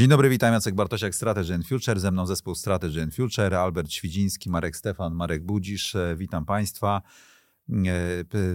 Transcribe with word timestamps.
Dzień 0.00 0.08
dobry, 0.08 0.28
witam 0.28 0.52
Jacek 0.52 0.74
Bartosiak, 0.74 1.14
Strategy 1.14 1.54
and 1.54 1.66
Future. 1.66 2.00
Ze 2.00 2.10
mną 2.10 2.26
zespół 2.26 2.54
Strategy 2.54 3.02
and 3.02 3.14
Future, 3.14 3.54
Albert 3.54 3.90
Świdziński, 3.92 4.50
Marek 4.50 4.76
Stefan, 4.76 5.14
Marek 5.14 5.44
Budzisz. 5.44 5.94
E, 5.94 6.14
witam 6.16 6.44
Państwa. 6.44 7.02
E, 7.70 7.74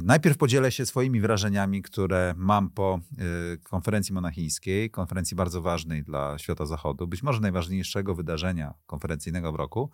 najpierw 0.04 0.38
podzielę 0.38 0.72
się 0.72 0.86
swoimi 0.86 1.22
wrażeniami, 1.22 1.82
które 1.82 2.34
mam 2.38 2.70
po 2.70 3.00
e, 3.18 3.58
konferencji 3.58 4.14
monachijskiej, 4.14 4.92
konferencji 4.92 5.36
bardzo 5.36 5.62
ważnej 5.62 6.04
dla 6.04 6.38
świata 6.38 6.66
zachodu, 6.66 7.08
być 7.08 7.24
może 7.24 7.40
najważniejszego 7.40 8.16
wydarzenia 8.16 8.74
konferencyjnego 8.86 9.52
w 9.52 9.56
roku, 9.56 9.92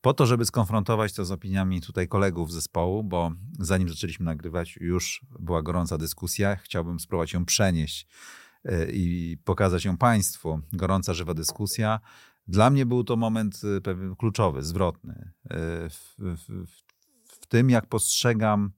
po 0.00 0.14
to, 0.14 0.26
żeby 0.26 0.44
skonfrontować 0.44 1.12
to 1.12 1.24
z 1.24 1.30
opiniami 1.30 1.80
tutaj 1.80 2.08
kolegów 2.08 2.52
zespołu, 2.52 3.04
bo 3.04 3.32
zanim 3.58 3.88
zaczęliśmy 3.88 4.24
nagrywać, 4.24 4.76
już 4.80 5.20
była 5.38 5.62
gorąca 5.62 5.98
dyskusja. 5.98 6.56
Chciałbym 6.56 7.00
spróbować 7.00 7.32
ją 7.32 7.44
przenieść 7.44 8.06
i 8.92 9.36
pokazać 9.44 9.84
ją 9.84 9.96
Państwu. 9.96 10.60
Gorąca, 10.72 11.14
żywa 11.14 11.34
dyskusja. 11.34 12.00
Dla 12.48 12.70
mnie 12.70 12.86
był 12.86 13.04
to 13.04 13.16
moment 13.16 13.60
e, 13.64 14.16
kluczowy, 14.16 14.62
zwrotny. 14.62 15.32
E, 15.44 15.56
w, 15.88 16.14
w, 16.18 16.66
w 17.40 17.46
tym, 17.46 17.70
jak 17.70 17.86
postrzegam 17.86 18.72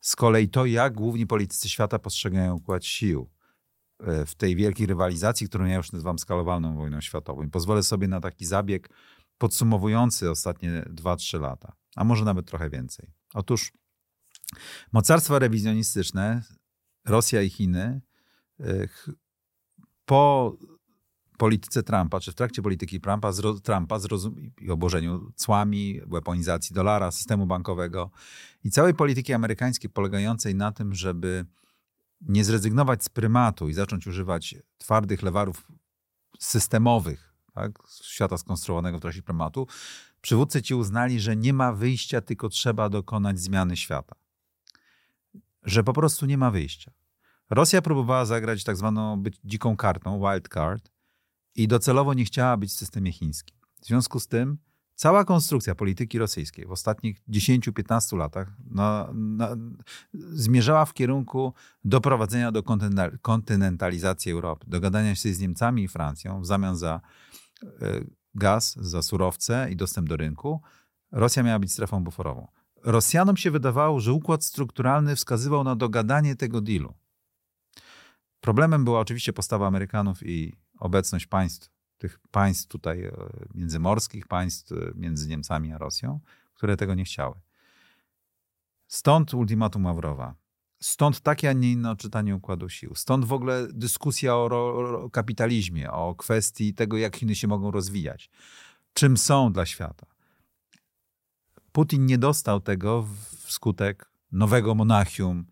z 0.00 0.16
kolei 0.16 0.48
to, 0.48 0.66
jak 0.66 0.94
główni 0.94 1.26
politycy 1.26 1.68
świata 1.68 1.98
postrzegają 1.98 2.54
układ 2.54 2.84
sił 2.84 3.30
w 4.26 4.34
tej 4.34 4.56
wielkiej 4.56 4.86
rywalizacji, 4.86 5.48
którą 5.48 5.64
ja 5.64 5.76
już 5.76 5.92
nazywam 5.92 6.18
skalowalną 6.18 6.76
wojną 6.76 7.00
światową. 7.00 7.42
I 7.42 7.48
pozwolę 7.48 7.82
sobie 7.82 8.08
na 8.08 8.20
taki 8.20 8.46
zabieg 8.46 8.88
podsumowujący 9.38 10.30
ostatnie 10.30 10.84
2-3 10.94 11.40
lata, 11.40 11.72
a 11.96 12.04
może 12.04 12.24
nawet 12.24 12.46
trochę 12.46 12.70
więcej. 12.70 13.12
Otóż 13.34 13.72
mocarstwa 14.92 15.38
rewizjonistyczne, 15.38 16.42
Rosja 17.06 17.42
i 17.42 17.50
Chiny, 17.50 18.00
po 20.04 20.56
polityce 21.38 21.82
Trumpa, 21.82 22.20
czy 22.20 22.32
w 22.32 22.34
trakcie 22.34 22.62
polityki 22.62 23.00
Trumpa, 23.00 23.32
zro, 23.32 23.54
Trumpa 23.54 23.98
zrozum- 23.98 24.50
i 24.60 24.70
obłożeniu 24.70 25.32
cłami, 25.36 26.00
weaponizacji 26.06 26.74
dolara, 26.74 27.10
systemu 27.10 27.46
bankowego 27.46 28.10
i 28.64 28.70
całej 28.70 28.94
polityki 28.94 29.32
amerykańskiej 29.32 29.90
polegającej 29.90 30.54
na 30.54 30.72
tym, 30.72 30.94
żeby 30.94 31.46
nie 32.20 32.44
zrezygnować 32.44 33.04
z 33.04 33.08
prymatu 33.08 33.68
i 33.68 33.72
zacząć 33.74 34.06
używać 34.06 34.54
twardych 34.78 35.22
lewarów 35.22 35.68
systemowych, 36.38 37.34
tak, 37.54 37.72
świata 38.02 38.38
skonstruowanego 38.38 38.98
w 38.98 39.00
trakcie 39.00 39.22
prymatu, 39.22 39.66
przywódcy 40.20 40.62
ci 40.62 40.74
uznali, 40.74 41.20
że 41.20 41.36
nie 41.36 41.52
ma 41.52 41.72
wyjścia, 41.72 42.20
tylko 42.20 42.48
trzeba 42.48 42.88
dokonać 42.88 43.40
zmiany 43.40 43.76
świata. 43.76 44.16
Że 45.62 45.84
po 45.84 45.92
prostu 45.92 46.26
nie 46.26 46.38
ma 46.38 46.50
wyjścia. 46.50 46.92
Rosja 47.50 47.82
próbowała 47.82 48.24
zagrać 48.24 48.64
tak 48.64 48.76
zwaną 48.76 49.22
być 49.22 49.40
dziką 49.44 49.76
kartą, 49.76 50.20
wild 50.20 50.48
card, 50.48 50.90
i 51.54 51.68
docelowo 51.68 52.14
nie 52.14 52.24
chciała 52.24 52.56
być 52.56 52.70
w 52.70 52.74
systemie 52.74 53.12
chińskim. 53.12 53.56
W 53.82 53.86
związku 53.86 54.20
z 54.20 54.26
tym 54.26 54.58
cała 54.94 55.24
konstrukcja 55.24 55.74
polityki 55.74 56.18
rosyjskiej 56.18 56.66
w 56.66 56.70
ostatnich 56.70 57.22
10-15 57.28 58.16
latach 58.16 58.56
na, 58.70 59.10
na, 59.14 59.56
zmierzała 60.12 60.84
w 60.84 60.94
kierunku 60.94 61.54
doprowadzenia 61.84 62.52
do 62.52 62.62
kontynentalizacji 63.22 64.32
Europy, 64.32 64.66
dogadania 64.68 65.14
się 65.14 65.32
z 65.32 65.40
Niemcami 65.40 65.82
i 65.82 65.88
Francją 65.88 66.40
w 66.40 66.46
zamian 66.46 66.76
za 66.76 67.00
e, 67.62 67.70
gaz, 68.34 68.76
za 68.76 69.02
surowce 69.02 69.68
i 69.70 69.76
dostęp 69.76 70.08
do 70.08 70.16
rynku. 70.16 70.60
Rosja 71.12 71.42
miała 71.42 71.58
być 71.58 71.72
strefą 71.72 72.04
buforową. 72.04 72.48
Rosjanom 72.84 73.36
się 73.36 73.50
wydawało, 73.50 74.00
że 74.00 74.12
układ 74.12 74.44
strukturalny 74.44 75.16
wskazywał 75.16 75.64
na 75.64 75.76
dogadanie 75.76 76.36
tego 76.36 76.60
dealu. 76.60 76.94
Problemem 78.40 78.84
była 78.84 79.00
oczywiście 79.00 79.32
postawa 79.32 79.66
Amerykanów 79.66 80.26
i 80.26 80.56
obecność 80.78 81.26
państw, 81.26 81.70
tych 81.98 82.18
państw 82.30 82.68
tutaj 82.68 83.04
e, 83.04 83.12
międzymorskich, 83.54 84.26
państw 84.26 84.72
e, 84.72 84.76
między 84.94 85.28
Niemcami 85.28 85.72
a 85.72 85.78
Rosją, 85.78 86.20
które 86.54 86.76
tego 86.76 86.94
nie 86.94 87.04
chciały. 87.04 87.40
Stąd 88.86 89.34
ultimatum 89.34 89.82
Mawrowa. 89.82 90.34
Stąd 90.80 91.20
takie, 91.20 91.50
a 91.50 91.52
nie 91.52 91.72
inne 91.72 91.90
odczytanie 91.90 92.36
układu 92.36 92.68
sił. 92.68 92.94
Stąd 92.94 93.24
w 93.24 93.32
ogóle 93.32 93.66
dyskusja 93.72 94.36
o, 94.36 94.44
o 95.04 95.10
kapitalizmie, 95.10 95.92
o 95.92 96.14
kwestii 96.14 96.74
tego, 96.74 96.96
jak 96.96 97.16
Chiny 97.16 97.34
się 97.34 97.48
mogą 97.48 97.70
rozwijać, 97.70 98.30
czym 98.92 99.16
są 99.16 99.52
dla 99.52 99.66
świata. 99.66 100.06
Putin 101.72 102.06
nie 102.06 102.18
dostał 102.18 102.60
tego 102.60 103.06
wskutek 103.44 104.10
nowego 104.32 104.74
Monachium 104.74 105.46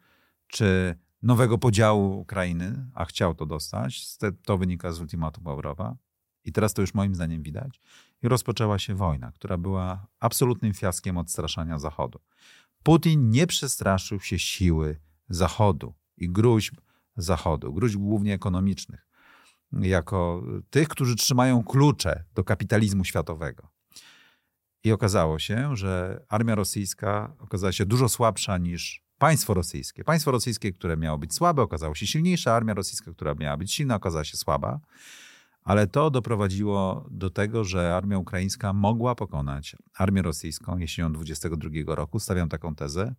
czy 0.46 0.98
nowego 1.22 1.58
podziału 1.58 2.20
Ukrainy, 2.20 2.90
a 2.94 3.04
chciał 3.04 3.34
to 3.34 3.46
dostać. 3.46 4.16
To 4.44 4.58
wynika 4.58 4.92
z 4.92 5.00
ultimatum 5.00 5.46
Ławrowa. 5.46 5.96
I 6.44 6.52
teraz 6.52 6.74
to 6.74 6.80
już 6.80 6.94
moim 6.94 7.14
zdaniem 7.14 7.42
widać. 7.42 7.80
I 8.22 8.28
rozpoczęła 8.28 8.78
się 8.78 8.94
wojna, 8.94 9.32
która 9.32 9.58
była 9.58 10.06
absolutnym 10.20 10.74
fiaskiem 10.74 11.18
odstraszania 11.18 11.78
Zachodu. 11.78 12.20
Putin 12.82 13.30
nie 13.30 13.46
przestraszył 13.46 14.20
się 14.20 14.38
siły 14.38 15.00
Zachodu 15.28 15.94
i 16.16 16.30
gruźb 16.30 16.74
Zachodu, 17.16 17.72
gruźb 17.72 17.98
głównie 17.98 18.34
ekonomicznych, 18.34 19.08
jako 19.72 20.42
tych, 20.70 20.88
którzy 20.88 21.16
trzymają 21.16 21.64
klucze 21.64 22.24
do 22.34 22.44
kapitalizmu 22.44 23.04
światowego. 23.04 23.68
I 24.84 24.92
okazało 24.92 25.38
się, 25.38 25.76
że 25.76 26.24
armia 26.28 26.54
rosyjska 26.54 27.34
okazała 27.38 27.72
się 27.72 27.86
dużo 27.86 28.08
słabsza 28.08 28.58
niż 28.58 29.07
państwo 29.18 29.54
rosyjskie. 29.54 30.04
Państwo 30.04 30.30
rosyjskie, 30.30 30.72
które 30.72 30.96
miało 30.96 31.18
być 31.18 31.34
słabe, 31.34 31.62
okazało 31.62 31.94
się 31.94 32.06
silniejsze, 32.06 32.52
armia 32.52 32.74
rosyjska, 32.74 33.12
która 33.12 33.34
miała 33.34 33.56
być 33.56 33.72
silna, 33.72 33.94
okazała 33.94 34.24
się 34.24 34.36
słaba. 34.36 34.80
Ale 35.64 35.86
to 35.86 36.10
doprowadziło 36.10 37.06
do 37.10 37.30
tego, 37.30 37.64
że 37.64 37.96
armia 37.96 38.18
ukraińska 38.18 38.72
mogła 38.72 39.14
pokonać 39.14 39.76
armię 39.94 40.22
rosyjską 40.22 40.78
jesienią 40.78 41.12
22 41.12 41.94
roku. 41.94 42.20
Stawiam 42.20 42.48
taką 42.48 42.74
tezę. 42.74 43.14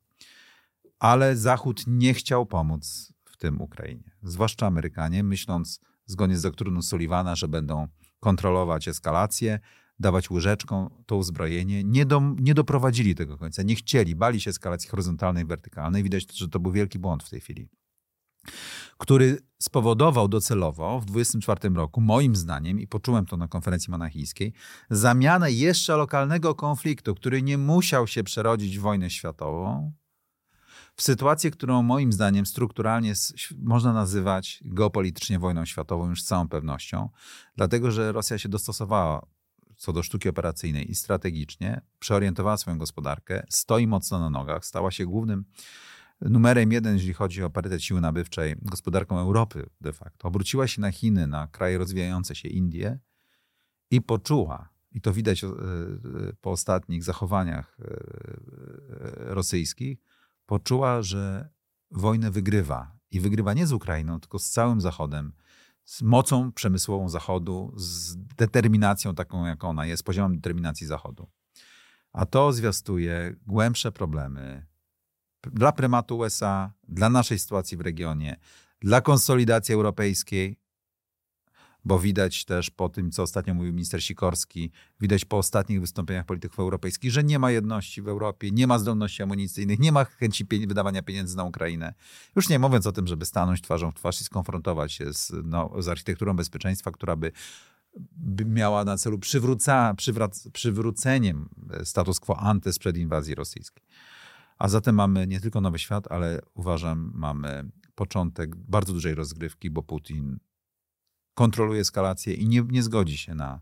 Ale 1.00 1.38
Zachód 1.38 1.84
nie 1.88 2.14
chciał 2.14 2.46
pomóc 2.46 3.14
w 3.26 3.38
tym 3.38 3.62
Ukrainie. 3.62 4.12
Zwłaszcza 4.24 4.68
Amerykanie, 4.68 5.24
myśląc 5.24 5.80
zgodnie 6.06 6.38
z 6.38 6.42
doktryną 6.42 6.82
Sullivana, 6.82 7.36
że 7.36 7.48
będą 7.48 7.88
kontrolować 8.20 8.88
eskalację, 8.88 9.60
dawać 10.00 10.32
łyżeczką 10.32 10.90
to 11.06 11.16
uzbrojenie. 11.16 11.84
Nie, 11.84 12.06
do, 12.06 12.22
nie 12.40 12.54
doprowadzili 12.54 13.16
tego 13.16 13.38
końca, 13.38 13.64
nie 13.64 13.76
chcieli, 13.76 14.16
bali 14.16 14.42
się 14.42 14.50
eskalacji 14.50 14.90
horyzontalnej 14.90 15.46
wertykalnej. 15.46 16.04
Widać, 16.04 16.38
że 16.38 16.48
to 16.48 16.60
był 16.60 16.72
wielki 16.72 17.00
błąd 17.00 17.24
w 17.24 17.30
tej 17.30 17.42
chwili 17.42 17.70
który 18.98 19.38
spowodował 19.60 20.28
docelowo 20.28 21.00
w 21.00 21.06
24 21.06 21.76
roku, 21.76 22.02
moim 22.02 22.36
zdaniem, 22.36 22.80
i 22.80 22.88
poczułem 22.88 23.26
to 23.26 23.38
na 23.38 23.48
konferencji 23.48 23.92
monachijskiej, 23.92 24.54
zamianę 24.90 25.52
jeszcze 25.52 25.96
lokalnego 25.96 26.56
konfliktu, 26.56 27.16
który 27.16 27.42
nie 27.42 27.58
musiał 27.58 28.08
się 28.08 28.24
przerodzić 28.24 28.78
w 28.78 28.82
wojnę 28.82 29.10
światową, 29.10 29.94
w 30.96 31.02
sytuację, 31.02 31.52
którą 31.52 31.84
moim 31.84 32.14
zdaniem 32.14 32.46
strukturalnie 32.46 33.14
można 33.58 33.94
nazywać 33.94 34.64
geopolitycznie 34.66 35.40
wojną 35.40 35.66
światową 35.66 36.10
już 36.10 36.22
z 36.24 36.26
całą 36.26 36.48
pewnością, 36.48 37.10
dlatego 37.56 37.92
że 37.92 38.12
Rosja 38.12 38.38
się 38.38 38.50
dostosowała 38.50 39.26
co 39.80 39.94
do 39.94 40.04
sztuki 40.04 40.30
operacyjnej 40.30 40.92
i 40.92 40.96
strategicznie, 40.96 41.82
przeorientowała 42.00 42.58
swoją 42.58 42.78
gospodarkę, 42.78 43.44
stoi 43.50 43.88
mocno 43.88 44.20
na 44.20 44.30
nogach, 44.30 44.66
stała 44.66 44.92
się 44.92 45.06
głównym 45.06 45.46
numerem 46.22 46.72
jeden, 46.72 46.94
jeżeli 46.94 47.14
chodzi 47.14 47.44
o 47.44 47.50
parytet 47.50 47.84
siły 47.84 48.02
nabywczej, 48.02 48.56
gospodarką 48.62 49.20
Europy 49.20 49.70
de 49.82 49.94
facto. 49.94 50.28
Obróciła 50.28 50.68
się 50.68 50.82
na 50.82 50.92
Chiny, 50.92 51.28
na 51.28 51.48
kraje 51.48 51.78
rozwijające 51.78 52.36
się, 52.36 52.50
Indie 52.50 53.00
i 53.92 54.02
poczuła, 54.02 54.70
i 54.92 55.02
to 55.02 55.14
widać 55.14 55.44
e, 55.44 55.48
e, 55.48 55.52
po 56.42 56.52
ostatnich 56.52 57.04
zachowaniach 57.04 57.78
e, 57.80 57.86
rosyjskich, 59.34 60.00
poczuła, 60.46 61.02
że 61.02 61.50
wojnę 61.92 62.32
wygrywa. 62.32 63.00
I 63.12 63.20
wygrywa 63.20 63.54
nie 63.54 63.68
z 63.68 63.74
Ukrainą, 63.74 64.20
tylko 64.20 64.40
z 64.40 64.50
całym 64.50 64.82
Zachodem, 64.82 65.34
z 65.90 66.02
mocą 66.02 66.52
przemysłową 66.52 67.10
Zachodu, 67.10 67.74
z 67.76 68.16
determinacją 68.16 69.16
taką, 69.16 69.46
jaką 69.46 69.70
ona 69.70 69.86
jest, 69.86 70.04
poziomem 70.04 70.36
determinacji 70.36 70.88
Zachodu. 70.88 71.30
A 72.14 72.26
to 72.26 72.54
zwiastuje 72.54 73.36
głębsze 73.48 73.92
problemy 73.92 74.66
dla 75.42 75.72
prymatu 75.72 76.18
USA, 76.18 76.72
dla 76.88 77.10
naszej 77.10 77.40
sytuacji 77.40 77.78
w 77.78 77.82
regionie, 77.82 78.38
dla 78.82 79.02
konsolidacji 79.02 79.74
europejskiej, 79.74 80.60
bo 81.86 82.00
widać 82.00 82.46
też 82.46 82.70
po 82.70 82.90
tym, 82.90 83.12
co 83.12 83.24
ostatnio 83.24 83.54
mówił 83.54 83.74
minister 83.74 84.04
Sikorski, 84.04 84.72
widać 85.02 85.26
po 85.26 85.38
ostatnich 85.38 85.82
wystąpieniach 85.82 86.26
polityków 86.26 86.60
europejskich, 86.60 87.12
że 87.12 87.24
nie 87.24 87.40
ma 87.40 87.52
jedności 87.52 88.02
w 88.02 88.08
Europie, 88.08 88.52
nie 88.52 88.68
ma 88.68 88.80
zdolności 88.80 89.24
amunicyjnych, 89.24 89.80
nie 89.80 89.92
ma 89.92 90.06
chęci 90.06 90.46
wydawania 90.46 91.02
pieniędzy 91.02 91.38
na 91.38 91.44
Ukrainę. 91.44 91.94
Już 92.36 92.50
nie 92.50 92.60
mówiąc 92.60 92.88
o 92.88 92.92
tym, 92.92 93.08
żeby 93.08 93.26
stanąć 93.26 93.62
twarzą 93.62 93.92
w 93.92 93.96
twarz 93.96 94.22
i 94.22 94.24
skonfrontować 94.24 94.94
się 94.94 95.14
z, 95.14 95.32
no, 95.44 95.72
z 95.80 95.88
architekturą 95.88 96.36
bezpieczeństwa, 96.36 96.92
która 96.92 97.16
by, 97.16 97.32
miała 98.46 98.86
na 98.86 98.98
celu 98.98 99.20
przywróca, 99.20 99.94
przywrac, 99.94 100.48
przywróceniem 100.54 101.50
status 101.84 102.20
quo 102.20 102.40
ante 102.40 102.74
sprzed 102.74 102.98
inwazji 102.98 103.36
rosyjskiej. 103.36 103.84
A 104.58 104.68
zatem 104.68 104.96
mamy 104.96 105.28
nie 105.28 105.40
tylko 105.40 105.62
nowy 105.62 105.80
świat, 105.80 106.12
ale 106.12 106.42
uważam, 106.54 107.12
mamy 107.16 107.70
początek 107.96 108.56
bardzo 108.56 108.94
dużej 108.94 109.16
rozgrywki, 109.16 109.70
bo 109.70 109.84
Putin 109.84 110.40
kontroluje 111.40 111.82
eskalację 111.82 112.34
i 112.34 112.48
nie, 112.48 112.62
nie 112.70 112.84
zgodzi 112.84 113.18
się 113.18 113.36
na 113.36 113.62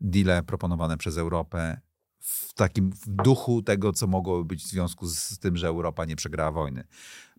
deale 0.00 0.42
proponowane 0.42 0.96
przez 0.96 1.16
Europę 1.18 1.80
w 2.20 2.54
takim 2.54 2.90
w 2.90 3.08
duchu 3.08 3.62
tego, 3.62 3.92
co 3.92 4.06
mogłoby 4.06 4.44
być 4.44 4.64
w 4.64 4.66
związku 4.66 5.06
z, 5.06 5.38
tym, 5.38 5.56
że 5.56 5.68
Europa 5.68 6.04
nie 6.04 6.16
przegrała 6.16 6.52
wojny. 6.52 6.84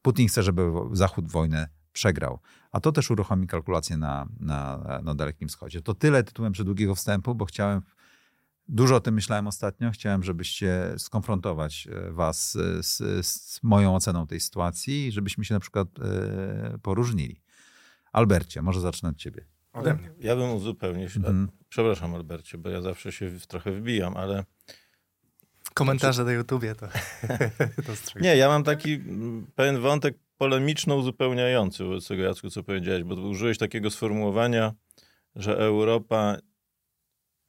Putin 0.01 0.27
chce, 0.27 0.43
żeby 0.43 0.71
Zachód 0.91 1.31
wojnę 1.31 1.69
przegrał. 1.93 2.39
A 2.71 2.79
to 2.79 2.91
też 2.91 3.11
uruchomi 3.11 3.47
kalkulacje 3.47 3.97
na, 3.97 4.27
na, 4.39 4.99
na 5.03 5.15
Dalekim 5.15 5.47
Wschodzie. 5.47 5.81
To 5.81 5.93
tyle 5.93 6.23
tytułem 6.23 6.53
przedługiego 6.53 6.95
wstępu, 6.95 7.35
bo 7.35 7.45
chciałem, 7.45 7.81
dużo 8.67 8.95
o 8.95 8.99
tym 8.99 9.15
myślałem 9.15 9.47
ostatnio, 9.47 9.91
chciałem, 9.91 10.23
żebyście 10.23 10.93
skonfrontować 10.97 11.87
e, 11.91 12.11
was 12.11 12.57
z, 12.81 13.25
z 13.25 13.59
moją 13.63 13.95
oceną 13.95 14.27
tej 14.27 14.39
sytuacji 14.39 15.07
i 15.07 15.11
żebyśmy 15.11 15.45
się 15.45 15.53
na 15.53 15.59
przykład 15.59 15.87
e, 15.99 16.79
poróżnili. 16.81 17.41
Albercie, 18.11 18.61
może 18.61 18.81
zacznę 18.81 19.09
od 19.09 19.17
ciebie. 19.17 19.56
Ode 19.79 19.93
mnie. 19.93 20.09
Ja 20.19 20.35
bym 20.35 20.51
uzupełnił. 20.51 21.09
Mhm. 21.15 21.51
Przepraszam, 21.69 22.15
Albercie, 22.15 22.57
bo 22.57 22.69
ja 22.69 22.81
zawsze 22.81 23.11
się 23.11 23.31
trochę 23.47 23.71
wbijam, 23.71 24.17
ale. 24.17 24.43
Komentarze 25.73 26.23
na 26.23 26.31
YouTubie 26.31 26.75
to. 26.75 26.87
to 27.85 28.19
nie, 28.19 28.37
ja 28.37 28.47
mam 28.47 28.63
taki 28.63 28.93
mm, 28.93 29.47
pewien 29.55 29.81
wątek 29.81 30.17
polemiczno 30.37 30.95
uzupełniający 30.95 31.83
wobec 31.83 32.07
tego, 32.07 32.23
Jacku, 32.23 32.49
co 32.49 32.63
powiedziałeś, 32.63 33.03
bo 33.03 33.15
użyłeś 33.15 33.57
takiego 33.57 33.91
sformułowania, 33.91 34.73
że 35.35 35.57
Europa 35.57 36.37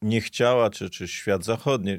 nie 0.02 0.20
chciała, 0.20 0.70
czy, 0.70 0.90
czy 0.90 1.08
świat 1.08 1.44
zachodni, 1.44 1.98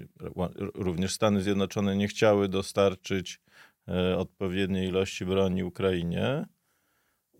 również 0.74 1.14
Stany 1.14 1.42
Zjednoczone 1.42 1.96
nie 1.96 2.08
chciały 2.08 2.50
dostarczyć 2.50 3.42
e, 3.88 4.18
odpowiedniej 4.18 4.88
ilości 4.88 5.26
broni 5.26 5.64
Ukrainie. 5.64 6.46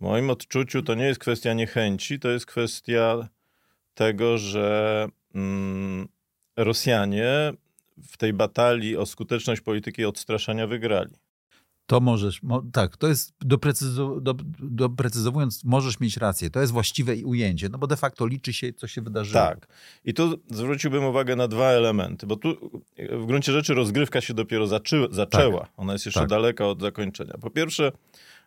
W 0.00 0.02
moim 0.02 0.30
odczuciu 0.30 0.82
to 0.82 0.94
nie 0.94 1.04
jest 1.04 1.20
kwestia 1.20 1.54
niechęci, 1.54 2.18
to 2.18 2.28
jest 2.28 2.46
kwestia 2.46 3.28
tego, 3.94 4.38
że 4.38 5.08
mm, 5.34 6.08
Rosjanie 6.56 7.52
w 8.02 8.16
tej 8.16 8.32
batalii 8.32 8.96
o 8.96 9.06
skuteczność 9.06 9.60
polityki 9.60 10.04
odstraszania 10.04 10.66
wygrali. 10.66 11.14
To 11.86 12.00
możesz, 12.00 12.42
mo, 12.42 12.62
tak, 12.72 12.96
to 12.96 13.08
jest 13.08 13.32
doprecyzow, 13.40 14.22
do, 14.22 14.34
doprecyzowując, 14.58 15.64
możesz 15.64 16.00
mieć 16.00 16.16
rację. 16.16 16.50
To 16.50 16.60
jest 16.60 16.72
właściwe 16.72 17.14
ujęcie, 17.24 17.68
no 17.68 17.78
bo 17.78 17.86
de 17.86 17.96
facto 17.96 18.26
liczy 18.26 18.52
się, 18.52 18.72
co 18.72 18.86
się 18.86 19.02
wydarzyło. 19.02 19.44
Tak. 19.44 19.66
I 20.04 20.14
tu 20.14 20.40
zwróciłbym 20.50 21.04
uwagę 21.04 21.36
na 21.36 21.48
dwa 21.48 21.66
elementy, 21.66 22.26
bo 22.26 22.36
tu 22.36 22.80
w 23.12 23.26
gruncie 23.26 23.52
rzeczy 23.52 23.74
rozgrywka 23.74 24.20
się 24.20 24.34
dopiero 24.34 24.66
zaczy, 24.66 25.08
zaczęła. 25.10 25.60
Tak. 25.60 25.70
Ona 25.76 25.92
jest 25.92 26.06
jeszcze 26.06 26.20
tak. 26.20 26.28
daleka 26.28 26.66
od 26.66 26.80
zakończenia. 26.80 27.34
Po 27.40 27.50
pierwsze, 27.50 27.92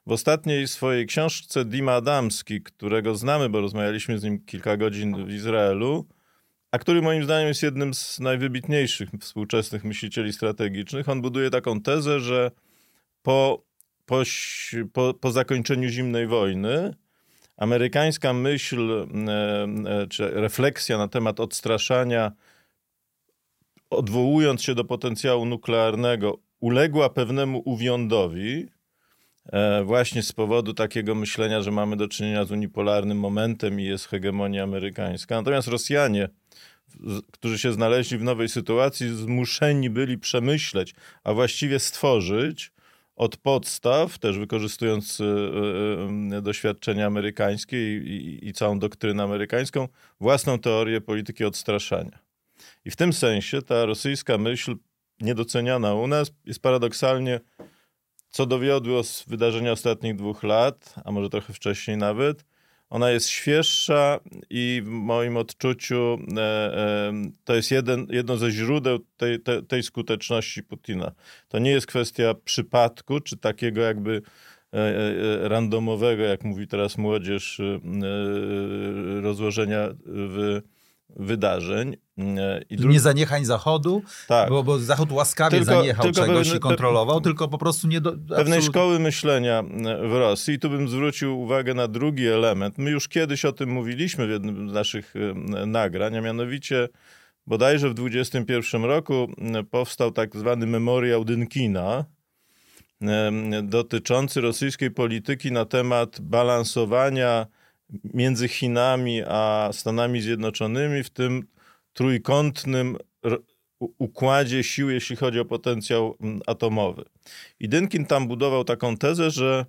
w 0.06 0.12
ostatniej 0.12 0.68
swojej 0.68 1.06
książce 1.06 1.66
Dima 1.66 1.94
Adamski, 1.94 2.62
którego 2.62 3.16
znamy, 3.16 3.50
bo 3.50 3.62
rozmawialiśmy 3.62 4.20
z 4.20 4.24
nim 4.24 4.46
kilka 4.46 4.78
godzin 4.78 5.26
w 5.26 5.32
Izraelu, 5.32 6.08
a 6.72 6.80
który 6.80 7.02
moim 7.02 7.24
zdaniem 7.24 7.48
jest 7.48 7.64
jednym 7.64 7.94
z 7.94 8.20
najwybitniejszych 8.20 9.10
współczesnych 9.20 9.84
myślicieli 9.84 10.34
strategicznych, 10.34 11.10
on 11.10 11.22
buduje 11.22 11.50
taką 11.50 11.82
tezę, 11.82 12.20
że 12.20 12.52
po, 13.22 13.64
po, 14.06 14.24
po, 14.94 15.14
po 15.14 15.32
zakończeniu 15.32 15.90
zimnej 15.90 16.28
wojny 16.28 16.94
amerykańska 17.58 18.34
myśl 18.34 18.92
e, 18.92 19.06
e, 20.02 20.08
czy 20.08 20.30
refleksja 20.30 20.98
na 20.98 21.08
temat 21.08 21.40
odstraszania, 21.40 22.32
odwołując 23.90 24.64
się 24.64 24.76
do 24.76 24.84
potencjału 24.84 25.46
nuklearnego, 25.46 26.38
uległa 26.60 27.10
pewnemu 27.10 27.62
uwiądowi, 27.66 28.68
właśnie 29.84 30.24
z 30.24 30.34
powodu 30.34 30.74
takiego 30.74 31.16
myślenia, 31.16 31.62
że 31.62 31.72
mamy 31.72 31.98
do 31.98 32.08
czynienia 32.08 32.46
z 32.46 32.52
unipolarnym 32.52 33.20
momentem 33.20 33.80
i 33.80 33.84
jest 33.84 34.08
hegemonia 34.08 34.64
amerykańska. 34.64 35.36
Natomiast 35.36 35.68
Rosjanie, 35.68 36.30
którzy 37.32 37.60
się 37.60 37.74
znaleźli 37.74 38.18
w 38.18 38.24
nowej 38.24 38.50
sytuacji, 38.50 39.16
zmuszeni 39.16 39.90
byli 39.90 40.18
przemyśleć, 40.18 40.96
a 41.24 41.34
właściwie 41.34 41.80
stworzyć 41.80 42.72
od 43.16 43.38
podstaw, 43.38 44.20
też 44.20 44.38
wykorzystując 44.38 45.20
y, 45.20 45.24
y, 46.38 46.42
doświadczenia 46.42 47.08
amerykańskie 47.08 47.98
i, 47.98 48.40
i, 48.48 48.54
całą 48.54 48.80
doktrynę 48.80 49.24
amerykańską, 49.24 49.88
własną 50.20 50.60
teorię 50.60 51.02
polityki 51.02 51.46
odstraszania. 51.46 52.20
I 52.86 52.92
w 52.92 52.96
tym 52.96 53.14
sensie 53.14 53.62
ta 53.62 53.86
rosyjska 53.86 54.38
myśl, 54.38 54.76
niedoceniana 55.22 55.94
u 55.94 56.08
nas, 56.08 56.32
jest 56.46 56.62
paradoksalnie, 56.62 57.40
co 58.34 58.46
dowiodło 58.46 59.02
wydarzenia 59.28 59.72
ostatnich 59.72 60.16
dwóch 60.16 60.44
lat, 60.44 60.96
a 61.06 61.12
może 61.12 61.30
trochę 61.30 61.54
wcześniej 61.54 61.98
nawet, 61.98 62.46
ona 62.90 63.12
jest 63.12 63.28
świeższa 63.30 64.20
i 64.50 64.82
w 64.86 64.88
moim 64.88 65.38
odczuciu 65.38 66.18
e, 66.38 66.42
e, 66.42 67.14
to 67.44 67.56
jest 67.56 67.72
jeden, 67.72 68.08
jedno 68.10 68.38
ze 68.38 68.52
źródeł 68.52 69.00
tej, 69.18 69.40
tej, 69.40 69.64
tej 69.64 69.84
skuteczności 69.84 70.64
Putina. 70.64 71.12
To 71.48 71.60
nie 71.60 71.72
jest 71.72 71.88
kwestia 71.88 72.34
przypadku, 72.34 73.20
czy 73.20 73.38
takiego 73.38 73.82
jakby 73.82 74.22
e, 74.74 75.48
randomowego, 75.50 76.24
jak 76.24 76.44
mówi 76.44 76.68
teraz 76.68 76.98
młodzież, 76.98 77.62
rozłożenia 79.22 79.90
w 80.06 80.62
wydarzeń. 81.16 81.96
E, 82.18 82.62
I 82.70 82.78
drugi... 82.78 82.94
Nie 82.94 83.00
zaniechań 83.00 83.46
Zachodu, 83.46 84.02
tak. 84.28 84.50
bo, 84.50 84.64
bo 84.64 84.80
Zachód 84.80 85.12
łaskawie 85.12 85.58
tylko, 85.58 85.74
zaniechał 85.74 86.04
tylko 86.04 86.22
czegoś 86.22 86.48
pewne, 86.48 86.58
i 86.58 86.60
kontrolował, 86.60 87.18
pe... 87.18 87.24
tylko 87.24 87.48
po 87.48 87.58
prostu 87.58 87.88
nie... 87.88 88.02
Do... 88.02 88.12
Pewnej 88.12 88.38
absolut... 88.38 88.64
szkoły 88.64 89.00
myślenia 89.00 89.60
e, 89.60 90.08
w 90.08 90.14
Rosji. 90.14 90.54
I 90.54 90.60
tu 90.60 90.70
bym 90.70 90.90
zwrócił 90.90 91.42
uwagę 91.42 91.74
na 91.74 91.88
drugi 91.88 92.28
element. 92.28 92.78
My 92.78 92.92
już 92.92 93.08
kiedyś 93.08 93.46
o 93.46 93.52
tym 93.52 93.70
mówiliśmy 93.70 94.28
w 94.28 94.30
jednym 94.30 94.70
z 94.70 94.74
naszych 94.74 95.14
e, 95.16 95.66
nagrań, 95.66 96.18
a 96.18 96.22
mianowicie 96.22 96.90
bodajże 97.48 97.90
w 97.90 97.94
2021 97.94 98.84
roku 98.84 99.28
powstał 99.72 100.12
tak 100.12 100.36
zwany 100.36 100.68
memoriał 100.68 101.26
Dynkina, 101.26 102.06
dotyczący 103.64 104.42
rosyjskiej 104.42 104.92
polityki 104.92 105.52
na 105.52 105.66
temat 105.66 106.22
balansowania 106.22 107.48
między 108.14 108.48
Chinami 108.48 109.22
a 109.28 109.70
Stanami 109.72 110.22
Zjednoczonymi 110.22 111.04
w 111.04 111.10
tym 111.10 111.48
trójkątnym 111.94 112.98
układzie 114.00 114.64
sił, 114.64 114.90
jeśli 114.90 115.16
chodzi 115.16 115.40
o 115.40 115.46
potencjał 115.46 116.18
atomowy. 116.48 117.06
I 117.60 117.70
Dynkin 117.70 118.06
tam 118.06 118.28
budował 118.28 118.64
taką 118.64 118.98
tezę, 118.98 119.32
że 119.32 119.66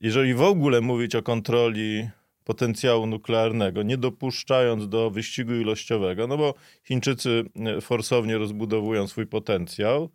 jeżeli 0.00 0.34
w 0.34 0.42
ogóle 0.42 0.80
mówić 0.80 1.14
o 1.14 1.22
kontroli 1.22 2.08
potencjału 2.44 3.06
nuklearnego, 3.06 3.82
nie 3.82 3.96
dopuszczając 3.96 4.88
do 4.88 5.10
wyścigu 5.10 5.52
ilościowego, 5.52 6.26
no 6.26 6.36
bo 6.36 6.54
Chińczycy 6.84 7.44
e, 7.56 7.80
forsownie 7.80 8.38
rozbudowują 8.38 9.08
swój 9.08 9.26
potencjał, 9.26 10.10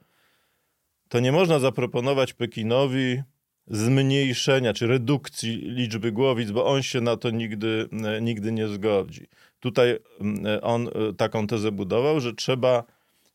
to 1.10 1.20
nie 1.20 1.32
można 1.32 1.60
zaproponować 1.60 2.34
Pekinowi 2.34 3.22
zmniejszenia 3.68 4.74
czy 4.74 4.88
redukcji 4.88 5.58
liczby 5.58 6.12
głowic, 6.12 6.52
bo 6.52 6.66
on 6.66 6.84
się 6.84 7.02
na 7.02 7.18
to 7.18 7.30
nigdy, 7.30 7.90
e, 8.06 8.22
nigdy 8.22 8.52
nie 8.52 8.68
zgodzi. 8.68 9.28
Tutaj 9.60 10.00
mm, 10.20 10.60
on 10.62 10.88
e, 10.88 11.14
taką 11.14 11.48
tezę 11.48 11.72
budował, 11.72 12.20
że 12.20 12.34
trzeba 12.34 12.84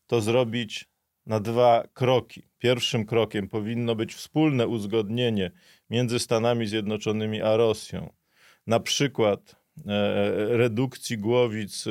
to 0.07 0.21
zrobić 0.21 0.89
na 1.25 1.39
dwa 1.39 1.83
kroki. 1.93 2.43
Pierwszym 2.57 3.05
krokiem 3.05 3.47
powinno 3.47 3.95
być 3.95 4.13
wspólne 4.13 4.67
uzgodnienie 4.67 5.51
między 5.89 6.19
Stanami 6.19 6.67
Zjednoczonymi 6.67 7.41
a 7.41 7.57
Rosją. 7.57 8.13
Na 8.67 8.79
przykład 8.79 9.55
e, 9.87 10.57
redukcji 10.57 11.17
głowic 11.17 11.85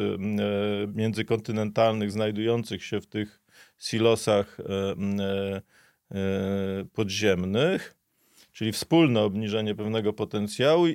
międzykontynentalnych 0.94 2.12
znajdujących 2.12 2.84
się 2.84 3.00
w 3.00 3.06
tych 3.06 3.40
silosach 3.78 4.58
podziemnych 6.92 7.99
czyli 8.52 8.72
wspólne 8.72 9.20
obniżenie 9.22 9.74
pewnego 9.74 10.12
potencjału 10.12 10.86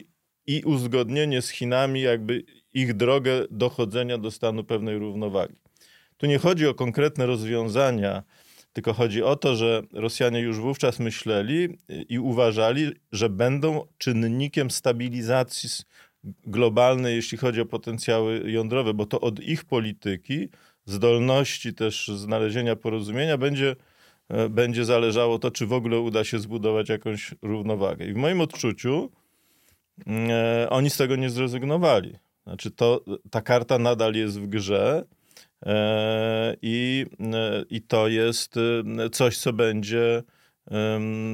i 0.47 0.63
uzgodnienie 0.65 1.41
z 1.41 1.49
Chinami 1.49 2.01
jakby 2.01 2.43
ich 2.73 2.93
drogę 2.93 3.45
dochodzenia 3.51 4.17
do 4.17 4.31
stanu 4.31 4.63
pewnej 4.63 4.97
równowagi. 4.97 5.55
Tu 6.17 6.25
nie 6.25 6.37
chodzi 6.37 6.67
o 6.67 6.73
konkretne 6.73 7.25
rozwiązania, 7.25 8.23
tylko 8.73 8.93
chodzi 8.93 9.23
o 9.23 9.35
to, 9.35 9.55
że 9.55 9.83
Rosjanie 9.93 10.39
już 10.39 10.59
wówczas 10.59 10.99
myśleli 10.99 11.77
i 12.09 12.19
uważali, 12.19 12.91
że 13.11 13.29
będą 13.29 13.87
czynnikiem 13.97 14.71
stabilizacji 14.71 15.69
globalnej, 16.23 17.15
jeśli 17.15 17.37
chodzi 17.37 17.61
o 17.61 17.65
potencjały 17.65 18.51
jądrowe, 18.51 18.93
bo 18.93 19.05
to 19.05 19.21
od 19.21 19.39
ich 19.39 19.65
polityki, 19.65 20.49
zdolności 20.85 21.73
też 21.73 22.07
znalezienia 22.07 22.75
porozumienia 22.75 23.37
będzie 23.37 23.75
będzie 24.49 24.85
zależało 24.85 25.39
to, 25.39 25.51
czy 25.51 25.65
w 25.65 25.73
ogóle 25.73 25.99
uda 25.99 26.23
się 26.23 26.39
zbudować 26.39 26.89
jakąś 26.89 27.35
równowagę. 27.41 28.05
I 28.05 28.13
w 28.13 28.17
moim 28.17 28.41
odczuciu 28.41 29.11
mm, 30.07 30.29
e, 30.31 30.69
oni 30.69 30.89
z 30.89 30.97
tego 30.97 31.15
nie 31.15 31.29
zrezygnowali. 31.29 32.15
Znaczy 32.43 32.71
to, 32.71 33.01
ta 33.31 33.41
karta 33.41 33.79
nadal 33.79 34.13
jest 34.13 34.39
w 34.39 34.47
grze 34.47 35.05
e, 35.65 36.55
i, 36.61 37.05
i 37.69 37.81
to 37.81 38.07
jest 38.07 38.55
coś, 39.11 39.37
co 39.37 39.53
będzie 39.53 40.23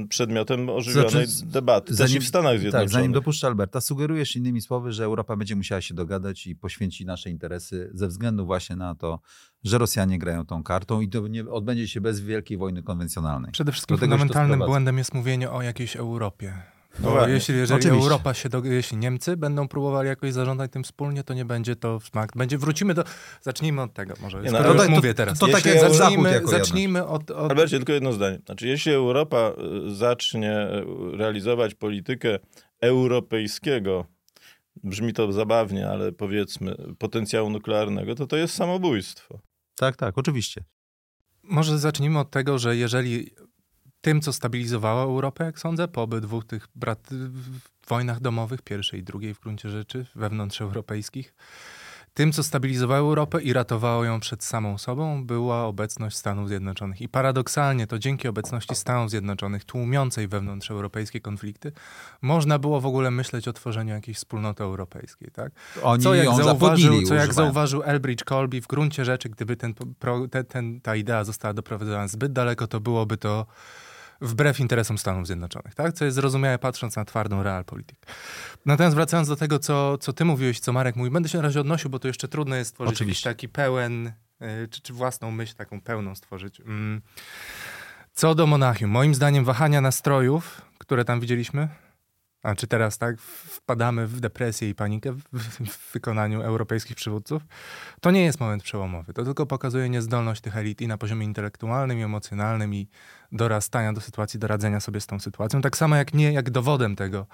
przedmiotem 0.10 0.70
ożywionej 0.70 1.28
Znaczy, 1.28 1.52
debaty, 1.52 1.98
też 1.98 2.14
i 2.14 2.20
w 2.20 2.28
Stanach 2.28 2.60
Zjednoczonych. 2.60 2.92
Tak, 2.92 2.94
zanim 2.94 3.12
dopuszczę 3.12 3.48
Alberta, 3.48 3.82
sugerujesz 3.82 4.36
innymi 4.36 4.62
słowy, 4.62 4.92
że 4.92 5.04
Europa 5.04 5.36
będzie 5.36 5.56
musiała 5.56 5.82
się 5.82 5.94
dogadać 5.94 6.48
i 6.48 6.56
poświęcić 6.56 7.08
nasze 7.08 7.30
interesy 7.30 7.90
ze 7.94 8.08
względu 8.08 8.46
właśnie 8.46 8.76
na 8.76 8.96
to, 8.96 9.20
że 9.64 9.78
Rosjanie 9.78 10.20
grają 10.20 10.46
tą 10.46 10.64
kartą 10.64 11.02
i 11.02 11.10
to 11.10 11.28
nie 11.28 11.50
odbędzie 11.50 11.88
się 11.88 12.02
bez 12.02 12.20
wielkiej 12.20 12.58
wojny 12.58 12.84
konwencjonalnej. 12.84 13.52
Przede 13.52 13.72
wszystkim 13.72 13.98
Do 13.98 14.02
tego 14.02 14.14
się 14.14 14.18
to 14.18 14.28
fundamentalnym 14.28 14.68
błędem 14.68 14.98
jest 14.98 15.14
mówienie 15.14 15.52
o 15.52 15.62
jakiejś 15.62 15.96
Europie. 15.96 16.54
No 17.00 17.12
właśnie. 17.12 17.34
jeśli, 17.34 17.56
jeżeli 17.58 17.80
Oczywiście. 17.82 18.04
Europa 18.04 18.34
się, 18.34 18.50
do, 18.50 18.62
jeśli 18.66 18.98
Niemcy 18.98 19.38
będą 19.38 19.68
próbowali 19.68 20.08
jakoś 20.08 20.34
zarządzać 20.34 20.72
tym 20.72 20.84
wspólnie, 20.84 21.24
to 21.24 21.34
nie 21.34 21.46
będzie 21.46 21.76
to 21.76 22.00
w 22.00 22.06
smak. 22.06 22.32
Będzie, 22.36 22.58
wrócimy 22.58 22.94
do, 22.94 23.04
zacznijmy 23.42 23.82
od 23.82 23.94
tego 23.94 24.14
może, 24.22 24.38
Nie, 24.42 24.52
no, 24.52 24.58
skoro 24.58 24.70
ale 24.70 24.78
już 24.80 24.86
to- 24.86 24.92
mówię 24.92 25.10
to- 25.14 25.18
teraz. 25.18 25.40
to 25.40 25.46
tak 25.48 25.56
Jeśli 25.56 25.72
jak 25.72 25.80
Zachód 25.80 25.98
zacznijmy, 25.98 26.42
zacznijmy 26.46 27.06
od, 27.08 27.32
od 27.32 27.52
Albercie, 27.52 27.78
tylko 27.78 27.94
jedno 27.94 28.14
zdanie. 28.14 28.40
Znaczy, 28.46 28.68
jeśli 28.68 28.92
Europa 28.94 29.52
y, 29.88 29.96
zacznie 29.96 30.68
y, 31.14 31.18
realizować 31.18 31.76
politykę 31.76 32.40
europejskiego, 32.82 34.06
brzmi 34.84 35.14
to 35.14 35.32
zabawnie, 35.32 35.90
ale 35.90 36.12
powiedzmy, 36.12 36.76
potencjału 36.98 37.50
nuklearnego, 37.50 38.16
to 38.16 38.28
to 38.28 38.38
jest 38.38 38.54
samobójstwo. 38.54 39.40
Tak, 39.76 39.96
tak, 39.96 40.18
oczywiście. 40.18 40.64
Może 41.44 41.80
zacznijmy 41.80 42.20
od 42.20 42.32
tego, 42.32 42.60
że 42.60 42.76
jeżeli 42.76 43.32
tym, 44.02 44.22
co 44.22 44.34
stabilizowało 44.34 45.04
Europę, 45.04 45.44
jak 45.44 45.60
sądzę, 45.60 45.88
po 45.88 46.02
obydwu 46.02 46.42
tych 46.44 46.68
brat... 46.76 47.10
wojnach 47.88 48.20
domowych, 48.20 48.62
pierwszej 48.62 49.00
i 49.00 49.04
drugiej 49.04 49.34
w 49.34 49.40
gruncie 49.40 49.70
rzeczy, 49.70 50.06
wewnątrzeuropejskich, 50.16 51.34
tym, 52.14 52.32
co 52.32 52.44
stabilizowało 52.44 53.00
Europę 53.00 53.42
i 53.42 53.54
ratowało 53.54 54.06
ją 54.06 54.20
przed 54.20 54.44
samą 54.44 54.78
sobą, 54.78 55.26
była 55.26 55.64
obecność 55.64 56.18
Stanów 56.18 56.48
Zjednoczonych. 56.48 57.02
I 57.02 57.10
paradoksalnie 57.10 57.88
to 57.88 58.00
dzięki 58.00 58.28
obecności 58.28 58.76
Stanów 58.76 59.10
Zjednoczonych, 59.10 59.66
tłumiącej 59.66 60.28
wewnątrzeuropejskie 60.28 61.22
konflikty, 61.22 61.72
można 62.22 62.60
było 62.60 62.82
w 62.82 62.86
ogóle 62.86 63.12
myśleć 63.12 63.48
o 63.48 63.54
tworzeniu 63.54 63.94
jakiejś 63.94 64.18
wspólnoty 64.18 64.64
europejskiej. 64.64 65.32
Tak? 65.32 65.52
Oni 65.84 66.04
Co 66.04 66.16
jak, 66.16 66.36
zauważył, 66.36 67.02
co 67.02 67.16
jak 67.16 67.34
zauważył 67.34 67.84
Elbridge 67.84 68.24
Colby, 68.24 68.62
w 68.62 68.68
gruncie 68.68 69.06
rzeczy, 69.06 69.30
gdyby 69.30 69.58
ten, 69.58 69.74
ten, 70.48 70.82
ta 70.82 70.96
idea 70.96 71.24
została 71.24 71.54
doprowadzona 71.54 72.08
zbyt 72.08 72.34
daleko, 72.34 72.68
to 72.68 72.80
byłoby 72.80 73.18
to 73.18 73.46
wbrew 74.22 74.60
interesom 74.60 74.98
Stanów 74.98 75.28
Zjednoczonych, 75.28 75.76
tak? 75.76 75.94
co 75.94 76.06
jest 76.06 76.16
zrozumiałe 76.16 76.60
patrząc 76.60 76.96
na 76.96 77.06
twardą 77.06 77.44
realpolitik. 77.44 78.06
Natomiast 78.66 78.96
wracając 78.96 79.28
do 79.28 79.36
tego, 79.36 79.60
co, 79.60 79.98
co 79.98 80.14
ty 80.14 80.26
mówiłeś, 80.26 80.60
co 80.60 80.74
Marek 80.74 80.96
mówi, 80.96 81.12
będę 81.12 81.30
się 81.30 81.38
na 81.38 81.42
razie 81.42 81.62
odnosił, 81.62 81.90
bo 81.90 82.00
to 82.00 82.08
jeszcze 82.08 82.28
trudno 82.28 82.56
jest 82.56 82.70
stworzyć 82.70 83.22
taki 83.22 83.50
pełen, 83.50 84.08
y, 84.08 84.68
czy, 84.72 84.82
czy 84.82 84.94
własną 84.94 85.32
myśl 85.32 85.56
taką 85.56 85.82
pełną 85.82 86.16
stworzyć. 86.16 86.60
Mm. 86.60 87.02
Co 88.14 88.36
do 88.36 88.48
Monachium, 88.48 88.92
moim 88.92 89.16
zdaniem 89.16 89.46
wahania 89.46 89.82
nastrojów, 89.82 90.62
które 90.78 91.06
tam 91.06 91.20
widzieliśmy, 91.20 91.68
a 92.44 92.56
czy 92.56 92.68
teraz 92.68 92.98
tak 92.98 93.20
wpadamy 93.22 94.08
w 94.08 94.20
depresję 94.20 94.70
i 94.70 94.76
panikę 94.76 95.12
w, 95.12 95.24
w 95.72 95.94
wykonaniu 95.94 96.42
europejskich 96.42 96.96
przywódców, 96.96 97.44
to 98.02 98.12
nie 98.12 98.24
jest 98.24 98.40
moment 98.40 98.64
przełomowy. 98.64 99.14
To 99.14 99.24
tylko 99.24 99.46
pokazuje 99.46 99.90
niezdolność 99.90 100.42
tych 100.42 100.58
elit 100.58 100.82
i 100.82 100.88
na 100.88 100.98
poziomie 100.98 101.26
intelektualnym, 101.26 102.00
i 102.00 102.02
emocjonalnym, 102.02 102.74
i 102.74 102.88
dorastania 103.32 103.94
do 103.94 104.02
sytuacji, 104.02 104.40
do 104.40 104.48
radzenia 104.48 104.80
sobie 104.80 105.02
z 105.02 105.08
tą 105.08 105.20
sytuacją. 105.20 105.62
Tak 105.62 105.78
samo 105.78 105.96
jak 105.96 106.14
nie, 106.14 106.34
jak 106.34 106.50
dowodem 106.50 106.96
tego 106.96 107.28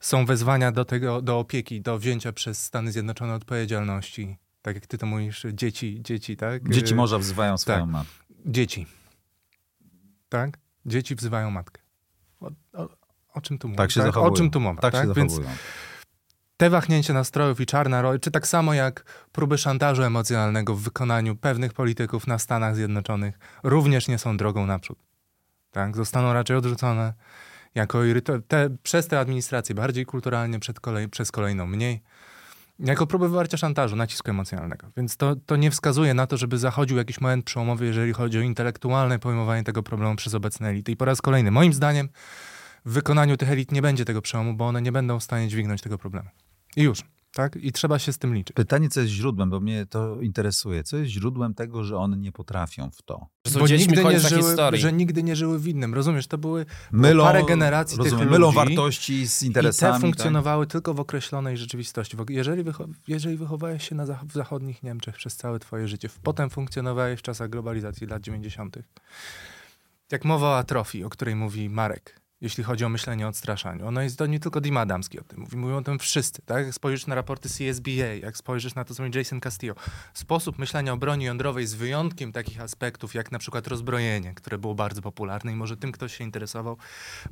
są 0.00 0.26
wezwania 0.26 0.72
do 0.72 0.84
tego, 0.84 1.22
do 1.22 1.38
opieki, 1.38 1.80
do 1.80 1.98
wzięcia 1.98 2.32
przez 2.32 2.64
Stany 2.64 2.92
Zjednoczone 2.92 3.34
odpowiedzialności. 3.34 4.36
Tak 4.62 4.74
jak 4.74 4.86
ty 4.86 4.98
to 4.98 5.06
mówisz, 5.06 5.46
dzieci, 5.52 6.00
dzieci, 6.02 6.36
tak? 6.36 6.68
Dzieci 6.68 6.92
Y, 6.92 6.96
morza 6.96 7.18
wzywają 7.18 7.58
swoją 7.58 7.78
tak. 7.78 7.88
matkę. 7.88 8.24
Dzieci. 8.46 8.86
Tak? 10.28 10.58
Dzieci 10.86 11.14
wzywają 11.14 11.50
matkę. 11.50 11.82
O, 12.40 12.50
o, 12.72 12.88
o 13.34 13.40
czym 13.40 13.58
tu 13.58 13.68
mówię? 13.68 13.76
Tak 13.78 13.90
się 13.90 14.00
O 14.00 14.04
zachowują. 14.04 14.34
czym 14.34 14.50
tu 14.50 14.60
mowa? 14.60 14.80
Tak, 14.80 14.94
się 14.94 15.12
Więc 15.14 15.32
zachowują. 15.32 15.56
te 16.56 16.70
wahnięcie 16.70 17.12
nastrojów 17.12 17.60
i 17.60 17.66
czarna 17.66 18.02
rola, 18.02 18.18
czy 18.18 18.30
tak 18.30 18.46
samo 18.46 18.74
jak 18.74 19.04
próby 19.32 19.58
szantażu 19.58 20.02
emocjonalnego 20.02 20.74
w 20.74 20.80
wykonaniu 20.82 21.36
pewnych 21.36 21.72
polityków 21.72 22.26
na 22.26 22.38
Stanach 22.38 22.76
Zjednoczonych, 22.76 23.38
również 23.62 24.08
nie 24.08 24.18
są 24.18 24.36
drogą 24.36 24.66
naprzód. 24.66 24.98
Tak? 25.70 25.96
Zostaną 25.96 26.32
raczej 26.32 26.56
odrzucone 26.56 27.14
jako 27.74 27.98
iryto- 27.98 28.42
te, 28.48 28.70
przez 28.82 29.08
tę 29.08 29.20
administrację 29.20 29.74
bardziej 29.74 30.06
kulturalnie, 30.06 30.58
przed 30.58 30.80
kolej, 30.80 31.08
przez 31.08 31.32
kolejną 31.32 31.66
mniej. 31.66 32.02
Jako 32.78 33.06
próby 33.06 33.28
wywarcia 33.28 33.56
szantażu, 33.56 33.96
nacisku 33.96 34.30
emocjonalnego. 34.30 34.86
Więc 34.96 35.16
to, 35.16 35.36
to 35.46 35.56
nie 35.56 35.70
wskazuje 35.70 36.14
na 36.14 36.26
to, 36.26 36.36
żeby 36.36 36.58
zachodził 36.58 36.96
jakiś 36.96 37.20
moment 37.20 37.44
przełomowy, 37.44 37.86
jeżeli 37.86 38.12
chodzi 38.12 38.38
o 38.38 38.40
intelektualne 38.40 39.18
pojmowanie 39.18 39.64
tego 39.64 39.82
problemu 39.82 40.16
przez 40.16 40.34
obecne 40.34 40.68
elity. 40.68 40.92
I 40.92 40.96
po 40.96 41.04
raz 41.04 41.22
kolejny, 41.22 41.50
moim 41.50 41.72
zdaniem, 41.72 42.08
w 42.84 42.92
wykonaniu 42.92 43.36
tych 43.36 43.50
elit 43.50 43.72
nie 43.72 43.82
będzie 43.82 44.04
tego 44.04 44.22
przełomu, 44.22 44.54
bo 44.54 44.66
one 44.66 44.82
nie 44.82 44.92
będą 44.92 45.20
w 45.20 45.24
stanie 45.24 45.48
dźwignąć 45.48 45.82
tego 45.82 45.98
problemu. 45.98 46.28
I 46.76 46.82
już, 46.82 47.02
tak? 47.34 47.56
I 47.56 47.72
trzeba 47.72 47.98
się 47.98 48.12
z 48.12 48.18
tym 48.18 48.34
liczyć. 48.34 48.54
Pytanie, 48.56 48.88
co 48.88 49.00
jest 49.00 49.12
źródłem, 49.12 49.50
bo 49.50 49.60
mnie 49.60 49.86
to 49.86 50.20
interesuje. 50.20 50.84
Co 50.84 50.96
jest 50.96 51.10
źródłem 51.10 51.54
tego, 51.54 51.84
że 51.84 51.96
one 51.96 52.16
nie 52.16 52.32
potrafią 52.32 52.90
w 52.90 53.02
to? 53.02 53.26
Że 53.46 53.58
Bo 53.58 53.66
nigdy 53.66 54.04
nie 54.04 54.20
żyły, 54.20 54.42
historii. 54.42 54.80
że 54.80 54.92
nigdy 54.92 55.22
nie 55.22 55.36
żyły 55.36 55.58
w 55.58 55.68
innym. 55.68 55.94
Rozumiesz, 55.94 56.26
to 56.26 56.38
były 56.38 56.66
Mylą, 56.92 57.24
parę 57.24 57.44
generacji 57.44 57.96
tych 57.98 58.04
rozumiem, 58.04 58.30
mylą 58.30 58.46
ludzi 58.46 58.56
wartości 58.56 59.26
z 59.28 59.42
i 59.42 59.46
interesami. 59.46 59.94
te 59.94 60.00
funkcjonowały 60.00 60.66
tylko 60.66 60.94
w 60.94 61.00
określonej 61.00 61.56
rzeczywistości. 61.56 62.16
Jeżeli, 62.28 62.64
wycho- 62.64 62.92
jeżeli 63.08 63.36
wychowałeś 63.36 63.88
się 63.88 63.94
na 63.94 64.06
zach- 64.06 64.24
w 64.26 64.32
zachodnich 64.32 64.82
Niemczech 64.82 65.16
przez 65.16 65.36
całe 65.36 65.58
twoje 65.58 65.88
życie, 65.88 66.08
w- 66.08 66.18
potem 66.18 66.50
funkcjonowałeś 66.50 67.20
w 67.20 67.22
czasach 67.22 67.50
globalizacji 67.50 68.06
lat 68.06 68.22
90., 68.22 68.76
jak 70.12 70.24
mowa 70.24 70.46
o 70.48 70.58
atrofii, 70.58 71.04
o 71.04 71.10
której 71.10 71.36
mówi 71.36 71.70
Marek, 71.70 72.20
jeśli 72.42 72.64
chodzi 72.64 72.84
o 72.84 72.88
myślenie 72.88 73.26
o 73.26 73.28
odstraszaniu. 73.28 73.86
Ono 73.86 74.02
jest 74.02 74.18
to 74.18 74.26
nie 74.26 74.40
tylko 74.40 74.60
Dim 74.60 74.76
Adamski 74.76 75.20
o 75.20 75.22
tym 75.24 75.40
mówi, 75.40 75.56
mówią 75.56 75.76
o 75.76 75.82
tym 75.82 75.98
wszyscy. 75.98 76.42
Tak? 76.42 76.66
Jak 76.66 76.74
spojrzysz 76.74 77.06
na 77.06 77.14
raporty 77.14 77.48
CSBA, 77.48 77.90
jak 78.22 78.36
spojrzysz 78.36 78.74
na 78.74 78.84
to, 78.84 78.94
co 78.94 79.02
mówi 79.02 79.18
Jason 79.18 79.40
Castillo, 79.40 79.74
sposób 80.14 80.58
myślenia 80.58 80.92
o 80.92 80.96
broni 80.96 81.24
jądrowej 81.24 81.66
z 81.66 81.74
wyjątkiem 81.74 82.32
takich 82.32 82.60
aspektów, 82.60 83.14
jak 83.14 83.32
na 83.32 83.38
przykład 83.38 83.66
rozbrojenie, 83.66 84.34
które 84.34 84.58
było 84.58 84.74
bardzo 84.74 85.02
popularne 85.02 85.52
i 85.52 85.56
może 85.56 85.76
tym 85.76 85.92
ktoś 85.92 86.16
się 86.16 86.24
interesował, 86.24 86.76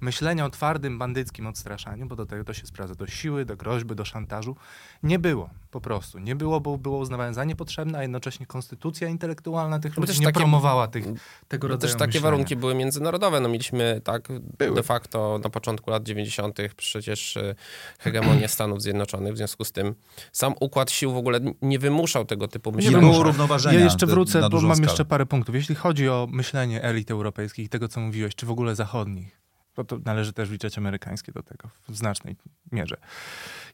myślenia 0.00 0.45
o 0.45 0.50
twardym, 0.50 0.99
bandyckim 0.99 1.47
odstraszaniu, 1.47 2.07
bo 2.07 2.17
do 2.17 2.26
tego 2.26 2.45
to 2.45 2.55
się 2.55 2.67
sprawdza, 2.67 2.95
do 2.95 3.07
siły, 3.07 3.45
do 3.45 3.57
groźby, 3.57 3.95
do 3.95 4.05
szantażu, 4.05 4.57
nie 5.02 5.19
było 5.19 5.50
po 5.71 5.81
prostu. 5.81 6.19
Nie 6.19 6.37
było, 6.37 6.61
bo 6.61 6.79
było 6.79 6.99
uznawane 6.99 7.35
za 7.35 7.45
niepotrzebne, 7.45 7.99
a 7.99 8.02
jednocześnie 8.02 8.47
konstytucja 8.47 9.09
intelektualna 9.09 9.79
tych 9.79 9.97
No 9.97 10.00
bo 10.00 10.07
ludzi 10.07 10.21
nie 10.21 10.26
takie- 10.26 10.38
promowała 10.40 10.88
tych, 10.88 11.05
tego 11.49 11.69
No 11.69 11.75
rodzaju 11.75 11.90
też 11.93 11.99
takie 11.99 12.07
myślenia. 12.09 12.23
warunki 12.23 12.57
były 12.57 12.75
międzynarodowe. 12.75 13.40
No 13.40 13.49
mieliśmy 13.49 14.00
tak 14.05 14.29
de 14.59 14.83
facto 14.83 15.00
na 15.42 15.50
początku 15.50 15.90
lat 15.90 16.02
90. 16.02 16.59
przecież 16.76 17.37
e, 17.37 17.54
hegemonię 17.99 18.49
Stanów 18.59 18.83
Zjednoczonych. 18.83 19.35
W 19.35 19.37
związku 19.37 19.64
z 19.64 19.73
tym 19.73 19.95
sam 20.33 20.54
układ 20.61 20.90
sił 20.90 21.12
w 21.12 21.16
ogóle 21.16 21.40
nie 21.62 21.78
wymuszał 21.78 22.25
tego 22.25 22.49
typu 22.49 22.71
Nie 22.71 22.76
myślenia. 22.76 22.99
było 22.99 23.23
równoważenia. 23.23 23.78
Ja 23.78 23.85
jeszcze 23.85 24.07
wrócę, 24.07 24.49
bo 24.50 24.61
mam 24.61 24.76
skalę. 24.76 24.88
jeszcze 24.90 25.04
parę 25.04 25.26
punktów. 25.26 25.54
Jeśli 25.54 25.75
chodzi 25.75 26.09
o 26.09 26.28
myślenie 26.30 26.83
elit 26.83 27.11
europejskich 27.11 27.66
i 27.66 27.69
tego, 27.69 27.88
co 27.88 28.00
mówiłeś, 28.00 28.35
czy 28.35 28.47
w 28.47 28.50
ogóle 28.50 28.75
zachodnich, 28.75 29.40
to, 29.75 29.85
to 29.85 29.99
należy 30.04 30.33
też 30.33 30.50
liczyć 30.50 30.78
amerykańskie 30.78 31.33
do 31.33 31.42
tego 31.42 31.69
w 31.88 31.97
znacznej 31.97 32.37
mierze. 32.73 32.97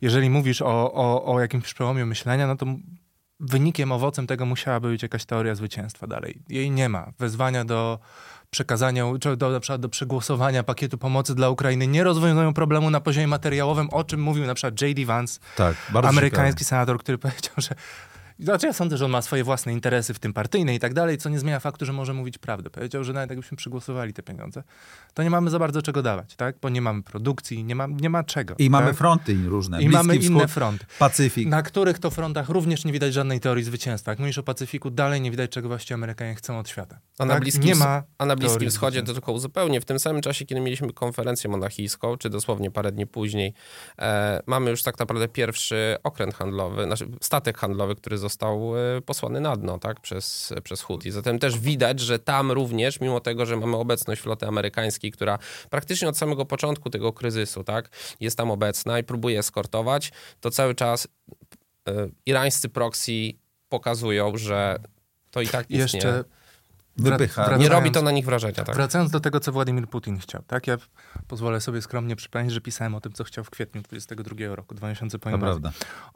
Jeżeli 0.01 0.31
mówisz 0.31 0.63
o, 0.63 0.93
o, 0.93 1.35
o 1.35 1.41
jakimś 1.41 1.75
przełomie 1.75 2.07
myślenia, 2.07 2.47
no 2.47 2.57
to 2.57 2.67
wynikiem, 3.41 3.93
owocem 3.93 4.27
tego 4.27 4.47
musiałaby 4.47 4.89
być 4.89 5.03
jakaś 5.03 5.25
teoria 5.25 5.55
zwycięstwa 5.55 6.07
dalej. 6.07 6.43
Jej 6.49 6.71
nie 6.71 6.89
ma. 6.89 7.13
Wezwania 7.19 7.65
do 7.65 7.99
przekazania, 8.51 9.05
czy 9.21 9.37
do, 9.37 9.51
na 9.51 9.61
przykład 9.61 9.81
do 9.81 9.89
przegłosowania 9.89 10.63
pakietu 10.63 10.99
pomocy 10.99 11.35
dla 11.35 11.51
Ukrainy 11.51 11.87
nie 11.87 12.05
rozwiązują 12.05 12.55
problemu 12.55 12.91
na 12.91 13.01
poziomie 13.01 13.27
materiałowym, 13.27 13.91
o 13.91 14.05
czym 14.05 14.21
mówił 14.21 14.47
na 14.47 14.55
przykład 14.55 14.83
J.D. 14.83 15.05
Vance, 15.05 15.41
Tak, 15.57 15.77
amerykański 16.03 16.65
senator, 16.65 16.99
który 16.99 17.19
powiedział, 17.19 17.55
że 17.57 17.75
znaczy 18.39 18.67
ja 18.67 18.73
sądzę, 18.73 18.97
że 18.97 19.05
on 19.05 19.11
ma 19.11 19.23
swoje 19.23 19.45
własne 19.45 19.73
interesy, 19.73 20.15
w 20.15 20.19
tym 20.19 20.33
partyjne 20.33 20.75
i 20.75 20.79
tak 20.79 20.95
dalej, 20.95 21.19
co 21.19 21.29
nie 21.29 21.39
zmienia 21.39 21.61
faktu, 21.61 21.85
że 21.85 21.93
może 21.93 22.15
mówić 22.15 22.39
prawdę. 22.39 22.71
Powiedział, 22.71 23.05
że 23.05 23.13
nawet 23.13 23.31
jakbyśmy 23.31 23.57
przegłosowali 23.57 24.13
te 24.13 24.23
pieniądze, 24.23 24.63
to 25.15 25.23
nie 25.23 25.31
mamy 25.31 25.51
za 25.51 25.59
bardzo 25.59 25.83
czego 25.83 26.03
dawać, 26.03 26.37
tak? 26.37 26.57
Bo 26.63 26.69
nie 26.69 26.81
mamy 26.81 27.03
produkcji, 27.03 27.65
nie 27.65 27.75
ma, 27.75 27.87
nie 27.87 28.11
ma 28.11 28.25
czego. 28.25 28.55
I 28.59 28.71
mamy 28.71 28.87
tak? 28.87 28.97
fronty 28.97 29.37
różne. 29.47 29.83
I 29.83 29.89
Bliski 29.89 29.97
mamy 29.97 30.19
Wschód, 30.19 30.31
inne 30.37 30.49
fronty. 30.49 30.87
Pacyfik. 30.99 31.49
Na 31.49 31.63
których 31.63 31.99
to 31.99 32.11
frontach 32.11 32.49
również 32.49 32.85
nie 32.85 32.93
widać 32.93 33.15
żadnej 33.15 33.41
teorii 33.41 33.65
zwycięstwa. 33.65 34.13
Jak 34.13 34.19
mówisz 34.19 34.39
o 34.39 34.43
Pacyfiku, 34.43 34.91
dalej 34.91 35.21
nie 35.21 35.31
widać, 35.31 35.51
czego 35.51 35.69
właściwie 35.69 35.95
Amerykanie 35.95 36.35
chcą 36.35 36.59
od 36.59 36.69
świata. 36.69 36.99
A 37.19 37.25
na 37.25 37.35
tak? 37.35 37.43
Bliskim, 37.43 37.65
nie 37.65 37.75
ma 37.75 38.03
a 38.19 38.27
na 38.27 38.37
Bliskim 38.37 38.71
Wschodzie 38.71 39.03
to 39.03 39.13
tylko 39.13 39.33
uzupełnię. 39.33 39.81
W 39.81 39.85
tym 39.85 39.99
samym 39.99 40.23
czasie, 40.23 40.45
kiedy 40.45 40.61
mieliśmy 40.61 40.93
konferencję 40.93 41.51
monachijską, 41.51 42.17
czy 42.17 42.31
dosłownie 42.31 42.71
parę 42.71 42.93
dni 42.93 43.07
później, 43.07 43.55
e, 43.99 44.43
mamy 44.47 44.71
już 44.71 44.83
tak 44.83 44.99
naprawdę 44.99 45.29
pierwszy 45.29 45.97
okręt 46.03 46.35
handlowy, 46.35 46.85
znaczy 46.85 47.09
statek 47.21 47.59
handlowy, 47.59 47.97
który 47.97 48.19
został 48.19 48.26
e, 48.77 49.03
posłany 49.03 49.41
na 49.41 49.57
dno 49.57 49.79
tak, 49.79 50.01
przez, 50.01 50.53
przez 50.63 50.83
Houthi. 50.83 51.11
Zatem 51.11 51.39
też 51.39 51.59
widać, 51.59 52.01
że 52.01 52.19
tam 52.19 52.53
również, 52.53 53.01
mimo 53.01 53.21
tego, 53.21 53.47
że 53.47 53.57
mamy 53.57 53.77
obecność 53.77 54.21
floty 54.21 54.47
amerykańskiej, 54.47 55.13
która 55.13 55.39
praktycznie 55.71 56.09
od 56.09 56.19
samego 56.19 56.45
początku 56.45 56.91
tego 56.91 57.13
kryzysu 57.13 57.65
tak, 57.65 57.89
jest 58.21 58.37
tam 58.37 58.51
obecna 58.51 58.99
i 58.99 59.05
próbuje 59.05 59.39
eskortować, 59.39 60.13
to 60.41 60.51
cały 60.51 60.75
czas 60.75 61.09
e, 61.89 62.09
irańscy 62.27 62.69
proxy 62.69 63.33
pokazują, 63.69 64.37
że 64.37 64.79
to 65.31 65.41
i 65.41 65.49
tak 65.49 65.71
nic 65.71 65.95
nie... 65.95 66.01
Wypycha. 66.99 67.43
Wracając- 67.43 67.63
Nie 67.63 67.69
robi 67.69 67.91
to 67.91 68.03
na 68.03 68.11
nich 68.11 68.25
wrażenia, 68.25 68.55
tak? 68.65 68.75
Wracając 68.75 69.11
do 69.11 69.21
tego, 69.21 69.41
co 69.41 69.53
Władimir 69.53 69.89
Putin 69.89 70.19
chciał, 70.19 70.43
tak? 70.47 70.67
Ja 70.67 70.77
pozwolę 71.29 71.61
sobie 71.61 71.83
skromnie 71.83 72.17
przypomnieć, 72.17 72.53
że 72.53 72.61
pisałem 72.61 72.95
o 72.95 73.01
tym, 73.01 73.13
co 73.13 73.25
chciał 73.25 73.45
w 73.45 73.51
kwietniu 73.51 73.83
22 73.83 74.57
roku, 74.57 74.75
2000 74.75 75.19
po 75.19 75.31
To 75.31 75.37
inwazji. 75.37 75.63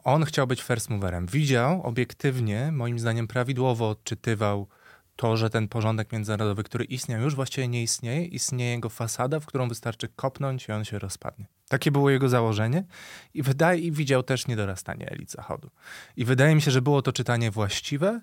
On 0.05 0.25
chciał 0.25 0.47
być 0.47 0.63
first 0.63 0.91
moverem. 0.91 1.27
Widział 1.27 1.83
obiektywnie, 1.83 2.73
moim 2.73 2.99
zdaniem 2.99 3.29
prawidłowo 3.29 3.89
odczytywał 3.91 4.69
to, 5.17 5.37
że 5.37 5.51
ten 5.51 5.69
porządek 5.69 6.13
międzynarodowy, 6.13 6.63
który 6.65 6.85
istniał, 6.85 7.21
już 7.21 7.35
właściwie 7.35 7.69
nie 7.69 7.83
istnieje. 7.83 8.25
Istnieje 8.25 8.71
jego 8.71 8.89
fasada, 8.89 9.41
w 9.41 9.47
którą 9.47 9.69
wystarczy 9.69 10.09
kopnąć 10.09 10.69
i 10.69 10.73
on 10.73 10.85
się 10.85 10.99
rozpadnie. 10.99 11.47
Takie 11.69 11.91
było 11.91 12.11
jego 12.11 12.29
założenie 12.29 12.85
i 13.35 13.43
wydaje, 13.43 13.81
i 13.81 13.93
widział 13.93 14.23
też 14.23 14.47
niedorastanie 14.47 15.11
elit 15.11 15.31
Zachodu. 15.31 15.71
I 16.17 16.25
wydaje 16.25 16.55
mi 16.55 16.63
się, 16.63 16.71
że 16.71 16.83
było 16.83 17.03
to 17.03 17.13
czytanie 17.13 17.51
właściwe. 17.51 18.21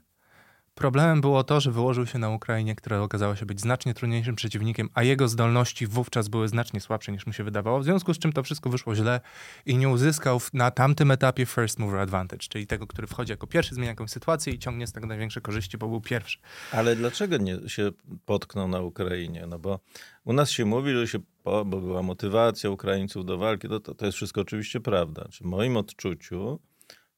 Problemem 0.78 1.22
było 1.22 1.44
to, 1.44 1.60
że 1.60 1.72
wyłożył 1.72 2.06
się 2.06 2.20
na 2.20 2.30
Ukrainie, 2.30 2.76
która 2.76 3.02
okazała 3.02 3.36
się 3.36 3.46
być 3.46 3.62
znacznie 3.62 3.94
trudniejszym 3.94 4.36
przeciwnikiem, 4.36 4.90
a 4.94 5.04
jego 5.04 5.28
zdolności 5.28 5.88
wówczas 5.88 6.28
były 6.28 6.48
znacznie 6.48 6.82
słabsze 6.82 7.12
niż 7.12 7.28
mu 7.28 7.34
się 7.34 7.44
wydawało, 7.44 7.80
w 7.80 7.84
związku 7.84 8.14
z 8.14 8.20
czym 8.20 8.34
to 8.34 8.44
wszystko 8.44 8.70
wyszło 8.70 8.96
źle 8.96 9.22
i 9.66 9.78
nie 9.78 9.90
uzyskał 9.90 10.42
na 10.54 10.72
tamtym 10.72 11.12
etapie 11.12 11.46
first 11.46 11.80
mover 11.80 12.00
advantage, 12.00 12.48
czyli 12.50 12.68
tego, 12.68 12.88
który 12.88 13.08
wchodzi 13.08 13.32
jako 13.32 13.48
pierwszy, 13.48 13.76
zmienia 13.76 13.90
jakąś 13.90 14.10
sytuację 14.10 14.54
i 14.54 14.60
ciągnie 14.60 14.88
z 14.88 14.92
tego 14.92 15.08
największe 15.08 15.42
korzyści, 15.42 15.78
bo 15.78 15.88
był 15.88 16.02
pierwszy. 16.02 16.38
Ale 16.72 16.96
dlaczego 16.96 17.38
nie 17.38 17.70
się 17.70 17.92
potknął 18.26 18.68
na 18.68 18.82
Ukrainie? 18.82 19.46
No 19.48 19.60
bo 19.60 19.80
u 20.26 20.34
nas 20.34 20.50
się 20.50 20.66
mówi, 20.66 20.94
że 20.94 21.08
się, 21.08 21.20
bo 21.44 21.66
była 21.66 22.02
motywacja 22.02 22.70
Ukraińców 22.70 23.26
do 23.26 23.38
walki, 23.38 23.70
to, 23.70 23.80
to, 23.80 23.96
to 23.96 24.06
jest 24.06 24.16
wszystko 24.16 24.42
oczywiście 24.42 24.80
prawda. 24.80 25.28
Czy 25.32 25.44
w 25.44 25.48
moim 25.48 25.78
odczuciu 25.78 26.60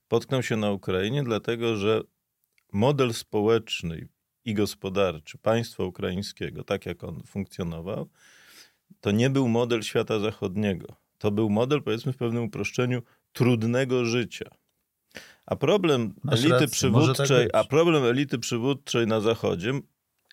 potknął 0.08 0.44
się 0.44 0.58
na 0.58 0.72
Ukrainie, 0.72 1.24
dlatego 1.24 1.76
że 1.76 2.02
model 2.72 3.14
społeczny 3.14 4.08
i 4.46 4.54
gospodarczy 4.54 5.38
państwa 5.38 5.84
ukraińskiego, 5.84 6.64
tak 6.64 6.86
jak 6.86 7.04
on 7.04 7.24
funkcjonował, 7.28 8.10
to 9.02 9.12
nie 9.12 9.30
był 9.30 9.48
model 9.48 9.82
świata 9.82 10.20
zachodniego. 10.20 10.88
To 11.18 11.32
był 11.32 11.50
model, 11.50 11.84
powiedzmy 11.84 12.14
w 12.14 12.18
pewnym 12.18 12.44
uproszczeniu, 12.44 13.02
trudnego 13.34 14.06
życia. 14.06 14.50
A 15.46 15.56
problem 15.56 16.14
Masz 16.24 16.40
elity 16.40 16.50
rację, 16.50 16.68
tak 16.68 16.74
przywódczej, 16.74 17.46
być. 17.46 17.56
a 17.56 17.64
problem 17.64 18.04
elity 18.04 18.40
przywódczej 18.40 19.08
na 19.08 19.22
Zachodzie, 19.22 19.74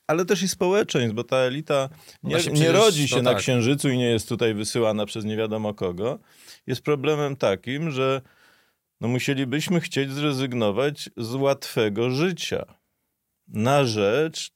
ale 0.07 0.25
też 0.25 0.43
i 0.43 0.49
społeczeństw, 0.49 1.15
bo 1.15 1.25
ta 1.25 1.37
elita 1.37 1.89
nie, 2.23 2.31
Właśnie 2.31 2.53
nie 2.53 2.59
przecież 2.59 2.75
rodzi 2.75 3.09
się 3.09 3.23
na 3.23 3.31
tak. 3.31 3.39
Księżycu 3.39 3.89
i 3.89 3.99
nie 3.99 4.11
jest 4.11 4.29
tutaj 4.29 4.55
wysyłana 4.55 5.07
przez 5.07 5.25
nie 5.25 5.37
wiadomo 5.37 5.75
kogo, 5.75 6.19
jest 6.67 6.83
problemem 6.83 7.37
takim, 7.37 7.91
że 7.91 8.23
no 9.01 9.09
musielibyśmy 9.09 9.81
chcieć 9.81 10.13
zrezygnować 10.13 11.11
z 11.17 11.35
łatwego 11.35 12.11
życia 12.11 12.65
na 13.49 13.85
rzecz 13.85 14.51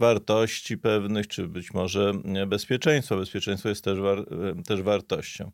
wartości 0.00 0.78
pewnych, 0.78 1.28
czy 1.28 1.48
być 1.48 1.74
może 1.74 2.12
bezpieczeństwa. 2.46 3.16
Bezpieczeństwo 3.16 3.68
jest 3.68 3.84
też, 3.84 3.98
war, 3.98 4.24
też 4.66 4.82
wartością. 4.82 5.50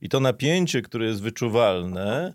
I 0.00 0.08
to 0.08 0.20
napięcie, 0.20 0.82
które 0.82 1.06
jest 1.06 1.22
wyczuwalne, 1.22 2.34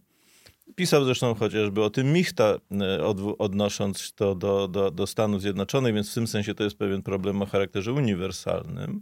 pisał 0.75 1.05
zresztą 1.05 1.35
chociażby 1.35 1.83
o 1.83 1.89
tym 1.89 2.13
Michta, 2.13 2.55
e, 2.71 3.03
odnosząc 3.37 4.13
to 4.13 4.35
do, 4.35 4.67
do, 4.67 4.91
do 4.91 5.07
Stanów 5.07 5.41
Zjednoczonych, 5.41 5.93
więc 5.93 6.11
w 6.11 6.13
tym 6.13 6.27
sensie 6.27 6.55
to 6.55 6.63
jest 6.63 6.77
pewien 6.77 7.01
problem 7.01 7.41
o 7.41 7.45
charakterze 7.45 7.93
uniwersalnym. 7.93 9.01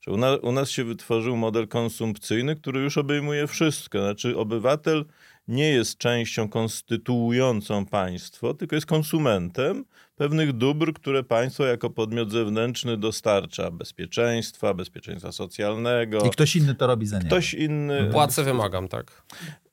Że 0.00 0.12
u, 0.12 0.16
na, 0.16 0.36
u 0.36 0.52
nas 0.52 0.70
się 0.70 0.84
wytworzył 0.84 1.36
model 1.36 1.68
konsumpcyjny, 1.68 2.56
który 2.56 2.80
już 2.80 2.98
obejmuje 2.98 3.46
wszystko. 3.46 3.98
Znaczy, 3.98 4.36
obywatel 4.36 5.04
nie 5.48 5.70
jest 5.70 5.98
częścią 5.98 6.48
konstytuującą 6.48 7.86
państwo, 7.86 8.54
tylko 8.54 8.76
jest 8.76 8.86
konsumentem 8.86 9.84
pewnych 10.16 10.52
dóbr, 10.52 10.92
które 10.92 11.22
państwo 11.22 11.64
jako 11.64 11.90
podmiot 11.90 12.32
zewnętrzny 12.32 12.96
dostarcza. 12.96 13.70
Bezpieczeństwa, 13.70 14.74
bezpieczeństwa 14.74 15.32
socjalnego. 15.32 16.20
I 16.26 16.30
ktoś 16.30 16.56
inny 16.56 16.74
to 16.74 16.86
robi 16.86 17.06
za 17.06 17.16
niego. 17.16 17.28
Ktoś 17.28 17.54
inny. 17.54 18.10
Płacę 18.12 18.44
wymagam, 18.44 18.88
tak. 18.88 19.22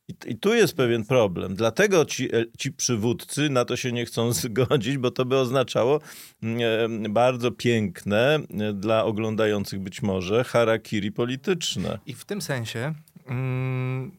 I, 0.08 0.14
I 0.32 0.38
tu 0.38 0.54
jest 0.54 0.78
pewien 0.78 1.06
problem. 1.06 1.56
Dlatego 1.56 2.06
ci, 2.06 2.36
e, 2.36 2.46
ci 2.58 2.72
przywódcy 2.72 3.50
na 3.50 3.66
to 3.66 3.76
się 3.76 3.92
nie 3.92 4.06
chcą 4.06 4.32
zgodzić, 4.42 4.98
bo 4.98 5.12
to 5.12 5.26
by 5.26 5.38
oznaczało 5.38 6.00
mm, 6.44 7.06
e, 7.06 7.10
bardzo 7.10 7.52
piękne 7.52 8.40
e, 8.60 8.74
dla 8.74 9.06
oglądających 9.06 9.80
być 9.80 10.02
może 10.02 10.44
harakiri 10.44 11.12
polityczne. 11.12 12.00
I 12.06 12.14
w 12.14 12.26
tym 12.26 12.42
sensie, 12.42 12.94
mm, 13.28 14.12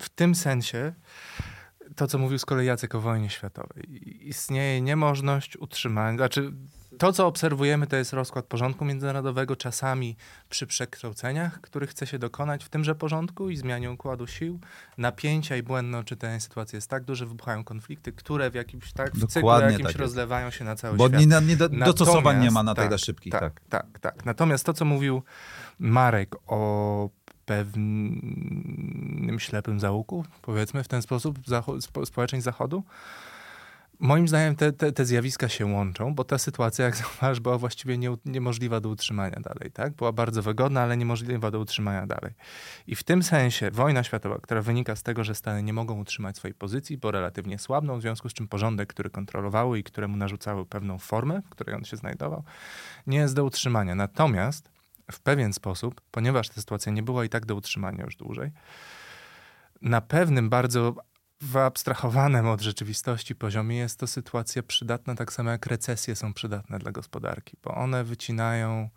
w 0.00 0.08
tym 0.08 0.34
sensie, 0.34 0.92
to 1.96 2.06
co 2.06 2.18
mówił 2.18 2.38
z 2.38 2.44
kolei 2.44 2.66
Jacek 2.66 2.94
o 2.94 3.00
wojnie 3.00 3.30
światowej, 3.30 3.84
istnieje 4.28 4.80
niemożność 4.80 5.56
utrzymania, 5.56 6.16
znaczy 6.16 6.52
to 6.98 7.12
co 7.12 7.26
obserwujemy 7.26 7.86
to 7.86 7.96
jest 7.96 8.12
rozkład 8.12 8.44
porządku 8.44 8.84
międzynarodowego, 8.84 9.56
czasami 9.56 10.16
przy 10.48 10.66
przekształceniach, 10.66 11.60
których 11.60 11.90
chce 11.90 12.06
się 12.06 12.18
dokonać 12.18 12.64
w 12.64 12.68
tymże 12.68 12.94
porządku 12.94 13.50
i 13.50 13.56
zmianie 13.56 13.90
układu 13.90 14.26
sił, 14.26 14.60
napięcia 14.98 15.56
i 15.56 15.62
błędne 15.62 15.98
odczytanie 15.98 16.40
sytuacji 16.40 16.76
jest 16.76 16.90
tak 16.90 17.04
duże, 17.04 17.26
wybuchają 17.26 17.64
konflikty, 17.64 18.12
które 18.12 18.50
w 18.50 18.54
jakimś 18.54 18.92
tak, 18.92 19.14
w 19.14 19.26
cyklu 19.26 19.40
Dokładnie 19.40 19.72
jakimś 19.72 19.92
tak 19.92 19.96
rozlewają 20.00 20.50
się 20.50 20.64
na 20.64 20.76
cały 20.76 20.96
Bo 20.96 21.08
świat. 21.08 21.20
nie, 21.20 21.40
nie 21.40 21.56
do, 21.56 21.68
dostosowań 21.68 22.40
nie 22.42 22.50
ma 22.50 22.62
na 22.62 22.74
tak, 22.74 22.90
tak, 22.90 22.98
szybkich. 22.98 23.32
Tak, 23.32 23.40
Tak. 23.42 23.60
tak, 23.68 23.98
tak, 23.98 24.24
Natomiast 24.24 24.66
to, 24.66 24.72
co 24.72 24.84
mówił 24.84 25.22
Marek 25.78 26.36
o 26.46 27.10
pewnym 27.48 29.36
ślepym 29.38 29.80
załuku, 29.80 30.24
powiedzmy 30.42 30.84
w 30.84 30.88
ten 30.88 31.02
sposób, 31.02 31.38
zacho- 31.38 31.80
spo, 31.80 32.06
społeczeństw 32.06 32.44
Zachodu, 32.44 32.82
moim 34.00 34.28
zdaniem 34.28 34.56
te, 34.56 34.72
te, 34.72 34.92
te 34.92 35.04
zjawiska 35.04 35.48
się 35.48 35.66
łączą, 35.66 36.14
bo 36.14 36.24
ta 36.24 36.38
sytuacja, 36.38 36.84
jak 36.84 36.96
zauważysz, 37.02 37.40
była 37.40 37.58
właściwie 37.58 37.98
nie, 37.98 38.16
niemożliwa 38.24 38.80
do 38.80 38.88
utrzymania 38.88 39.40
dalej. 39.40 39.70
Tak? 39.72 39.92
Była 39.92 40.12
bardzo 40.12 40.42
wygodna, 40.42 40.80
ale 40.80 40.96
niemożliwa 40.96 41.50
do 41.50 41.60
utrzymania 41.60 42.06
dalej. 42.06 42.32
I 42.86 42.94
w 42.94 43.02
tym 43.02 43.22
sensie 43.22 43.70
wojna 43.70 44.02
światowa, 44.04 44.38
która 44.38 44.62
wynika 44.62 44.96
z 44.96 45.02
tego, 45.02 45.24
że 45.24 45.34
Stany 45.34 45.62
nie 45.62 45.72
mogą 45.72 46.00
utrzymać 46.00 46.36
swojej 46.36 46.54
pozycji, 46.54 46.98
bo 46.98 47.10
relatywnie 47.10 47.58
słabną, 47.58 47.98
w 47.98 48.02
związku 48.02 48.28
z 48.28 48.32
czym 48.32 48.48
porządek, 48.48 48.88
który 48.88 49.10
kontrolowały 49.10 49.78
i 49.78 49.84
któremu 49.84 50.16
narzucały 50.16 50.66
pewną 50.66 50.98
formę, 50.98 51.42
w 51.42 51.48
której 51.48 51.74
on 51.74 51.84
się 51.84 51.96
znajdował, 51.96 52.42
nie 53.06 53.18
jest 53.18 53.34
do 53.34 53.44
utrzymania. 53.44 53.94
Natomiast 53.94 54.77
w 55.12 55.20
pewien 55.20 55.52
sposób, 55.52 56.00
ponieważ 56.10 56.48
ta 56.48 56.54
sytuacja 56.54 56.92
nie 56.92 57.02
była 57.02 57.24
i 57.24 57.28
tak 57.28 57.46
do 57.46 57.54
utrzymania 57.54 58.04
już 58.04 58.16
dłużej, 58.16 58.52
na 59.82 60.00
pewnym 60.00 60.48
bardzo 60.48 60.94
wyabstrahowanym 61.40 62.46
od 62.46 62.60
rzeczywistości 62.60 63.34
poziomie 63.34 63.76
jest 63.76 63.98
to 63.98 64.06
sytuacja 64.06 64.62
przydatna, 64.62 65.14
tak 65.14 65.32
samo 65.32 65.50
jak 65.50 65.66
recesje 65.66 66.16
są 66.16 66.34
przydatne 66.34 66.78
dla 66.78 66.92
gospodarki, 66.92 67.56
bo 67.62 67.74
one 67.74 68.04
wycinają 68.04 68.90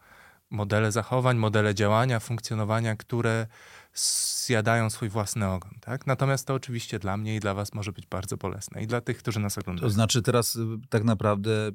modele 0.52 0.92
zachowań, 0.92 1.38
modele 1.38 1.76
działania, 1.76 2.20
funkcjonowania, 2.20 2.96
które 2.96 3.48
zjadają 3.94 4.90
swój 4.90 5.10
własny 5.10 5.48
ogon. 5.48 5.72
Tak? 5.82 6.08
Natomiast 6.08 6.48
to 6.48 6.54
oczywiście 6.54 7.00
dla 7.00 7.18
mnie 7.18 7.36
i 7.36 7.40
dla 7.40 7.54
was 7.54 7.74
może 7.74 7.92
być 7.92 8.08
bardzo 8.08 8.38
bolesne 8.38 8.84
i 8.84 8.88
dla 8.88 9.02
tych, 9.02 9.18
którzy 9.18 9.40
nas 9.40 9.58
oglądają. 9.58 9.88
To 9.88 9.94
znaczy 9.94 10.22
teraz 10.22 10.56
y, 10.56 10.66
tak 10.90 11.04
naprawdę 11.04 11.52
y, 11.68 11.74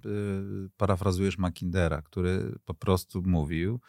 parafrazujesz 0.76 1.38
Mackindera, 1.38 2.02
który 2.02 2.58
po 2.64 2.74
prostu 2.74 3.22
mówił, 3.22 3.80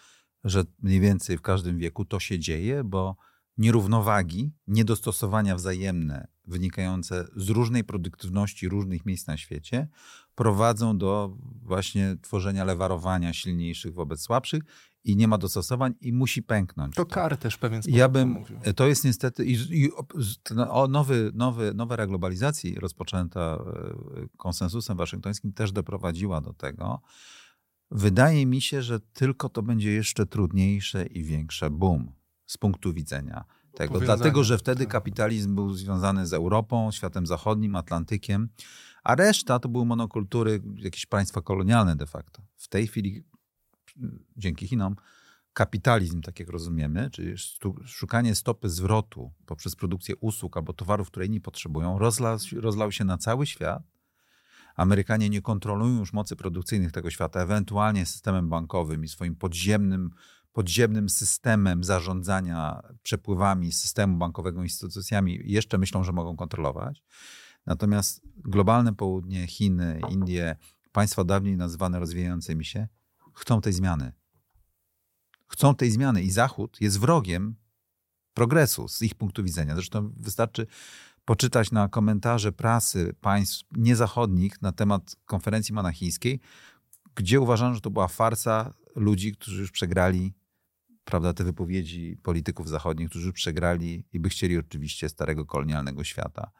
że 0.44 0.64
mniej 0.82 1.00
więcej 1.00 1.38
w 1.38 1.42
każdym 1.42 1.78
wieku 1.78 2.06
to 2.06 2.20
się 2.20 2.40
dzieje, 2.40 2.84
bo 2.84 3.16
nierównowagi, 3.58 4.52
niedostosowania 4.68 5.56
wzajemne 5.56 6.28
wynikające 6.46 7.28
z 7.36 7.50
różnej 7.50 7.84
produktywności 7.84 8.70
różnych 8.70 9.06
miejsc 9.06 9.28
na 9.28 9.38
świecie 9.38 9.88
prowadzą 10.36 10.98
do 10.98 11.38
właśnie 11.64 12.16
tworzenia 12.22 12.64
lewarowania 12.66 13.34
silniejszych 13.34 13.94
wobec 13.94 14.22
słabszych 14.22 14.64
i 15.04 15.16
nie 15.16 15.28
ma 15.28 15.38
dostosowań 15.38 15.94
i 16.02 16.14
musi 16.14 16.44
pęknąć. 16.44 16.96
To 16.96 17.06
kar 17.06 17.38
też 17.38 17.58
pewien 17.58 17.84
sposób 17.84 17.98
Ja 17.98 18.10
bym, 18.10 18.30
mówił. 18.30 18.58
to 18.76 18.88
jest 18.88 19.04
niestety, 19.04 19.46
i, 19.46 19.54
i 19.72 19.90
o- 20.70 20.88
nowy, 20.88 21.32
nowy, 21.34 21.74
nowa 21.74 21.94
era 21.94 22.08
globalizacji 22.08 22.76
rozpoczęta 22.76 23.40
e, 24.22 24.28
konsensusem 24.38 24.98
waszyngtońskim 24.98 25.54
też 25.54 25.72
doprowadziła 25.72 26.42
do 26.42 26.54
tego. 26.54 27.02
Wydaje 27.92 28.46
mi 28.46 28.62
się, 28.62 28.82
że 28.82 29.00
tylko 29.00 29.50
to 29.50 29.64
będzie 29.64 29.92
jeszcze 29.92 30.26
trudniejsze 30.26 31.06
i 31.06 31.24
większe 31.24 31.70
boom 31.70 32.12
z 32.46 32.58
punktu 32.58 32.94
widzenia 32.94 33.46
tego. 33.74 33.94
Powiązania, 33.94 34.18
Dlatego, 34.18 34.44
że 34.44 34.58
wtedy 34.58 34.84
tak. 34.84 34.92
kapitalizm 34.92 35.56
był 35.56 35.74
związany 35.74 36.28
z 36.28 36.34
Europą, 36.34 36.92
światem 36.92 37.28
zachodnim, 37.28 37.76
Atlantykiem, 37.76 38.50
a 39.04 39.16
reszta 39.16 39.60
to 39.60 39.70
były 39.70 39.86
monokultury, 39.86 40.62
jakieś 40.76 41.06
państwa 41.06 41.42
kolonialne 41.42 41.96
de 41.96 42.06
facto. 42.06 42.42
W 42.58 42.68
tej 42.68 42.88
chwili, 42.88 43.24
dzięki 44.38 44.68
Chinom, 44.68 44.96
kapitalizm, 45.54 46.22
tak 46.22 46.40
jak 46.40 46.50
rozumiemy, 46.50 47.10
czyli 47.10 47.34
szukanie 47.86 48.36
stopy 48.36 48.70
zwrotu 48.70 49.32
poprzez 49.46 49.76
produkcję 49.76 50.16
usług 50.16 50.58
albo 50.58 50.74
towarów, 50.74 51.08
które 51.08 51.26
inni 51.26 51.42
potrzebują, 51.42 52.00
rozlał, 52.00 52.38
rozlał 52.56 52.92
się 52.92 53.06
na 53.06 53.18
cały 53.18 53.46
świat. 53.46 53.84
Amerykanie 54.78 55.30
nie 55.30 55.42
kontrolują 55.42 56.00
już 56.00 56.14
mocy 56.14 56.36
produkcyjnych 56.36 56.92
tego 56.92 57.10
świata, 57.10 57.42
ewentualnie 57.42 58.06
systemem 58.06 58.50
bankowym 58.50 59.04
i 59.04 59.08
swoim 59.08 59.36
podziemnym, 59.36 60.10
podziemnym 60.54 61.10
systemem 61.10 61.84
zarządzania 61.84 62.82
przepływami 63.04 63.72
systemu 63.72 64.18
bankowego, 64.18 64.64
instytucjami, 64.64 65.40
jeszcze 65.44 65.78
myślą, 65.78 66.04
że 66.04 66.12
mogą 66.12 66.36
kontrolować. 66.36 67.04
Natomiast 67.66 68.22
globalne 68.36 68.96
południe, 68.96 69.48
Chiny, 69.48 70.02
Indie 70.10 70.56
państwa 70.92 71.24
dawniej 71.24 71.58
nazywane 71.58 72.00
rozwijającymi 72.00 72.66
się, 72.66 72.88
chcą 73.34 73.62
tej 73.62 73.74
zmiany. 73.74 74.12
Chcą 75.48 75.76
tej 75.76 75.92
zmiany 75.92 76.24
i 76.24 76.32
Zachód 76.32 76.82
jest 76.82 77.00
wrogiem 77.00 77.56
progresu 78.34 78.88
z 78.88 79.02
ich 79.02 79.16
punktu 79.16 79.44
widzenia. 79.44 79.76
Zresztą 79.76 80.14
wystarczy 80.18 80.68
poczytać 81.28 81.72
na 81.72 81.88
komentarze 81.88 82.52
prasy 82.52 83.14
państw 83.22 83.66
niezachodnich 83.72 84.62
na 84.62 84.72
temat 84.72 85.16
konferencji 85.26 85.74
monachijskiej, 85.74 86.40
gdzie 87.16 87.40
uważano, 87.42 87.76
że 87.76 87.82
to 87.82 87.90
była 87.90 88.08
farsa 88.08 88.74
ludzi, 88.96 89.32
którzy 89.32 89.62
już 89.62 89.72
przegrali, 89.72 90.34
prawda, 91.04 91.34
te 91.34 91.44
wypowiedzi 91.44 92.18
polityków 92.24 92.70
zachodnich, 92.70 93.10
którzy 93.10 93.26
już 93.26 93.36
przegrali 93.36 94.06
i 94.14 94.20
by 94.20 94.30
chcieli 94.30 94.58
oczywiście 94.58 95.10
starego 95.10 95.46
kolonialnego 95.46 96.04
świata. 96.04 96.52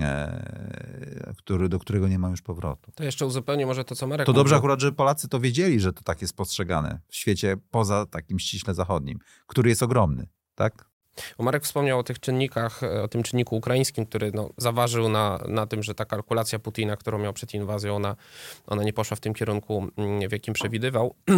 E, 0.00 1.34
który, 1.38 1.68
do 1.68 1.78
którego 1.78 2.08
nie 2.08 2.18
ma 2.18 2.28
już 2.30 2.42
powrotu. 2.42 2.92
To 2.94 3.04
jeszcze 3.04 3.26
uzupełnię 3.26 3.66
może 3.66 3.84
to, 3.84 3.96
co 3.96 4.06
Marek 4.06 4.26
To 4.26 4.32
dobrze 4.32 4.54
mówił. 4.54 4.58
akurat, 4.58 4.80
że 4.80 4.92
Polacy 4.92 5.28
to 5.28 5.40
wiedzieli, 5.40 5.80
że 5.80 5.92
to 5.92 6.02
tak 6.02 6.22
jest 6.22 6.36
postrzegane 6.36 7.00
w 7.08 7.16
świecie 7.16 7.56
poza 7.70 8.06
takim 8.06 8.38
ściśle 8.38 8.74
zachodnim, 8.74 9.18
który 9.46 9.68
jest 9.68 9.82
ogromny, 9.82 10.28
tak? 10.54 10.89
Bo 11.38 11.44
Marek 11.44 11.64
wspomniał 11.64 11.98
o 11.98 12.02
tych 12.02 12.20
czynnikach, 12.20 12.82
e, 12.82 13.02
o 13.02 13.08
tym 13.08 13.22
czynniku 13.22 13.56
ukraińskim, 13.56 14.06
który 14.06 14.32
no, 14.34 14.50
zaważył 14.56 15.08
na, 15.08 15.38
na 15.48 15.66
tym, 15.66 15.82
że 15.82 15.94
ta 15.94 16.04
kalkulacja 16.04 16.58
Putina, 16.58 16.96
którą 16.96 17.18
miał 17.18 17.32
przed 17.32 17.54
inwazją, 17.54 17.96
ona, 17.96 18.16
ona 18.66 18.82
nie 18.82 18.92
poszła 18.92 19.16
w 19.16 19.20
tym 19.20 19.34
kierunku, 19.34 19.86
mm, 19.96 20.28
w 20.28 20.32
jakim 20.32 20.54
przewidywał. 20.54 21.14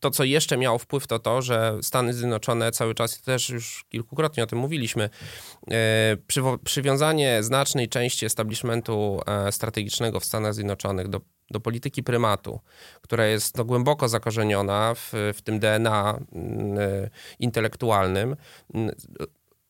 To, 0.00 0.10
co 0.10 0.24
jeszcze 0.24 0.56
miało 0.56 0.78
wpływ, 0.78 1.06
to 1.06 1.18
to, 1.18 1.42
że 1.42 1.78
Stany 1.82 2.14
Zjednoczone 2.14 2.72
cały 2.72 2.94
czas, 2.94 3.22
też 3.22 3.48
już 3.48 3.84
kilkukrotnie 3.88 4.42
o 4.42 4.46
tym 4.46 4.58
mówiliśmy, 4.58 5.10
e, 5.70 6.16
przywiązanie 6.64 7.42
znacznej 7.42 7.88
części 7.88 8.26
establishmentu 8.26 9.20
e, 9.26 9.52
strategicznego 9.52 10.20
w 10.20 10.24
Stanach 10.24 10.54
Zjednoczonych 10.54 11.08
do 11.08 11.20
do 11.50 11.60
polityki 11.60 12.02
prymatu, 12.02 12.60
która 13.02 13.26
jest 13.26 13.56
no, 13.56 13.64
głęboko 13.64 14.08
zakorzeniona 14.08 14.94
w, 14.94 15.12
w 15.34 15.42
tym 15.42 15.58
DNA 15.58 16.18
mm, 16.32 16.78
y, 16.78 17.10
intelektualnym, 17.38 18.36
mm, 18.74 18.94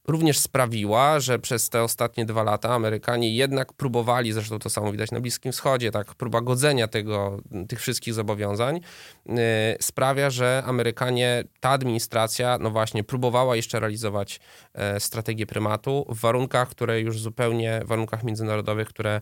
również 0.08 0.38
sprawiła, 0.38 1.20
że 1.20 1.38
przez 1.38 1.68
te 1.68 1.82
ostatnie 1.82 2.26
dwa 2.26 2.42
lata 2.42 2.74
Amerykanie 2.74 3.34
jednak 3.34 3.72
próbowali, 3.72 4.32
zresztą 4.32 4.58
to 4.58 4.70
samo 4.70 4.92
widać 4.92 5.10
na 5.10 5.20
Bliskim 5.20 5.52
Wschodzie, 5.52 5.90
tak, 5.90 6.14
próba 6.14 6.40
godzenia 6.40 6.88
tego, 6.88 7.40
tych 7.68 7.80
wszystkich 7.80 8.14
zobowiązań 8.14 8.76
y, 8.76 9.32
sprawia, 9.80 10.30
że 10.30 10.62
Amerykanie, 10.66 11.44
ta 11.60 11.70
administracja, 11.70 12.58
no 12.60 12.70
właśnie, 12.70 13.04
próbowała 13.04 13.56
jeszcze 13.56 13.80
realizować 13.80 14.40
e, 14.74 15.00
strategię 15.00 15.46
prymatu 15.46 16.06
w 16.08 16.20
warunkach, 16.20 16.68
które 16.68 17.00
już 17.00 17.20
zupełnie, 17.20 17.80
w 17.84 17.88
warunkach 17.88 18.24
międzynarodowych, 18.24 18.88
które 18.88 19.20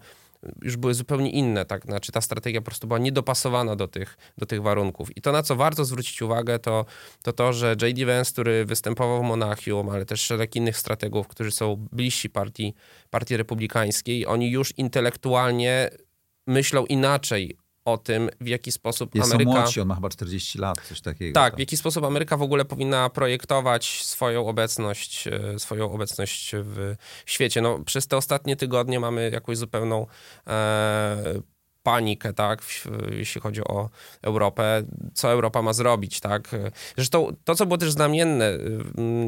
już 0.63 0.77
były 0.77 0.95
zupełnie 0.95 1.31
inne, 1.31 1.65
tak? 1.65 1.85
Znaczy 1.85 2.13
ta 2.13 2.21
strategia 2.21 2.61
po 2.61 2.65
prostu 2.65 2.87
była 2.87 2.99
niedopasowana 2.99 3.77
do 3.77 3.89
tych, 3.89 4.17
do 4.39 4.47
tych 4.47 4.63
warunków. 4.63 5.17
I 5.17 5.21
to, 5.21 5.33
na 5.33 5.43
co 5.43 5.57
warto 5.57 5.85
zwrócić 5.85 6.23
uwagę, 6.23 6.59
to 6.59 6.85
to, 7.23 7.33
to 7.33 7.53
że 7.53 7.77
J.D. 7.83 8.07
Vance, 8.07 8.33
który 8.33 8.65
występował 8.65 9.21
w 9.23 9.27
Monachium, 9.27 9.89
ale 9.89 10.05
też 10.05 10.21
szereg 10.21 10.57
innych 10.57 10.77
strategów, 10.77 11.29
którzy 11.29 11.51
są 11.51 11.87
bliżsi 11.93 12.31
partii, 12.31 12.75
partii 13.11 13.37
republikańskiej, 13.37 14.27
oni 14.27 14.51
już 14.51 14.79
intelektualnie 14.79 15.91
myślą 16.47 16.87
inaczej 16.87 17.57
o 17.85 17.99
tym, 17.99 18.31
w 18.41 18.47
jaki 18.47 18.73
sposób 18.73 19.15
Jest 19.15 19.33
Ameryka... 19.35 19.51
młodsi, 19.51 19.81
on 19.81 19.89
ma 19.89 19.95
chyba 19.95 20.09
40 20.09 20.59
lat, 20.59 20.79
coś 20.89 21.01
takiego. 21.01 21.35
Tak, 21.35 21.57
w 21.57 21.59
jaki 21.59 21.77
sposób 21.77 22.05
Ameryka 22.05 22.37
w 22.37 22.43
ogóle 22.43 22.65
powinna 22.65 23.11
projektować 23.11 24.05
swoją 24.05 24.47
obecność, 24.47 25.27
e, 25.27 25.59
swoją 25.59 25.93
obecność 25.93 26.53
w 26.55 26.95
świecie. 27.27 27.61
No, 27.61 27.79
przez 27.85 28.07
te 28.07 28.17
ostatnie 28.17 28.57
tygodnie 28.57 29.01
mamy 29.01 29.31
jakąś 29.31 29.57
zupełną 29.59 30.07
e, 30.47 31.41
panikę, 31.89 32.33
tak, 32.33 32.63
jeśli 33.11 33.41
chodzi 33.41 33.65
o 33.65 33.91
Europę, 34.23 34.83
co 35.15 35.31
Europa 35.31 35.63
ma 35.63 35.73
zrobić, 35.73 36.21
tak. 36.21 36.49
Zresztą 36.97 37.37
to, 37.45 37.55
co 37.55 37.67
było 37.67 37.79
też 37.79 37.93
znamienne 37.93 38.59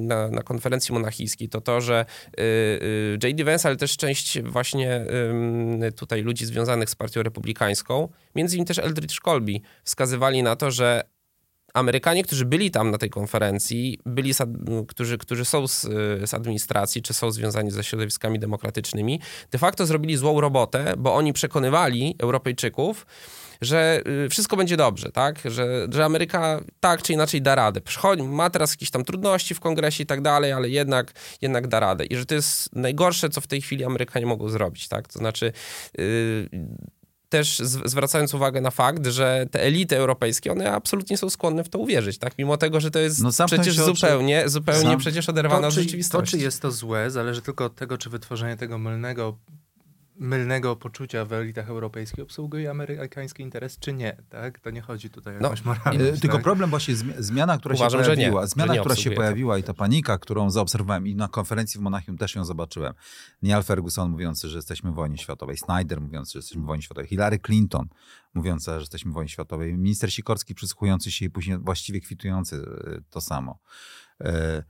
na, 0.00 0.28
na 0.28 0.42
konferencji 0.42 0.94
monachijskiej, 0.94 1.48
to 1.48 1.60
to, 1.60 1.80
że 1.80 2.04
y, 2.28 2.42
y, 2.42 3.18
J.D. 3.22 3.44
Vance, 3.44 3.68
ale 3.68 3.76
też 3.76 3.96
część 3.96 4.42
właśnie 4.42 5.04
tutaj 5.96 6.22
ludzi 6.22 6.46
związanych 6.46 6.90
z 6.90 6.94
partią 6.94 7.22
republikańską, 7.22 8.08
między 8.34 8.56
innymi 8.56 8.66
też 8.66 8.78
Eldridge 8.78 9.20
Colby, 9.20 9.60
wskazywali 9.84 10.42
na 10.42 10.56
to, 10.56 10.70
że 10.70 11.02
Amerykanie, 11.74 12.24
którzy 12.24 12.44
byli 12.44 12.70
tam 12.70 12.90
na 12.90 12.98
tej 12.98 13.11
konferencji, 13.11 13.98
byli, 14.06 14.33
którzy, 14.88 15.18
którzy 15.18 15.44
są 15.44 15.66
z, 15.68 15.80
z, 16.24 16.35
administracji, 16.35 17.02
czy 17.02 17.14
są 17.14 17.30
związani 17.30 17.70
ze 17.70 17.85
środowiskami 17.85 18.38
demokratycznymi, 18.38 19.20
de 19.50 19.59
facto 19.59 19.87
zrobili 19.87 20.16
złą 20.16 20.40
robotę, 20.40 20.94
bo 20.98 21.14
oni 21.14 21.33
przekonywali 21.33 22.14
Europejczyków, 22.18 23.06
że 23.61 24.02
y, 24.24 24.28
wszystko 24.28 24.56
będzie 24.56 24.76
dobrze, 24.76 25.12
tak? 25.12 25.38
Że, 25.44 25.87
że 25.92 26.04
Ameryka 26.04 26.61
tak 26.80 27.02
czy 27.02 27.12
inaczej 27.12 27.42
da 27.42 27.54
radę. 27.54 27.80
Przychodzi, 27.80 28.22
ma 28.22 28.50
teraz 28.50 28.70
jakieś 28.70 28.90
tam 28.90 29.04
trudności 29.04 29.54
w 29.54 29.61
kongresie 29.61 30.02
i 30.02 30.06
tak 30.06 30.22
dalej, 30.22 30.52
ale 30.52 30.68
jednak, 30.68 31.12
jednak 31.40 31.68
da 31.68 31.80
radę. 31.80 32.04
I 32.04 32.16
że 32.16 32.26
to 32.26 32.35
jest 32.35 32.76
najgorsze, 32.76 33.28
co 33.30 33.40
w 33.40 33.46
tej 33.46 33.62
chwili 33.62 33.85
Amerykanie 33.85 34.26
mogą 34.26 34.48
zrobić, 34.48 34.88
tak? 34.88 35.09
To 35.09 35.18
znaczy... 35.18 35.52
Yy, 35.98 36.48
też 37.30 37.58
zwracając 37.84 38.34
uwagę 38.34 38.60
na 38.60 38.70
fakt, 38.70 39.06
że 39.06 39.46
te 39.50 39.62
elity 39.62 39.96
europejskie, 39.96 40.52
one 40.52 40.72
absolutnie 40.72 41.16
są 41.16 41.30
skłonne 41.30 41.64
w 41.64 41.68
to 41.68 41.78
uwierzyć, 41.78 42.18
tak? 42.18 42.38
Mimo 42.38 42.56
tego, 42.56 42.80
że 42.80 42.90
to 42.90 42.98
jest 42.98 43.22
no, 43.22 43.46
przecież 43.46 43.76
zupełnie, 43.76 44.48
zupełnie 44.48 44.90
Sam... 44.90 44.98
przecież 44.98 45.28
oderwane 45.28 45.66
od 45.66 45.74
rzeczywistości. 45.74 46.32
To, 46.32 46.38
czy 46.38 46.44
jest 46.44 46.62
to 46.62 46.70
złe, 46.70 47.10
zależy 47.10 47.42
tylko 47.42 47.64
od 47.64 47.74
tego, 47.74 47.98
czy 47.98 48.10
wytworzenie 48.10 48.56
tego 48.56 48.78
mylnego 48.78 49.36
mylnego 50.20 50.76
poczucia 50.76 51.24
w 51.24 51.33
elitach 51.33 51.68
europejskich 51.68 52.24
obsługuje 52.24 52.70
amerykański 52.70 53.42
interes, 53.42 53.78
czy 53.78 53.92
nie, 53.92 54.16
tak? 54.28 54.61
To 54.61 54.70
nie 54.70 54.80
chodzi 54.80 55.11
tutaj 55.11 55.37
o 55.37 55.40
no, 55.40 55.44
jakąś 55.44 55.64
moralność. 55.64 56.18
E, 56.18 56.20
tylko 56.20 56.37
tak? 56.37 56.44
problem 56.44 56.70
właśnie, 56.70 56.94
zmiana, 57.18 57.59
która 57.59 57.74
Uważam, 57.74 58.00
się 58.00 58.06
pojawiła, 58.06 58.46
zmiana, 58.46 58.76
która 58.78 58.96
się 58.96 59.11
pojawiła 59.11 59.59
i 59.59 59.62
ta 59.62 59.74
panika, 59.74 60.18
którą 60.18 60.50
zaobserwowałem 60.50 61.06
i 61.06 61.14
na 61.14 61.28
konferencji 61.28 61.80
w 61.80 61.83
Monachium 61.83 62.18
też 62.18 62.35
ją 62.35 62.44
zobaczyłem. 62.44 62.94
Neil 63.42 63.62
Ferguson 63.62 64.11
mówiący, 64.11 64.48
że 64.48 64.59
jesteśmy 64.59 64.90
w 64.90 64.94
wojnie 64.94 65.18
światowej, 65.18 65.56
Snyder 65.56 66.00
mówiący, 66.00 66.33
że 66.33 66.38
jesteśmy 66.38 66.62
w 66.62 66.66
wojnie 66.66 66.83
światowej, 66.83 67.09
Hillary 67.09 67.38
Clinton 67.38 67.88
mówiąca, 68.35 68.72
że 68.72 68.80
jesteśmy 68.80 69.11
w 69.11 69.14
wojnie 69.14 69.28
światowej, 69.28 69.78
minister 69.78 70.12
Sikorski 70.12 70.54
przysłuchujący 70.54 71.11
się 71.11 71.24
i 71.24 71.30
później 71.30 71.59
właściwie 71.59 72.00
kwitujący 72.00 72.56
e, 72.56 73.00
to 73.11 73.20
samo. 73.20 73.59
E, 74.20 74.62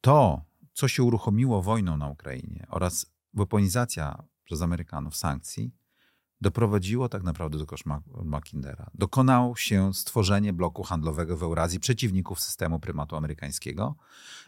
to, 0.00 0.44
co 0.72 0.88
się 0.88 1.02
uruchomiło 1.02 1.62
wojną 1.62 1.96
na 1.96 2.08
Ukrainie 2.08 2.66
oraz 2.68 3.06
weaponizacja 3.34 4.22
przez 4.44 4.62
Amerykanów 4.62 5.16
sankcji, 5.16 5.74
doprowadziło 6.40 7.08
tak 7.08 7.22
naprawdę 7.22 7.58
do 7.58 7.66
koszmaru 7.66 8.02
Mackindera. 8.24 8.90
Dokonało 8.94 9.56
się 9.56 9.94
stworzenie 9.94 10.52
bloku 10.52 10.82
handlowego 10.82 11.36
w 11.36 11.42
Eurazji 11.42 11.80
przeciwników 11.80 12.40
systemu 12.40 12.80
prymatu 12.80 13.16
amerykańskiego 13.16 13.96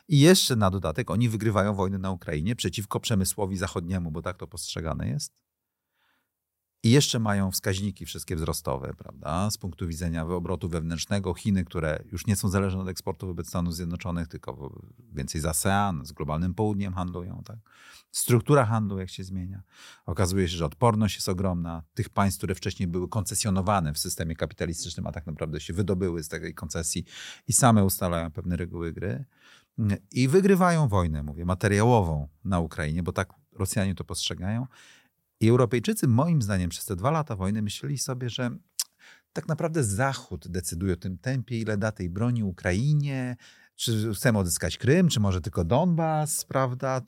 i 0.09 0.21
jeszcze 0.21 0.57
na 0.57 0.71
dodatek 0.71 1.11
oni 1.11 1.29
wygrywają 1.29 1.75
wojnę 1.75 1.99
na 1.99 2.11
Ukrainie 2.11 2.57
przeciwko 2.57 3.01
przemysłowi 3.01 3.57
zachodniemu, 3.57 4.11
bo 4.11 4.23
tak 4.23 4.37
to 4.37 4.47
postrzegane 4.47 5.09
jest. 5.09 5.44
I 6.85 6.91
jeszcze 6.91 7.19
mają 7.19 7.51
wskaźniki 7.51 8.07
wszystkie 8.07 8.37
wzrostowe, 8.37 8.95
prawda? 8.99 9.51
Z 9.51 9.59
punktu 9.59 9.89
widzenia 9.89 10.23
obrotu 10.25 10.69
wewnętrznego 10.69 11.35
Chiny, 11.35 11.65
które 11.65 12.05
już 12.13 12.27
nie 12.27 12.37
są 12.37 12.49
zależne 12.49 12.81
od 12.81 12.89
eksportu 12.89 13.27
wobec 13.27 13.49
Stanów 13.49 13.75
Zjednoczonych, 13.75 14.29
tylko 14.29 14.81
więcej 15.13 15.41
z 15.41 15.45
ASEAN, 15.45 16.07
z 16.07 16.13
globalnym 16.13 16.55
południem 16.55 16.95
handlują, 16.95 17.43
tak? 17.45 17.57
Struktura 18.11 18.65
handlu, 18.65 18.99
jak 18.99 19.11
się 19.11 19.25
zmienia. 19.25 19.63
Okazuje 20.07 20.49
się, 20.49 20.57
że 20.57 20.65
odporność 20.65 21.15
jest 21.15 21.29
ogromna. 21.29 21.83
Tych 21.95 22.09
państw, 22.09 22.39
które 22.39 22.55
wcześniej 22.55 22.89
były 22.89 23.09
koncesjonowane 23.09 23.93
w 23.93 23.99
systemie 23.99 24.37
kapitalistycznym, 24.37 25.07
a 25.07 25.13
tak 25.13 25.27
naprawdę 25.27 25.61
się 25.61 25.73
wydobyły 25.73 26.23
z 26.23 26.29
tej 26.29 26.55
koncesji 26.55 27.05
i 27.49 27.53
same 27.53 27.85
ustalają 27.85 28.31
pewne 28.31 28.57
reguły 28.57 28.93
gry. 28.93 29.25
I 30.13 30.29
wygrywają 30.29 30.89
wojnę, 30.89 31.23
mówię, 31.23 31.45
materiałową 31.45 32.29
na 32.45 32.61
Ukrainie, 32.61 33.03
bo 33.03 33.13
tak 33.13 33.33
Rosjanie 33.53 33.95
to 33.95 34.05
postrzegają. 34.05 34.67
I 35.41 35.49
Europejczycy, 35.49 36.09
moim 36.09 36.43
zdaniem, 36.43 36.71
przez 36.71 36.85
te 36.85 36.97
dwa 36.97 37.11
lata 37.11 37.37
wojny 37.37 37.63
myśleli 37.63 37.99
sobie, 37.99 38.31
że 38.31 38.51
tak 39.33 39.49
naprawdę 39.49 39.85
Zachód 39.85 40.49
decyduje 40.49 40.95
o 40.95 40.97
tym 40.97 41.19
tempie, 41.19 41.61
ile 41.61 41.77
da 41.77 41.93
tej 41.93 42.11
broni 42.11 42.45
Ukrainie, 42.45 43.37
czy 43.77 44.15
chcemy 44.15 44.39
odzyskać 44.39 44.79
Krym, 44.79 45.09
czy 45.09 45.21
może 45.21 45.41
tylko 45.41 45.65
Donbas, 45.65 46.45
prawda? 46.45 47.01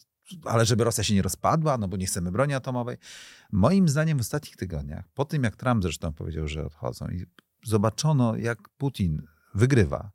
Ale 0.45 0.65
żeby 0.67 0.85
Rosja 0.85 1.05
się 1.05 1.15
nie 1.15 1.23
rozpadła, 1.23 1.79
no 1.79 1.89
bo 1.89 1.97
nie 1.97 2.07
chcemy 2.07 2.33
broni 2.33 2.55
atomowej. 2.55 2.97
Moim 3.53 3.89
zdaniem 3.89 4.19
w 4.19 4.21
ostatnich 4.21 4.57
tygodniach, 4.57 5.09
po 5.15 5.25
tym 5.25 5.45
jak 5.45 5.57
Trump 5.57 5.83
zresztą 5.83 6.13
powiedział, 6.13 6.49
że 6.49 6.67
odchodzą 6.67 7.09
i 7.09 7.27
zobaczono, 7.65 8.37
jak 8.37 8.69
Putin 8.69 9.23
wygrywa, 9.55 10.11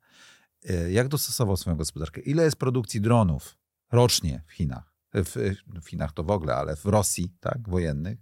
e, 0.70 0.92
jak 0.92 1.08
dostosował 1.08 1.58
swoją 1.58 1.76
gospodarkę, 1.76 2.22
ile 2.22 2.44
jest 2.44 2.56
produkcji 2.56 3.02
dronów 3.02 3.58
rocznie 3.92 4.44
w 4.48 4.54
Chinach, 4.54 4.91
w, 5.14 5.90
Chinach 5.90 6.14
to 6.14 6.24
w 6.24 6.32
ogóle, 6.32 6.56
ale 6.56 6.76
w 6.76 6.86
Rosji, 6.86 7.34
tak, 7.40 7.70
wojennych, 7.70 8.20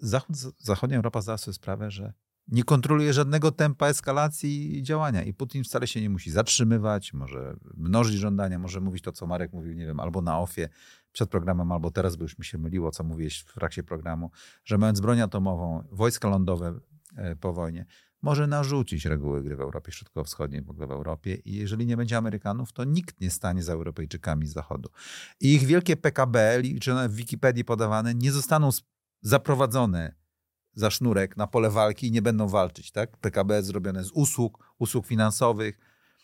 Zachód, 0.00 0.36
zachodnia 0.58 0.96
Europa 0.96 1.20
zdała 1.20 1.38
sobie 1.38 1.54
sprawę, 1.54 1.90
że 1.90 2.12
nie 2.48 2.64
kontroluje 2.64 3.12
żadnego 3.12 3.52
tempa 3.52 3.86
eskalacji 3.86 4.82
działania. 4.82 5.22
I 5.22 5.34
Putin 5.34 5.64
wcale 5.64 5.86
się 5.86 6.00
nie 6.00 6.10
musi 6.10 6.30
zatrzymywać, 6.30 7.12
może 7.12 7.56
mnożyć 7.76 8.16
żądania, 8.16 8.58
może 8.58 8.80
mówić 8.80 9.04
to, 9.04 9.12
co 9.12 9.26
Marek 9.26 9.52
mówił, 9.52 9.74
nie 9.74 9.86
wiem, 9.86 10.00
albo 10.00 10.22
na 10.22 10.38
ofie 10.38 10.68
przed 11.12 11.30
programem, 11.30 11.72
albo 11.72 11.90
teraz, 11.90 12.16
bo 12.16 12.22
już 12.22 12.38
mi 12.38 12.44
się 12.44 12.58
myliło, 12.58 12.90
co 12.90 13.04
mówiłeś 13.04 13.40
w 13.40 13.54
trakcie 13.54 13.82
programu, 13.82 14.30
że 14.64 14.78
mając 14.78 15.00
broń 15.00 15.20
atomową, 15.20 15.84
wojska 15.90 16.28
lądowe 16.28 16.80
e, 17.16 17.36
po 17.36 17.52
wojnie, 17.52 17.86
może 18.22 18.46
narzucić 18.46 19.04
reguły 19.04 19.42
gry 19.42 19.56
w 19.56 19.60
Europie 19.60 19.92
Środkowo-Wschodniej, 19.92 20.62
w 20.62 20.70
ogóle 20.70 20.86
w 20.86 20.90
Europie. 20.90 21.34
I 21.34 21.54
jeżeli 21.54 21.86
nie 21.86 21.96
będzie 21.96 22.16
Amerykanów, 22.16 22.72
to 22.72 22.84
nikt 22.84 23.20
nie 23.20 23.30
stanie 23.30 23.62
za 23.62 23.72
Europejczykami 23.72 24.46
z 24.46 24.52
Zachodu. 24.52 24.88
I 25.40 25.54
ich 25.54 25.64
wielkie 25.64 25.96
PKB, 25.96 26.58
liczone 26.62 27.08
w 27.08 27.14
Wikipedii 27.14 27.64
podawane, 27.64 28.14
nie 28.14 28.32
zostaną 28.32 28.70
zaprowadzone 29.20 30.14
za 30.74 30.90
sznurek 30.90 31.36
na 31.36 31.46
pole 31.46 31.70
walki 31.70 32.06
i 32.06 32.12
nie 32.12 32.22
będą 32.22 32.48
walczyć. 32.48 32.90
Tak? 32.90 33.16
PKB 33.16 33.62
zrobione 33.62 34.04
z 34.04 34.10
usług, 34.10 34.74
usług 34.78 35.06
finansowych. 35.06 35.78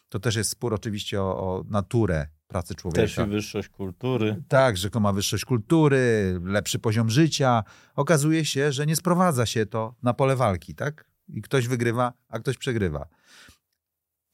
To 0.08 0.18
też 0.18 0.36
jest 0.36 0.50
spór 0.50 0.74
oczywiście 0.74 1.22
o, 1.22 1.38
o 1.38 1.64
naturę 1.68 2.26
pracy 2.46 2.74
człowieka. 2.74 3.02
Też 3.02 3.18
i 3.18 3.24
wyższość 3.24 3.68
kultury. 3.68 4.42
Tak, 4.48 4.76
że 4.76 4.88
ma 5.00 5.12
wyższość 5.12 5.44
kultury, 5.44 6.00
lepszy 6.44 6.78
poziom 6.78 7.10
życia. 7.10 7.64
Okazuje 7.94 8.44
się, 8.44 8.72
że 8.72 8.86
nie 8.86 8.96
sprowadza 8.96 9.46
się 9.46 9.66
to 9.66 9.94
na 10.02 10.14
pole 10.14 10.36
walki, 10.36 10.74
tak? 10.74 11.13
I 11.28 11.42
ktoś 11.42 11.68
wygrywa, 11.68 12.12
a 12.28 12.38
ktoś 12.38 12.58
przegrywa. 12.58 13.08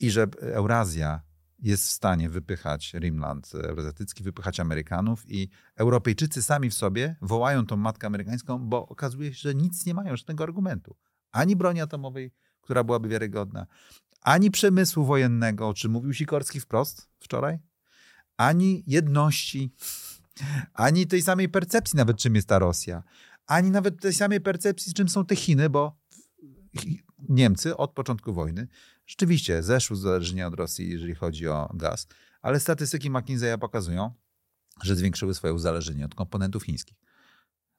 I 0.00 0.10
że 0.10 0.26
Eurazja 0.40 1.20
jest 1.58 1.86
w 1.86 1.90
stanie 1.90 2.30
wypychać 2.30 2.94
Rimland 2.94 3.54
Euroazjatycki, 3.54 4.22
wypychać 4.24 4.60
Amerykanów 4.60 5.30
i 5.30 5.48
Europejczycy 5.76 6.42
sami 6.42 6.70
w 6.70 6.74
sobie 6.74 7.16
wołają 7.22 7.66
tą 7.66 7.76
matkę 7.76 8.06
amerykańską, 8.06 8.58
bo 8.58 8.86
okazuje 8.86 9.34
się, 9.34 9.40
że 9.40 9.54
nic 9.54 9.86
nie 9.86 9.94
mają 9.94 10.16
żadnego 10.16 10.44
argumentu. 10.44 10.96
Ani 11.32 11.56
broni 11.56 11.80
atomowej, 11.80 12.32
która 12.60 12.84
byłaby 12.84 13.08
wiarygodna, 13.08 13.66
ani 14.20 14.50
przemysłu 14.50 15.04
wojennego, 15.04 15.68
o 15.68 15.74
czym 15.74 15.92
mówił 15.92 16.14
Sikorski 16.14 16.60
wprost 16.60 17.08
wczoraj, 17.20 17.58
ani 18.36 18.84
jedności, 18.86 19.74
ani 20.74 21.06
tej 21.06 21.22
samej 21.22 21.48
percepcji 21.48 21.96
nawet, 21.96 22.18
czym 22.18 22.34
jest 22.34 22.48
ta 22.48 22.58
Rosja, 22.58 23.02
ani 23.46 23.70
nawet 23.70 24.00
tej 24.00 24.14
samej 24.14 24.40
percepcji, 24.40 24.94
czym 24.94 25.08
są 25.08 25.26
te 25.26 25.36
Chiny, 25.36 25.70
bo 25.70 25.99
Niemcy 27.28 27.76
od 27.76 27.92
początku 27.92 28.32
wojny 28.32 28.68
rzeczywiście 29.06 29.62
zeszły 29.62 29.96
uzależnienia 29.96 30.46
od 30.46 30.54
Rosji, 30.54 30.90
jeżeli 30.90 31.14
chodzi 31.14 31.48
o 31.48 31.70
gaz, 31.74 32.06
ale 32.42 32.60
statystyki 32.60 33.10
McKinsey'a 33.10 33.58
pokazują, 33.58 34.14
że 34.82 34.96
zwiększyły 34.96 35.34
swoje 35.34 35.54
uzależnienie 35.54 36.04
od 36.04 36.14
komponentów 36.14 36.62
chińskich. 36.64 36.98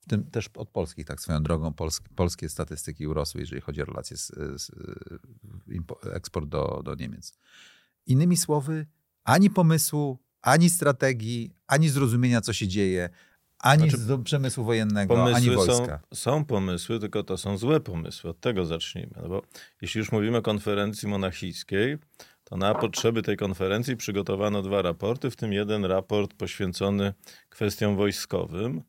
W 0.01 0.09
tym 0.09 0.31
też 0.31 0.49
od 0.53 0.69
polskich, 0.69 1.05
tak 1.05 1.21
swoją 1.21 1.43
drogą, 1.43 1.73
polskie 2.15 2.49
statystyki 2.49 3.07
urosły, 3.07 3.41
jeżeli 3.41 3.61
chodzi 3.61 3.81
o 3.81 3.85
relacje 3.85 4.17
z, 4.17 4.31
z 4.61 4.71
eksport 6.13 6.49
do, 6.49 6.81
do 6.85 6.95
Niemiec. 6.95 7.33
Innymi 8.05 8.37
słowy, 8.37 8.87
ani 9.23 9.49
pomysłu, 9.49 10.19
ani 10.41 10.69
strategii, 10.69 11.55
ani 11.67 11.89
zrozumienia, 11.89 12.41
co 12.41 12.53
się 12.53 12.67
dzieje, 12.67 13.09
ani 13.61 13.89
znaczy, 13.89 14.03
z 14.03 14.23
przemysłu 14.23 14.63
wojennego, 14.63 15.23
ani 15.35 15.49
wojska. 15.49 15.99
Są, 16.13 16.15
są 16.15 16.45
pomysły, 16.45 16.99
tylko 16.99 17.23
to 17.23 17.37
są 17.37 17.57
złe 17.57 17.79
pomysły. 17.79 18.29
Od 18.29 18.39
tego 18.39 18.65
zacznijmy. 18.65 19.13
No 19.21 19.29
bo 19.29 19.41
jeśli 19.81 19.99
już 19.99 20.11
mówimy 20.11 20.37
o 20.37 20.41
konferencji 20.41 21.07
monachijskiej, 21.07 21.97
to 22.43 22.57
na 22.57 22.75
potrzeby 22.75 23.21
tej 23.21 23.37
konferencji 23.37 23.97
przygotowano 23.97 24.61
dwa 24.61 24.81
raporty, 24.81 25.31
w 25.31 25.35
tym 25.35 25.53
jeden 25.53 25.85
raport 25.85 26.33
poświęcony 26.33 27.13
kwestiom 27.49 27.95
wojskowym. 27.95 28.81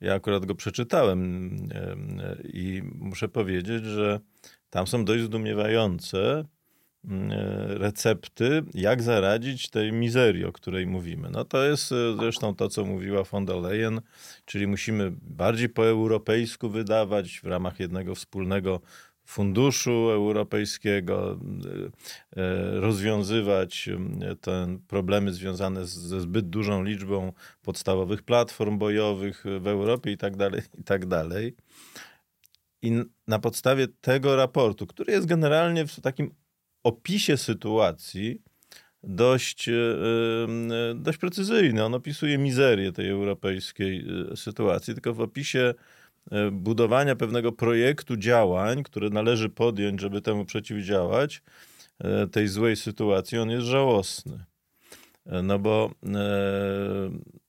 Ja 0.00 0.14
akurat 0.14 0.46
go 0.46 0.54
przeczytałem 0.54 1.50
i 2.44 2.82
muszę 2.94 3.28
powiedzieć, 3.28 3.84
że 3.84 4.20
tam 4.70 4.86
są 4.86 5.04
dość 5.04 5.24
zdumiewające 5.24 6.18
Mm, 6.28 6.57
recepty, 7.68 8.62
jak 8.74 9.02
zaradzić 9.02 9.70
tej 9.70 9.92
mizerii, 9.92 10.44
o 10.44 10.52
której 10.52 10.86
mówimy. 10.86 11.30
No 11.30 11.44
to 11.44 11.64
jest 11.64 11.92
e, 11.92 12.16
zresztą 12.16 12.54
to, 12.54 12.68
co 12.68 12.84
mówiła 12.84 13.22
von 13.22 13.44
der 13.44 13.56
Leyen, 13.56 14.00
czyli 14.44 14.66
musimy 14.66 15.12
bardziej 15.22 15.68
po 15.68 15.86
europejsku 15.86 16.70
wydawać 16.70 17.40
w 17.40 17.44
ramach 17.44 17.80
jednego 17.80 18.14
wspólnego 18.14 18.80
funduszu 19.24 20.10
europejskiego, 20.10 21.38
e, 22.36 22.80
rozwiązywać 22.80 23.88
te 24.40 24.78
problemy 24.88 25.32
związane 25.32 25.86
ze 25.86 26.20
zbyt 26.20 26.48
dużą 26.48 26.82
liczbą 26.82 27.32
podstawowych 27.62 28.22
platform 28.22 28.78
bojowych 28.78 29.44
w 29.60 29.66
Europie 29.66 30.12
i 30.12 30.16
tak 30.16 30.36
dalej, 30.36 30.62
i 30.78 30.84
tak 30.84 31.06
dalej. 31.06 31.54
I 32.82 32.92
na 33.26 33.38
podstawie 33.38 33.88
tego 34.00 34.36
raportu, 34.36 34.86
który 34.86 35.12
jest 35.12 35.26
generalnie 35.26 35.86
w 35.86 36.00
takim 36.00 36.34
opisie 36.82 37.36
sytuacji 37.36 38.42
dość, 39.02 39.68
e, 39.68 39.72
e, 39.72 40.94
dość 40.94 41.18
precyzyjny. 41.18 41.84
On 41.84 41.94
opisuje 41.94 42.38
mizerię 42.38 42.92
tej 42.92 43.08
europejskiej 43.08 44.06
e, 44.32 44.36
sytuacji, 44.36 44.94
tylko 44.94 45.14
w 45.14 45.20
opisie 45.20 45.74
budowania 46.52 47.16
pewnego 47.16 47.52
projektu 47.52 48.16
działań, 48.16 48.82
które 48.82 49.10
należy 49.10 49.48
podjąć, 49.48 50.00
żeby 50.00 50.22
temu 50.22 50.44
przeciwdziałać, 50.44 51.42
tej 52.32 52.48
złej 52.48 52.76
sytuacji, 52.76 53.38
on 53.38 53.50
jest 53.50 53.66
żałosny. 53.66 54.44
No 55.26 55.58
bo 55.58 55.90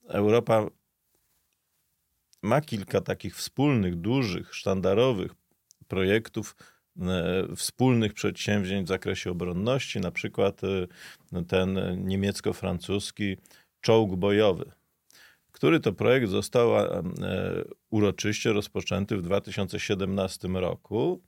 Europa 0.08 0.68
ma 2.42 2.62
kilka 2.62 3.02
takich 3.02 3.36
wspólnych, 3.36 3.96
dużych, 3.96 4.56
sztandarowych 4.56 5.32
projektów 5.88 6.56
wspólnych 7.56 8.14
przedsięwzięć 8.14 8.86
w 8.86 8.90
zakresie 8.90 9.32
obronności, 9.32 10.00
na 10.00 10.12
przykład 10.12 10.62
e, 10.64 11.44
ten 11.44 11.80
niemiecko-francuski 12.08 13.38
czołg 13.82 14.16
bojowy, 14.16 14.72
który 15.52 15.80
to 15.80 15.94
projekt 15.94 16.30
został 16.30 16.80
e, 16.80 17.04
uroczyście 17.90 18.54
rozpoczęty 18.54 19.18
w 19.18 19.22
2017 19.22 20.48
roku. 20.48 21.22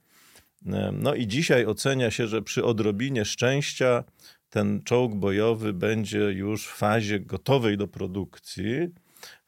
No 0.92 1.14
i 1.14 1.26
dzisiaj 1.26 1.66
ocenia 1.66 2.10
się, 2.10 2.26
że 2.26 2.42
przy 2.42 2.64
odrobinie 2.64 3.24
szczęścia 3.24 4.04
ten 4.48 4.82
czołg 4.82 5.14
bojowy 5.14 5.72
będzie 5.72 6.18
już 6.18 6.66
w 6.66 6.76
fazie 6.76 7.20
gotowej 7.20 7.76
do 7.76 7.88
produkcji 7.88 8.88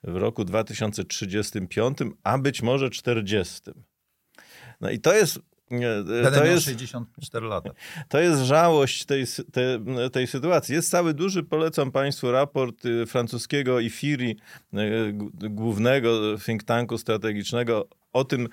w 0.03 0.17
roku 0.17 0.45
2035, 0.45 1.99
a 2.23 2.39
być 2.39 2.63
może 2.63 2.91
40. 2.91 3.61
No 4.81 4.91
i 4.91 5.01
to 5.01 5.15
jest 5.15 5.39
Będę 5.71 6.33
to 6.33 6.45
jest 6.45 6.65
64 6.65 7.47
lata. 7.47 7.71
To 8.09 8.21
jest 8.21 8.43
żałość 8.43 9.05
tej, 9.05 9.25
tej, 9.53 9.79
tej, 10.13 10.27
sytuacji. 10.27 10.75
Jest 10.75 10.91
cały 10.91 11.15
duży, 11.15 11.43
polecam 11.43 11.93
Państwu 11.93 12.33
raport 12.33 12.87
y, 12.87 13.07
francuskiego 13.07 13.81
IFIRI, 13.81 14.37
y, 14.75 15.13
głównego 15.51 16.39
think 16.39 16.63
tanku 16.63 16.99
strategicznego, 16.99 17.89
o 18.13 18.25
tym, 18.25 18.49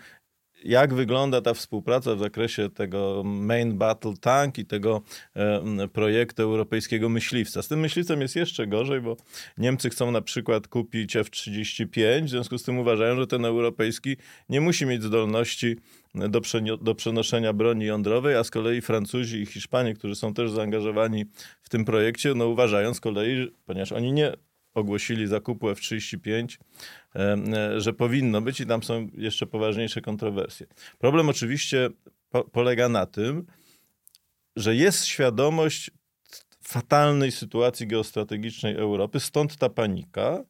jak 0.63 0.93
wygląda 0.93 1.41
ta 1.41 1.53
współpraca 1.53 2.15
w 2.15 2.19
zakresie 2.19 2.69
tego 2.69 3.23
Main 3.25 3.77
Battle 3.77 4.13
Tank 4.21 4.57
i 4.57 4.65
tego 4.65 5.01
e, 5.35 5.87
projektu 5.87 6.43
europejskiego 6.43 7.09
myśliwca. 7.09 7.61
Z 7.61 7.67
tym 7.67 7.79
myśliwcem 7.79 8.21
jest 8.21 8.35
jeszcze 8.35 8.67
gorzej, 8.67 9.01
bo 9.01 9.17
Niemcy 9.57 9.89
chcą 9.89 10.11
na 10.11 10.21
przykład 10.21 10.67
kupić 10.67 11.15
F-35, 11.15 12.25
w 12.25 12.29
związku 12.29 12.57
z 12.57 12.63
tym 12.63 12.79
uważają, 12.79 13.15
że 13.15 13.27
ten 13.27 13.45
europejski 13.45 14.17
nie 14.49 14.61
musi 14.61 14.85
mieć 14.85 15.03
zdolności 15.03 15.75
do, 16.15 16.41
do 16.77 16.95
przenoszenia 16.95 17.53
broni 17.53 17.85
jądrowej, 17.85 18.35
a 18.35 18.43
z 18.43 18.51
kolei 18.51 18.81
Francuzi 18.81 19.41
i 19.41 19.45
Hiszpanie, 19.45 19.93
którzy 19.93 20.15
są 20.15 20.33
też 20.33 20.51
zaangażowani 20.51 21.25
w 21.61 21.69
tym 21.69 21.85
projekcie, 21.85 22.33
no 22.35 22.47
uważają 22.47 22.93
z 22.93 22.99
kolei, 22.99 23.51
ponieważ 23.65 23.91
oni 23.91 24.13
nie 24.13 24.33
ogłosili 24.73 25.27
zakupu 25.27 25.69
F-35, 25.69 26.57
e, 27.15 27.81
że 27.81 27.93
powinno 27.93 28.41
być 28.41 28.59
i 28.59 28.65
tam 28.65 28.83
są 28.83 29.07
jeszcze 29.13 29.47
poważniejsze 29.47 30.01
kontrowersje. 30.01 30.67
Problem 30.99 31.29
oczywiście 31.29 31.89
po 32.29 32.43
polega 32.43 32.89
na 32.89 33.05
tym, 33.05 33.45
że 34.55 34.75
jest 34.75 35.05
świadomość 35.05 35.91
fatalnej 36.63 37.31
sytuacji 37.31 37.87
geostrategicznej 37.87 38.75
Europy, 38.75 39.19
stąd 39.19 39.57
ta 39.57 39.69
panika, 39.69 40.43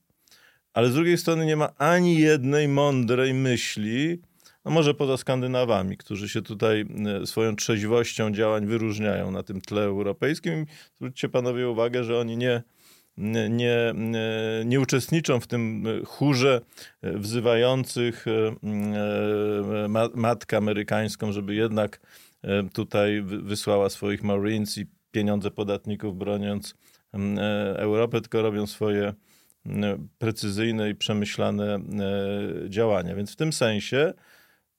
ale 0.74 0.90
z 0.90 0.94
drugiej 0.94 1.18
strony 1.18 1.46
nie 1.46 1.56
ma 1.56 1.70
ani 1.78 2.18
jednej 2.20 2.68
mądrej 2.68 3.34
myśli, 3.34 4.22
no 4.66 4.72
może 4.72 4.94
poza 4.94 5.18
Skandynawami, 5.18 5.98
którzy 5.98 6.30
się 6.30 6.42
tutaj 6.42 6.86
e, 7.22 7.26
swoją 7.28 7.56
trzeźwością 7.56 8.32
działań 8.32 8.66
wyróżniają 8.66 9.32
na 9.32 9.44
tym 9.44 9.62
tle 9.62 9.82
europejskim. 9.82 10.66
Zwróćcie 10.96 11.30
panowie 11.30 11.70
uwagę, 11.70 12.04
że 12.04 12.20
oni 12.20 12.38
nie, 12.38 12.64
nie, 13.50 13.94
nie 14.66 14.80
uczestniczą 14.80 15.40
w 15.40 15.48
tym 15.48 15.86
chórze 16.06 16.62
wzywających 17.04 18.26
e, 18.28 19.88
matkę 20.16 20.58
amerykańską, 20.58 21.32
żeby 21.32 21.56
jednak 21.56 22.00
e, 22.42 22.70
tutaj 22.70 23.22
wysłała 23.24 23.90
swoich 23.90 24.24
Marines 24.24 24.78
i 24.78 24.86
pieniądze 25.12 25.52
podatników 25.52 26.18
broniąc 26.18 26.76
Europę, 27.76 28.22
tylko 28.22 28.42
robią 28.42 28.68
swoje 28.68 29.14
precyzyjne 30.18 30.90
i 30.90 30.96
przemyślane 30.96 31.80
działania. 32.70 33.16
Więc 33.16 33.34
w 33.34 33.36
tym 33.36 33.54
sensie 33.54 34.14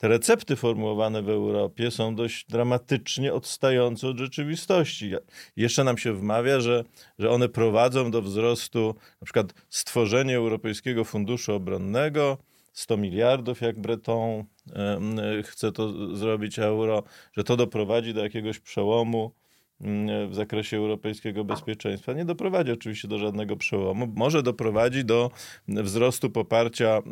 te 0.02 0.08
recepty 0.08 0.56
formułowane 0.56 1.22
w 1.22 1.28
Europie 1.28 1.90
są 1.90 2.14
dość 2.14 2.46
dramatycznie 2.48 3.34
odstające 3.34 4.08
od 4.08 4.18
rzeczywistości. 4.18 5.12
Jeszcze 5.56 5.84
nam 5.84 5.98
się 5.98 6.12
wmawia, 6.12 6.60
że, 6.60 6.84
że 7.18 7.30
one 7.30 7.48
prowadzą 7.48 8.10
do 8.10 8.22
wzrostu, 8.22 8.94
na 9.20 9.24
przykład 9.24 9.54
stworzenie 9.68 10.36
Europejskiego 10.36 11.04
Funduszu 11.04 11.52
Obronnego, 11.54 12.38
100 12.72 12.96
miliardów, 12.96 13.60
jak 13.60 13.80
Breton 13.80 14.44
chce 15.44 15.72
to 15.72 16.16
zrobić 16.16 16.58
euro, 16.58 17.02
że 17.36 17.44
to 17.44 17.56
doprowadzi 17.56 18.14
do 18.14 18.22
jakiegoś 18.22 18.58
przełomu 18.58 19.34
w 20.28 20.34
zakresie 20.34 20.76
europejskiego 20.76 21.44
bezpieczeństwa. 21.44 22.12
Nie 22.12 22.24
doprowadzi 22.24 22.72
oczywiście 22.72 23.08
do 23.08 23.18
żadnego 23.18 23.56
przełomu. 23.56 24.06
Może 24.16 24.42
doprowadzi 24.42 25.04
do 25.04 25.30
wzrostu 25.68 26.30
poparcia 26.30 26.88
e, 26.88 27.02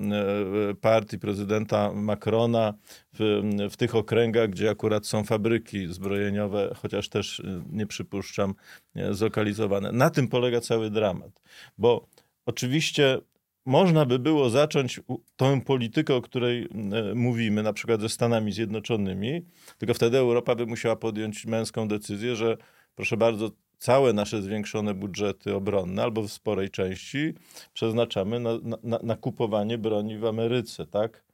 partii 0.80 1.18
prezydenta 1.18 1.92
Macrona 1.92 2.74
w, 3.18 3.42
w 3.70 3.76
tych 3.76 3.94
okręgach, 3.94 4.50
gdzie 4.50 4.70
akurat 4.70 5.06
są 5.06 5.24
fabryki 5.24 5.86
zbrojeniowe, 5.86 6.74
chociaż 6.76 7.08
też 7.08 7.40
e, 7.40 7.62
nie 7.72 7.86
przypuszczam 7.86 8.54
e, 8.94 9.14
zlokalizowane. 9.14 9.92
Na 9.92 10.10
tym 10.10 10.28
polega 10.28 10.60
cały 10.60 10.90
dramat. 10.90 11.42
Bo 11.78 12.08
oczywiście 12.46 13.18
można 13.66 14.06
by 14.06 14.18
było 14.18 14.50
zacząć 14.50 15.00
tę 15.36 15.60
politykę, 15.60 16.14
o 16.14 16.22
której 16.22 16.68
e, 16.92 17.14
mówimy, 17.14 17.62
na 17.62 17.72
przykład 17.72 18.00
ze 18.00 18.08
Stanami 18.08 18.52
Zjednoczonymi, 18.52 19.42
tylko 19.78 19.94
wtedy 19.94 20.18
Europa 20.18 20.54
by 20.54 20.66
musiała 20.66 20.96
podjąć 20.96 21.46
męską 21.46 21.88
decyzję, 21.88 22.36
że 22.36 22.56
proszę 22.96 23.16
bardzo, 23.16 23.50
całe 23.78 24.12
nasze 24.12 24.42
zwiększone 24.42 24.94
budżety 24.94 25.54
obronne, 25.54 26.02
albo 26.02 26.22
w 26.22 26.32
sporej 26.32 26.70
części, 26.70 27.34
przeznaczamy 27.74 28.40
na, 28.40 28.50
na, 28.82 28.98
na 29.02 29.16
kupowanie 29.16 29.78
broni 29.78 30.18
w 30.18 30.24
Ameryce, 30.24 30.86
tak? 30.86 31.24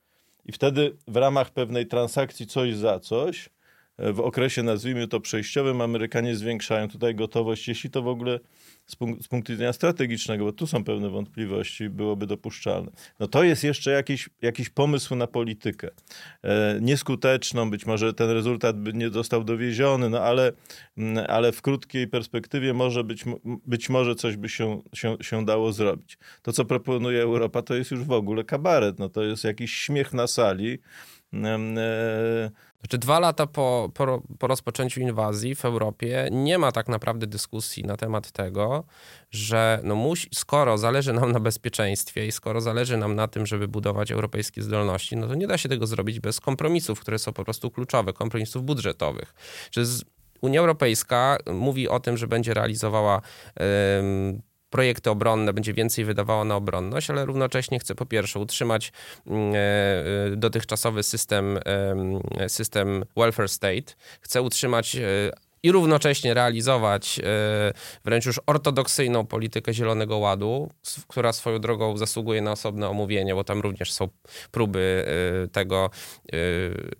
I 0.44 0.52
wtedy 0.52 0.96
w 1.08 1.16
ramach 1.16 1.50
pewnej 1.50 1.86
transakcji 1.86 2.46
coś 2.46 2.74
za 2.74 3.00
coś, 3.00 3.50
w 3.98 4.20
okresie 4.20 4.62
nazwijmy 4.62 5.08
to 5.08 5.20
przejściowym, 5.20 5.80
Amerykanie 5.80 6.36
zwiększają 6.36 6.88
tutaj 6.88 7.14
gotowość, 7.14 7.68
jeśli 7.68 7.90
to 7.90 8.02
w 8.02 8.08
ogóle 8.08 8.40
z, 8.86 8.96
z 9.24 9.28
punktu 9.28 9.52
widzenia 9.52 9.72
strategicznego, 9.72 10.44
bo 10.44 10.52
tu 10.52 10.66
są 10.66 10.84
pewne 10.84 11.10
wątpliwości, 11.10 11.88
byłoby 11.88 12.26
dopuszczalne. 12.26 12.90
No 13.20 13.26
to 13.26 13.44
jest 13.44 13.64
jeszcze 13.64 13.90
jakiś, 13.90 14.28
jakiś 14.42 14.68
pomysł 14.68 15.14
na 15.14 15.26
politykę. 15.26 15.90
E, 16.42 16.78
nieskuteczną, 16.80 17.70
być 17.70 17.86
może 17.86 18.14
ten 18.14 18.30
rezultat 18.30 18.80
by 18.80 18.92
nie 18.92 19.10
został 19.10 19.44
dowieziony, 19.44 20.10
no 20.10 20.20
ale, 20.20 20.52
mm, 20.98 21.24
ale 21.28 21.52
w 21.52 21.62
krótkiej 21.62 22.08
perspektywie 22.08 22.74
może 22.74 23.04
być, 23.04 23.24
być 23.44 23.88
może 23.88 24.14
coś 24.14 24.36
by 24.36 24.48
się, 24.48 24.82
się, 24.94 25.16
się 25.20 25.44
dało 25.44 25.72
zrobić. 25.72 26.18
To, 26.42 26.52
co 26.52 26.64
proponuje 26.64 27.22
Europa, 27.22 27.62
to 27.62 27.74
jest 27.74 27.90
już 27.90 28.04
w 28.04 28.12
ogóle 28.12 28.44
kabaret, 28.44 28.98
no 28.98 29.08
to 29.08 29.22
jest 29.22 29.44
jakiś 29.44 29.74
śmiech 29.74 30.12
na 30.12 30.26
sali. 30.26 30.78
E, 31.44 32.50
znaczy 32.80 32.98
dwa 32.98 33.20
lata 33.20 33.46
po, 33.46 33.90
po, 33.94 34.22
po, 34.38 34.46
rozpoczęciu 34.46 35.00
inwazji 35.00 35.54
w 35.54 35.64
Europie 35.64 36.28
nie 36.32 36.58
ma 36.58 36.72
tak 36.72 36.88
naprawdę 36.88 37.26
dyskusji 37.26 37.84
na 37.84 37.96
temat 37.96 38.32
tego, 38.32 38.84
że 39.30 39.80
no 39.82 39.94
musi, 39.94 40.28
skoro 40.34 40.78
zależy 40.78 41.12
nam 41.12 41.32
na 41.32 41.40
bezpieczeństwie 41.40 42.26
i 42.26 42.32
skoro 42.32 42.60
zależy 42.60 42.96
nam 42.96 43.14
na 43.14 43.28
tym, 43.28 43.46
żeby 43.46 43.68
budować 43.68 44.12
europejskie 44.12 44.62
zdolności, 44.62 45.16
no 45.16 45.28
to 45.28 45.34
nie 45.34 45.46
da 45.46 45.58
się 45.58 45.68
tego 45.68 45.86
zrobić 45.86 46.20
bez 46.20 46.40
kompromisów, 46.40 47.00
które 47.00 47.18
są 47.18 47.32
po 47.32 47.44
prostu 47.44 47.70
kluczowe, 47.70 48.12
kompromisów 48.12 48.64
budżetowych. 48.64 49.34
Czy 49.70 49.84
Unia 50.40 50.60
Europejska 50.60 51.38
mówi 51.52 51.88
o 51.88 52.00
tym, 52.00 52.16
że 52.16 52.26
będzie 52.26 52.54
realizowała 52.54 53.20
projekty 54.76 55.10
obronne, 55.10 55.52
będzie 55.52 55.72
więcej 55.74 56.04
wydawała 56.04 56.44
na 56.44 56.56
obronność, 56.56 57.10
ale 57.10 57.26
równocześnie 57.26 57.78
chce 57.78 57.94
po 57.94 58.06
pierwsze 58.06 58.40
utrzymać 58.40 58.92
mm, 59.26 59.54
e, 59.54 59.58
e, 59.58 60.36
dotychczasowy 60.36 61.02
system, 61.02 61.58
system 62.48 63.04
welfare 63.16 63.48
state, 63.48 63.94
chce 64.20 64.42
utrzymać 64.42 64.96
e, 64.96 65.00
i 65.66 65.72
równocześnie 65.72 66.34
realizować 66.34 67.20
e, 67.24 67.72
wręcz 68.04 68.26
już 68.26 68.40
ortodoksyjną 68.46 69.26
politykę 69.26 69.74
Zielonego 69.74 70.18
Ładu, 70.18 70.70
która 71.08 71.32
swoją 71.32 71.58
drogą 71.58 71.96
zasługuje 71.96 72.42
na 72.42 72.52
osobne 72.52 72.88
omówienie, 72.88 73.34
bo 73.34 73.44
tam 73.44 73.60
również 73.60 73.92
są 73.92 74.08
próby 74.50 75.06
e, 75.44 75.48
tego, 75.48 75.84
e, 75.84 76.28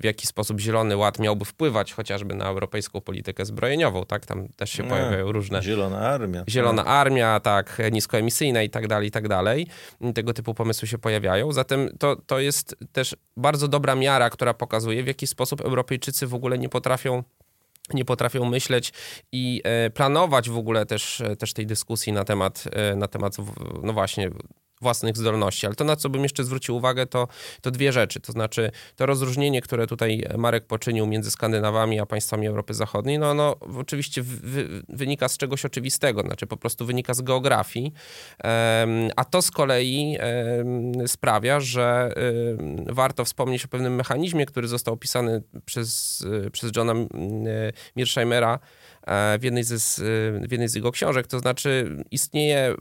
w 0.00 0.05
jaki 0.05 0.26
sposób 0.26 0.61
Zielony 0.61 0.96
Ład 0.96 1.18
miałby 1.18 1.44
wpływać 1.44 1.92
chociażby 1.92 2.35
na 2.35 2.44
europejską 2.44 3.00
politykę 3.00 3.44
zbrojeniową, 3.44 4.05
tak? 4.05 4.26
Tam 4.26 4.48
też 4.48 4.70
się 4.70 4.85
pojawiają 4.85 5.33
różne... 5.33 5.62
Zielona 5.62 5.98
Armia. 5.98 6.44
Zielona 6.48 6.85
tak. 6.85 6.92
Armia, 6.92 7.40
tak, 7.40 7.83
niskoemisyjna 7.92 8.62
i 8.62 8.70
tak 8.70 8.88
dalej, 8.88 9.09
i 9.09 9.11
tak 9.11 9.29
dalej. 9.29 9.66
Tego 10.14 10.33
typu 10.33 10.55
pomysły 10.55 10.88
się 10.88 10.98
pojawiają. 10.98 11.52
Zatem 11.52 11.90
to, 11.98 12.16
to 12.26 12.38
jest 12.38 12.76
też 12.92 13.16
bardzo 13.37 13.68
dobra 13.68 13.94
miara, 13.94 14.31
która 14.31 14.55
pokazuje, 14.55 15.02
w 15.02 15.07
jaki 15.07 15.26
sposób 15.26 15.61
Europejczycy 15.61 16.26
w 16.26 16.35
ogóle 16.35 16.59
nie 16.59 16.68
potrafią 16.68 17.22
nie 17.94 18.05
potrafią 18.05 18.44
myśleć 18.44 18.92
i 19.33 19.62
e, 19.64 19.90
planować 19.90 20.51
w 20.51 20.57
ogóle 20.57 20.87
też, 20.87 21.20
e, 21.20 21.37
też 21.37 21.53
tej 21.53 21.66
dyskusji 21.66 22.12
na 22.12 22.25
temat, 22.25 22.64
e, 22.72 22.96
na 22.96 23.09
temat 23.09 23.37
no 23.83 23.92
właśnie, 23.92 24.31
własnych 24.81 25.17
zdolności. 25.17 25.67
Ale 25.67 25.75
to, 25.75 25.85
na 25.85 25.97
co 25.97 26.09
bym 26.09 26.23
jeszcze 26.23 26.45
zwrócił 26.45 26.77
uwagę, 26.77 27.07
to, 27.07 27.29
to 27.61 27.71
dwie 27.71 27.93
rzeczy. 27.93 28.21
To 28.21 28.33
znaczy 28.33 28.71
to 28.97 29.07
rozróżnienie, 29.07 29.62
które 29.62 29.87
tutaj 29.87 30.25
Marek 30.39 30.67
poczynił 30.67 31.07
między 31.07 31.31
Skandynawami 31.31 32.01
a 32.01 32.07
państwami 32.07 32.47
Europy 32.47 32.75
Zachodniej, 32.75 33.19
no, 33.19 33.35
no 33.35 33.57
oczywiście 33.79 34.23
wy, 34.23 34.83
wynika 34.89 35.29
z 35.29 35.37
czegoś 35.37 35.65
oczywistego, 35.65 36.23
znaczy 36.23 36.47
po 36.47 36.57
prostu 36.57 36.87
wynika 36.87 37.15
z 37.15 37.23
geografii, 37.23 37.93
a 39.17 39.25
to 39.25 39.43
z 39.43 39.51
kolei 39.51 40.19
sprawia, 41.07 41.61
że 41.61 42.12
warto 42.87 43.25
wspomnieć 43.25 43.65
o 43.65 43.69
pewnym 43.69 43.95
mechanizmie, 43.95 44.47
który 44.47 44.69
został 44.69 44.95
opisany 44.95 45.43
przez, 45.65 46.25
przez 46.53 46.71
Johna 46.77 46.95
Mearsheimera 47.97 48.59
e, 49.07 49.39
w 49.39 49.45
jednej, 49.45 49.65
z, 49.65 50.01
w 50.49 50.53
jednej 50.53 50.69
z 50.69 50.75
jego 50.75 50.93
książek, 50.93 51.27
to 51.27 51.39
znaczy 51.39 52.05
istnieje 52.11 52.75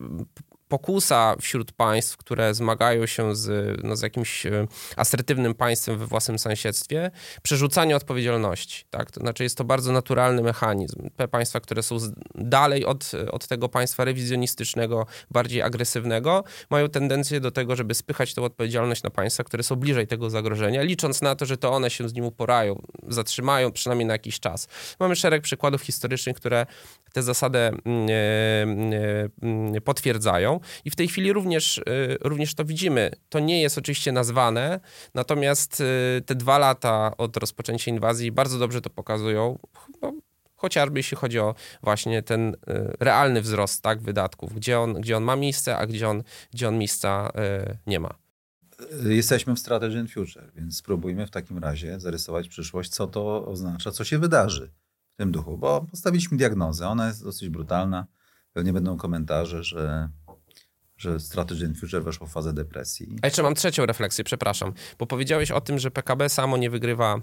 pokusa 0.68 1.36
wśród 1.42 1.72
państw, 1.72 2.18
które 2.18 2.54
zmagają 2.54 3.06
się 3.06 3.36
z, 3.36 3.78
no, 3.84 3.96
z 3.96 4.02
jakimś 4.02 4.46
e, 4.46 4.68
asertywnym 4.96 5.54
państwem 5.54 5.98
we 5.98 6.06
własnym 6.06 6.40
sąsiedztwie, 6.40 7.12
przerzucanie 7.44 7.96
odpowiedzialności. 7.96 8.86
Tak? 8.90 9.12
To 9.12 9.20
znaczy 9.20 9.44
jest 9.44 9.58
to 9.58 9.64
bardzo 9.64 9.92
naturalny 9.92 10.42
mechanizm. 10.42 11.10
Te 11.16 11.28
państwa, 11.28 11.60
które 11.60 11.84
są 11.84 11.98
dalej 12.36 12.86
od, 12.86 13.12
od 13.32 13.48
tego 13.48 13.70
państwa 13.70 14.06
rewizjonistycznego, 14.06 15.06
bardziej 15.32 15.62
agresywnego, 15.62 16.44
mają 16.70 16.90
tendencję 16.90 17.40
do 17.40 17.52
tego, 17.52 17.76
żeby 17.76 17.94
spychać 17.94 18.34
tę 18.34 18.42
odpowiedzialność 18.42 19.04
na 19.04 19.10
państwa, 19.10 19.44
które 19.44 19.64
są 19.64 19.76
bliżej 19.76 20.08
tego 20.08 20.30
zagrożenia, 20.30 20.82
licząc 20.82 21.22
na 21.22 21.36
to, 21.36 21.46
że 21.46 21.58
to 21.58 21.72
one 21.72 21.90
się 21.90 22.10
z 22.10 22.14
nim 22.14 22.26
uporają, 22.26 22.82
zatrzymają 23.08 23.72
przynajmniej 23.72 24.06
na 24.06 24.14
jakiś 24.14 24.40
czas. 24.40 24.68
Mamy 25.00 25.16
szereg 25.16 25.42
przykładów 25.42 25.82
historycznych, 25.82 26.36
które 26.36 26.66
tę 27.14 27.24
zasadę 27.24 27.72
mm, 27.86 28.08
I 30.86 30.90
w 30.90 30.96
tej 30.96 31.08
chwili 31.08 31.34
również, 31.34 31.78
e, 31.78 31.82
również 32.22 32.56
to 32.56 32.66
widzimy. 32.66 33.12
To 33.30 33.40
nie 33.40 33.62
jest 33.62 33.78
oczywiście 33.78 34.12
nazwane, 34.12 34.80
natomiast 35.14 35.82
e, 35.82 36.22
te 36.22 36.36
dwa 36.36 36.58
lata 36.58 37.18
od 37.18 37.38
rozpoczęcia 37.38 37.92
inwazji 37.92 38.32
bardzo 38.32 38.60
dobrze 38.60 38.82
to 38.82 38.90
pokazują. 38.90 39.60
No, 40.02 40.14
chociażby 40.56 41.00
jeśli 41.00 41.18
chodzi 41.18 41.40
o 41.40 41.56
właśnie 41.84 42.24
ten 42.24 42.56
realny 43.00 43.42
wzrost 43.42 43.82
tak, 43.82 44.02
wydatków, 44.02 44.54
gdzie 44.54 44.80
on, 44.80 44.94
gdzie 44.94 45.18
on 45.18 45.24
ma 45.24 45.36
miejsce, 45.36 45.78
a 45.78 45.88
gdzie 45.88 46.10
on, 46.10 46.24
gdzie 46.54 46.68
on 46.68 46.78
miejsca 46.78 47.32
nie 47.88 48.00
ma. 48.00 48.16
Jesteśmy 49.06 49.56
w 49.56 49.60
Strategy 49.60 50.00
and 50.00 50.12
Future, 50.12 50.52
więc 50.56 50.78
spróbujmy 50.78 51.28
w 51.28 51.32
takim 51.32 51.58
razie 51.58 52.00
zarysować 52.00 52.48
przyszłość, 52.48 52.90
co 52.90 53.08
to 53.08 53.46
oznacza, 53.46 53.92
co 53.92 54.04
się 54.04 54.20
wydarzy 54.20 54.72
w 55.14 55.18
tym 55.18 55.32
duchu, 55.32 55.58
bo 55.58 55.86
postawiliśmy 55.92 56.38
diagnozę. 56.38 56.88
Ona 56.88 57.08
jest 57.08 57.24
dosyć 57.24 57.50
brutalna. 57.50 58.08
Pewnie 58.54 58.74
będą 58.74 58.98
komentarze, 58.98 59.64
że, 59.64 60.10
że 60.98 61.20
Strategy 61.20 61.66
and 61.66 61.80
Future 61.80 62.04
weszło 62.04 62.28
w 62.28 62.32
fazę 62.32 62.54
depresji. 62.54 63.16
A 63.22 63.28
jeszcze 63.28 63.44
mam 63.44 63.56
trzecią 63.56 63.86
refleksję, 63.86 64.24
przepraszam, 64.24 64.74
bo 65.00 65.08
powiedziałeś 65.08 65.52
o 65.52 65.62
tym, 65.62 65.80
że 65.80 65.92
PKB 65.92 66.30
samo 66.30 66.58
nie 66.58 66.70
wygrywa 66.70 67.22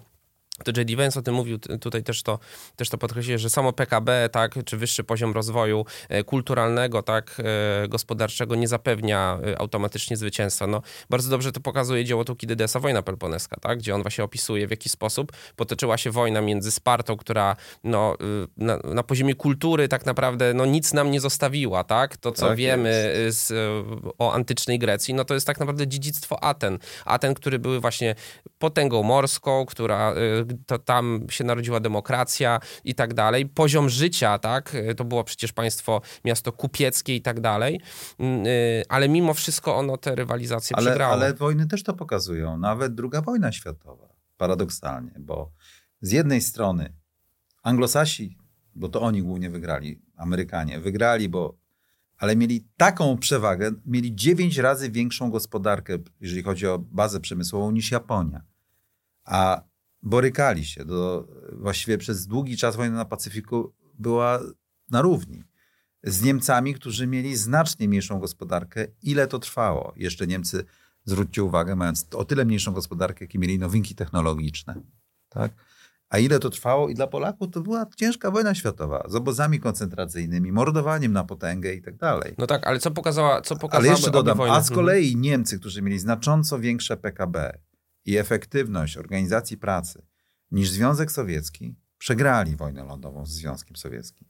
to 0.64 0.72
J.D. 0.76 0.96
Vance 0.96 1.18
o 1.18 1.22
tym 1.22 1.34
mówił, 1.34 1.58
tutaj 1.58 2.02
też 2.02 2.22
to, 2.22 2.38
też 2.76 2.88
to 2.88 2.98
podkreślił, 2.98 3.38
że 3.38 3.50
samo 3.50 3.72
PKB, 3.72 4.28
tak, 4.32 4.54
czy 4.64 4.76
wyższy 4.76 5.04
poziom 5.04 5.32
rozwoju 5.32 5.84
e, 6.08 6.24
kulturalnego, 6.24 7.02
tak, 7.02 7.42
e, 7.84 7.88
gospodarczego 7.88 8.54
nie 8.54 8.68
zapewnia 8.68 9.38
e, 9.46 9.58
automatycznie 9.58 10.16
zwycięstwa. 10.16 10.66
No, 10.66 10.82
bardzo 11.10 11.30
dobrze 11.30 11.52
to 11.52 11.60
pokazuje 11.60 12.04
dzieło 12.04 12.24
Tukidydesa, 12.24 12.80
wojna 12.80 13.02
peloponeska, 13.02 13.56
tak, 13.60 13.78
gdzie 13.78 13.94
on 13.94 14.02
właśnie 14.02 14.24
opisuje, 14.24 14.66
w 14.66 14.70
jaki 14.70 14.88
sposób 14.88 15.32
potoczyła 15.56 15.98
się 15.98 16.10
wojna 16.10 16.40
między 16.40 16.70
Spartą, 16.70 17.16
która 17.16 17.56
no, 17.84 18.16
na, 18.56 18.76
na 18.76 19.02
poziomie 19.02 19.34
kultury 19.34 19.88
tak 19.88 20.06
naprawdę 20.06 20.54
no, 20.54 20.66
nic 20.66 20.92
nam 20.92 21.10
nie 21.10 21.20
zostawiła, 21.20 21.84
tak, 21.84 22.16
to 22.16 22.32
co 22.32 22.48
tak 22.48 22.56
wiemy 22.56 23.12
z, 23.28 23.52
o 24.18 24.32
antycznej 24.32 24.78
Grecji, 24.78 25.14
no 25.14 25.24
to 25.24 25.34
jest 25.34 25.46
tak 25.46 25.60
naprawdę 25.60 25.88
dziedzictwo 25.88 26.44
Aten. 26.44 26.78
Aten, 27.04 27.34
które 27.34 27.58
były 27.58 27.80
właśnie 27.80 28.14
potęgą 28.58 29.02
morską, 29.02 29.66
która 29.66 30.14
to 30.66 30.78
tam 30.78 31.26
się 31.30 31.44
narodziła 31.44 31.80
demokracja 31.80 32.60
i 32.84 32.94
tak 32.94 33.14
dalej. 33.14 33.46
Poziom 33.46 33.88
życia, 33.88 34.38
tak, 34.38 34.76
to 34.96 35.04
było 35.04 35.24
przecież 35.24 35.52
państwo, 35.52 36.00
miasto 36.24 36.52
kupieckie 36.52 37.16
i 37.16 37.22
tak 37.22 37.40
dalej, 37.40 37.80
mm, 38.18 38.46
y, 38.46 38.82
ale 38.88 39.08
mimo 39.08 39.34
wszystko 39.34 39.76
ono 39.76 39.96
te 39.96 40.14
rywalizacje 40.14 40.76
ale, 40.76 40.86
przegrało. 40.86 41.12
Ale 41.12 41.34
wojny 41.34 41.66
też 41.66 41.82
to 41.82 41.94
pokazują, 41.94 42.58
nawet 42.58 42.94
druga 42.94 43.22
wojna 43.22 43.52
światowa. 43.52 44.12
paradoksalnie, 44.36 45.12
bo 45.18 45.52
z 46.00 46.12
jednej 46.12 46.40
strony 46.40 46.92
Anglosasi, 47.62 48.38
bo 48.74 48.88
to 48.88 49.00
oni 49.00 49.22
głównie 49.22 49.50
wygrali, 49.50 50.02
Amerykanie, 50.16 50.80
wygrali, 50.80 51.28
bo 51.28 51.56
ale 52.22 52.36
mieli 52.36 52.68
taką 52.76 53.18
przewagę, 53.18 53.72
mieli 53.86 54.14
9 54.14 54.58
razy 54.58 54.90
większą 54.90 55.30
gospodarkę, 55.30 55.98
jeżeli 56.20 56.42
chodzi 56.42 56.66
o 56.66 56.78
bazę 56.78 57.20
przemysłową, 57.20 57.70
niż 57.70 57.90
Japonia. 57.90 58.42
A 59.24 59.62
borykali 60.02 60.64
się. 60.64 60.84
Do, 60.84 61.28
właściwie 61.52 61.98
przez 61.98 62.26
długi 62.26 62.56
czas 62.56 62.76
wojna 62.76 62.96
na 62.96 63.04
Pacyfiku 63.04 63.72
była 63.98 64.40
na 64.90 65.02
równi 65.02 65.42
z 66.04 66.22
Niemcami, 66.22 66.74
którzy 66.74 67.06
mieli 67.06 67.36
znacznie 67.36 67.88
mniejszą 67.88 68.18
gospodarkę. 68.18 68.86
Ile 69.02 69.26
to 69.26 69.38
trwało? 69.38 69.92
Jeszcze 69.96 70.26
Niemcy, 70.26 70.64
zwróćcie 71.04 71.42
uwagę, 71.42 71.76
mając 71.76 72.06
o 72.14 72.24
tyle 72.24 72.44
mniejszą 72.44 72.72
gospodarkę, 72.72 73.24
jakie 73.24 73.38
mieli 73.38 73.58
nowinki 73.58 73.94
technologiczne. 73.94 74.74
Tak? 75.28 75.52
A 76.08 76.18
ile 76.18 76.38
to 76.38 76.50
trwało? 76.50 76.88
I 76.88 76.94
dla 76.94 77.06
Polaków 77.06 77.50
to 77.50 77.60
była 77.60 77.86
ciężka 77.96 78.30
wojna 78.30 78.54
światowa 78.54 79.04
z 79.08 79.14
obozami 79.14 79.60
koncentracyjnymi, 79.60 80.52
mordowaniem 80.52 81.12
na 81.12 81.24
potęgę 81.24 81.74
i 81.74 81.82
tak 81.82 81.96
dalej. 81.96 82.34
No 82.38 82.46
tak, 82.46 82.66
ale 82.66 82.78
co 82.78 82.90
pokazała, 82.90 83.40
co 83.40 83.56
pokazała 83.56 83.82
Ale 83.82 83.92
jeszcze 83.92 84.10
dodam, 84.10 84.40
a 84.40 84.60
z 84.60 84.70
kolei 84.70 85.16
Niemcy, 85.16 85.58
którzy 85.58 85.82
mieli 85.82 85.98
znacząco 85.98 86.58
większe 86.58 86.96
PKB 86.96 87.58
i 88.04 88.16
efektywność 88.16 88.96
organizacji 88.96 89.56
pracy 89.58 90.06
niż 90.50 90.70
Związek 90.70 91.12
Sowiecki, 91.12 91.76
przegrali 91.98 92.56
wojnę 92.56 92.84
lądową 92.84 93.26
z 93.26 93.30
Związkiem 93.30 93.76
Sowieckim. 93.76 94.28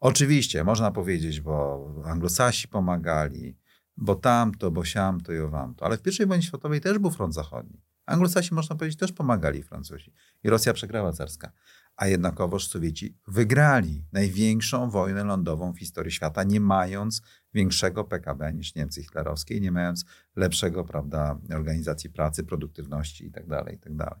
Oczywiście, 0.00 0.64
można 0.64 0.90
powiedzieć, 0.90 1.40
bo 1.40 1.86
Anglosasi 2.04 2.68
pomagali, 2.68 3.58
bo 3.96 4.14
tamto, 4.14 4.70
bo 4.70 4.84
siamto 4.84 5.32
i 5.32 5.38
owamto, 5.38 5.84
ale 5.84 5.98
w 5.98 6.20
I 6.20 6.26
wojnie 6.26 6.42
światowej 6.42 6.80
też 6.80 6.98
był 6.98 7.10
front 7.10 7.34
zachodni. 7.34 7.82
Anglosasi, 8.06 8.54
można 8.54 8.76
powiedzieć, 8.76 8.98
też 8.98 9.12
pomagali 9.12 9.62
Francuzi. 9.62 10.12
I 10.44 10.50
Rosja 10.50 10.72
przegrała 10.72 11.12
carska. 11.12 11.52
A 11.96 12.06
jednakowoż 12.06 12.68
Sowieci 12.68 13.18
wygrali 13.26 14.04
największą 14.12 14.90
wojnę 14.90 15.24
lądową 15.24 15.72
w 15.72 15.78
historii 15.78 16.12
świata, 16.12 16.44
nie 16.44 16.60
mając 16.60 17.22
większego 17.56 18.04
PKB 18.04 18.52
niż 18.52 18.74
Niemcy 18.74 19.02
hitlerowskie, 19.02 19.60
nie 19.60 19.72
mając 19.72 20.04
lepszego, 20.36 20.84
prawda, 20.84 21.38
organizacji 21.54 22.10
pracy, 22.10 22.44
produktywności 22.44 23.24
itd., 23.24 23.56
tak 23.56 23.72
itd. 23.72 24.04
Tak 24.04 24.18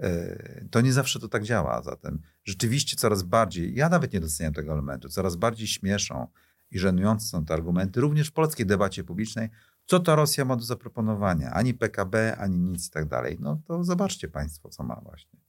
e, 0.00 0.64
to 0.70 0.80
nie 0.80 0.92
zawsze 0.92 1.20
to 1.20 1.28
tak 1.28 1.44
działa. 1.44 1.82
Zatem 1.82 2.20
rzeczywiście 2.44 2.96
coraz 2.96 3.22
bardziej, 3.22 3.74
ja 3.74 3.88
nawet 3.88 4.12
nie 4.12 4.20
doceniam 4.20 4.52
tego 4.52 4.72
elementu, 4.72 5.08
coraz 5.08 5.36
bardziej 5.36 5.66
śmieszą 5.66 6.26
i 6.70 6.78
żenujące 6.78 7.26
są 7.26 7.44
te 7.44 7.54
argumenty, 7.54 8.00
również 8.00 8.28
w 8.28 8.32
polskiej 8.32 8.66
debacie 8.66 9.04
publicznej, 9.04 9.48
co 9.86 10.00
to 10.00 10.16
Rosja 10.16 10.44
ma 10.44 10.56
do 10.56 10.62
zaproponowania? 10.62 11.50
Ani 11.50 11.74
PKB, 11.74 12.36
ani 12.36 12.58
nic 12.58 12.88
i 12.88 12.90
tak 12.90 13.08
dalej. 13.08 13.36
No 13.40 13.60
to 13.66 13.84
zobaczcie 13.84 14.28
Państwo, 14.28 14.68
co 14.68 14.82
ma 14.82 15.00
właśnie. 15.00 15.40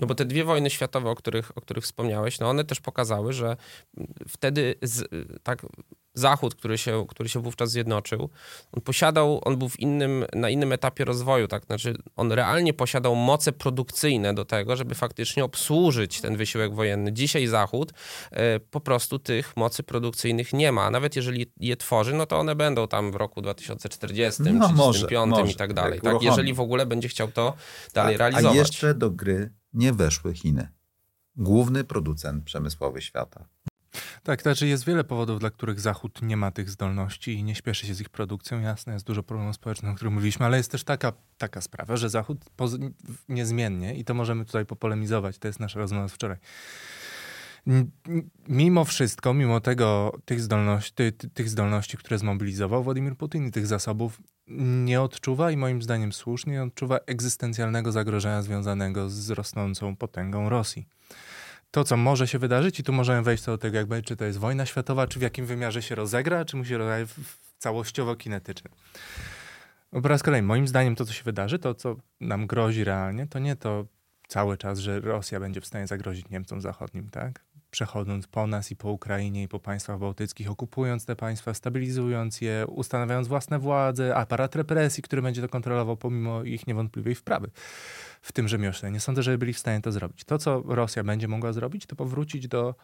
No 0.00 0.06
bo 0.06 0.14
te 0.14 0.24
dwie 0.24 0.44
wojny 0.44 0.70
światowe, 0.70 1.10
o 1.10 1.14
których, 1.14 1.58
o 1.58 1.60
których 1.60 1.84
wspomniałeś, 1.84 2.40
no 2.40 2.50
one 2.50 2.64
też 2.64 2.80
pokazały, 2.80 3.32
że 3.32 3.56
wtedy 4.28 4.74
z, 4.82 5.08
tak 5.42 5.66
Zachód, 6.14 6.54
który 6.54 6.78
się, 6.78 7.06
który 7.08 7.28
się 7.28 7.42
wówczas 7.42 7.70
zjednoczył, 7.70 8.30
on 8.72 8.82
posiadał, 8.82 9.40
on 9.44 9.56
był 9.56 9.68
w 9.68 9.80
innym, 9.80 10.24
na 10.34 10.50
innym 10.50 10.72
etapie 10.72 11.04
rozwoju, 11.04 11.48
tak? 11.48 11.64
Znaczy 11.64 11.94
on 12.16 12.32
realnie 12.32 12.74
posiadał 12.74 13.14
moce 13.14 13.52
produkcyjne 13.52 14.34
do 14.34 14.44
tego, 14.44 14.76
żeby 14.76 14.94
faktycznie 14.94 15.44
obsłużyć 15.44 16.20
ten 16.20 16.36
wysiłek 16.36 16.74
wojenny. 16.74 17.12
Dzisiaj 17.12 17.46
Zachód 17.46 17.92
e, 18.30 18.60
po 18.60 18.80
prostu 18.80 19.18
tych 19.18 19.56
mocy 19.56 19.82
produkcyjnych 19.82 20.52
nie 20.52 20.72
ma. 20.72 20.90
Nawet 20.90 21.16
jeżeli 21.16 21.52
je 21.60 21.76
tworzy, 21.76 22.14
no 22.14 22.26
to 22.26 22.38
one 22.38 22.54
będą 22.54 22.88
tam 22.88 23.12
w 23.12 23.14
roku 23.14 23.42
2040, 23.42 24.42
no, 24.42 24.50
2035 24.50 25.54
i 25.54 25.56
tak 25.56 25.72
dalej. 25.72 26.00
Tak, 26.00 26.12
tak? 26.12 26.22
Jeżeli 26.22 26.54
w 26.54 26.60
ogóle 26.60 26.86
będzie 26.86 27.08
chciał 27.08 27.28
to 27.28 27.54
dalej 27.94 28.14
a, 28.14 28.18
realizować. 28.18 28.56
A 28.56 28.58
jeszcze 28.58 28.94
do 28.94 29.10
gry 29.10 29.59
nie 29.72 29.92
weszły 29.92 30.34
Chiny. 30.34 30.68
Główny 31.36 31.84
producent 31.84 32.44
przemysłowy 32.44 33.02
świata. 33.02 33.48
Tak, 34.22 34.42
znaczy 34.42 34.66
jest 34.66 34.84
wiele 34.84 35.04
powodów, 35.04 35.40
dla 35.40 35.50
których 35.50 35.80
Zachód 35.80 36.22
nie 36.22 36.36
ma 36.36 36.50
tych 36.50 36.70
zdolności 36.70 37.32
i 37.32 37.42
nie 37.42 37.54
śpieszy 37.54 37.86
się 37.86 37.94
z 37.94 38.00
ich 38.00 38.08
produkcją. 38.08 38.60
Jasne, 38.60 38.92
jest 38.92 39.06
dużo 39.06 39.22
problemów 39.22 39.56
społecznych, 39.56 39.92
o 39.92 39.94
których 39.94 40.14
mówiliśmy, 40.14 40.46
ale 40.46 40.56
jest 40.56 40.70
też 40.70 40.84
taka, 40.84 41.12
taka 41.38 41.60
sprawa, 41.60 41.96
że 41.96 42.10
Zachód 42.10 42.44
niezmiennie, 43.28 43.94
i 43.94 44.04
to 44.04 44.14
możemy 44.14 44.44
tutaj 44.44 44.66
popolemizować, 44.66 45.38
to 45.38 45.48
jest 45.48 45.60
nasza 45.60 45.78
rozmowa 45.78 46.08
z 46.08 46.12
wczoraj, 46.12 46.38
mimo 48.48 48.84
wszystko, 48.84 49.34
mimo 49.34 49.60
tego, 49.60 50.18
tych 50.24 50.40
zdolności, 50.40 50.92
ty, 50.94 51.12
tych 51.12 51.48
zdolności, 51.48 51.96
które 51.96 52.18
zmobilizował 52.18 52.84
Władimir 52.84 53.16
Putin 53.16 53.46
i 53.46 53.50
tych 53.50 53.66
zasobów, 53.66 54.20
nie 54.58 55.00
odczuwa 55.00 55.50
i 55.50 55.56
moim 55.56 55.82
zdaniem 55.82 56.12
słusznie 56.12 56.52
nie 56.52 56.62
odczuwa 56.62 56.98
egzystencjalnego 57.06 57.92
zagrożenia 57.92 58.42
związanego 58.42 59.10
z 59.10 59.30
rosnącą 59.30 59.96
potęgą 59.96 60.48
Rosji. 60.48 60.86
To, 61.70 61.84
co 61.84 61.96
może 61.96 62.28
się 62.28 62.38
wydarzyć, 62.38 62.80
i 62.80 62.82
tu 62.82 62.92
możemy 62.92 63.22
wejść 63.22 63.44
do 63.44 63.58
tego, 63.58 63.76
jakby, 63.76 64.02
czy 64.02 64.16
to 64.16 64.24
jest 64.24 64.38
wojna 64.38 64.66
światowa, 64.66 65.06
czy 65.06 65.18
w 65.18 65.22
jakim 65.22 65.46
wymiarze 65.46 65.82
się 65.82 65.94
rozegra, 65.94 66.44
czy 66.44 66.56
musi 66.56 66.76
rozegrać 66.76 67.08
całościowo 67.58 68.16
kinetycznym. 68.16 68.72
No 69.92 70.00
po 70.00 70.08
raz 70.08 70.22
kolejny, 70.22 70.46
moim 70.46 70.68
zdaniem 70.68 70.96
to, 70.96 71.04
co 71.04 71.12
się 71.12 71.24
wydarzy, 71.24 71.58
to, 71.58 71.74
co 71.74 71.96
nam 72.20 72.46
grozi 72.46 72.84
realnie, 72.84 73.26
to 73.26 73.38
nie 73.38 73.56
to 73.56 73.86
cały 74.28 74.58
czas, 74.58 74.78
że 74.78 75.00
Rosja 75.00 75.40
będzie 75.40 75.60
w 75.60 75.66
stanie 75.66 75.86
zagrozić 75.86 76.28
Niemcom 76.30 76.60
Zachodnim, 76.60 77.10
tak? 77.10 77.44
Przechodząc 77.70 78.26
po 78.26 78.46
nas 78.46 78.70
i 78.70 78.76
po 78.76 78.90
Ukrainie 78.90 79.42
i 79.42 79.48
po 79.48 79.60
państwach 79.60 79.98
bałtyckich, 79.98 80.50
okupując 80.50 81.04
te 81.04 81.16
państwa, 81.16 81.54
stabilizując 81.54 82.40
je, 82.40 82.66
ustanawiając 82.66 83.28
własne 83.28 83.58
władze, 83.58 84.16
aparat 84.16 84.56
represji, 84.56 85.02
który 85.02 85.22
będzie 85.22 85.42
to 85.42 85.48
kontrolował 85.48 85.96
pomimo 85.96 86.42
ich 86.42 86.66
niewątpliwej 86.66 87.14
wprawy 87.14 87.50
w 88.22 88.32
tym 88.32 88.48
rzemiośle. 88.48 88.90
Nie 88.90 89.00
sądzę, 89.00 89.22
że 89.22 89.38
byli 89.38 89.52
w 89.52 89.58
stanie 89.58 89.80
to 89.80 89.92
zrobić. 89.92 90.24
To, 90.24 90.38
co 90.38 90.62
Rosja 90.66 91.04
będzie 91.04 91.28
mogła 91.28 91.52
zrobić, 91.52 91.86
to 91.86 91.96
powrócić 91.96 92.48
do 92.48 92.74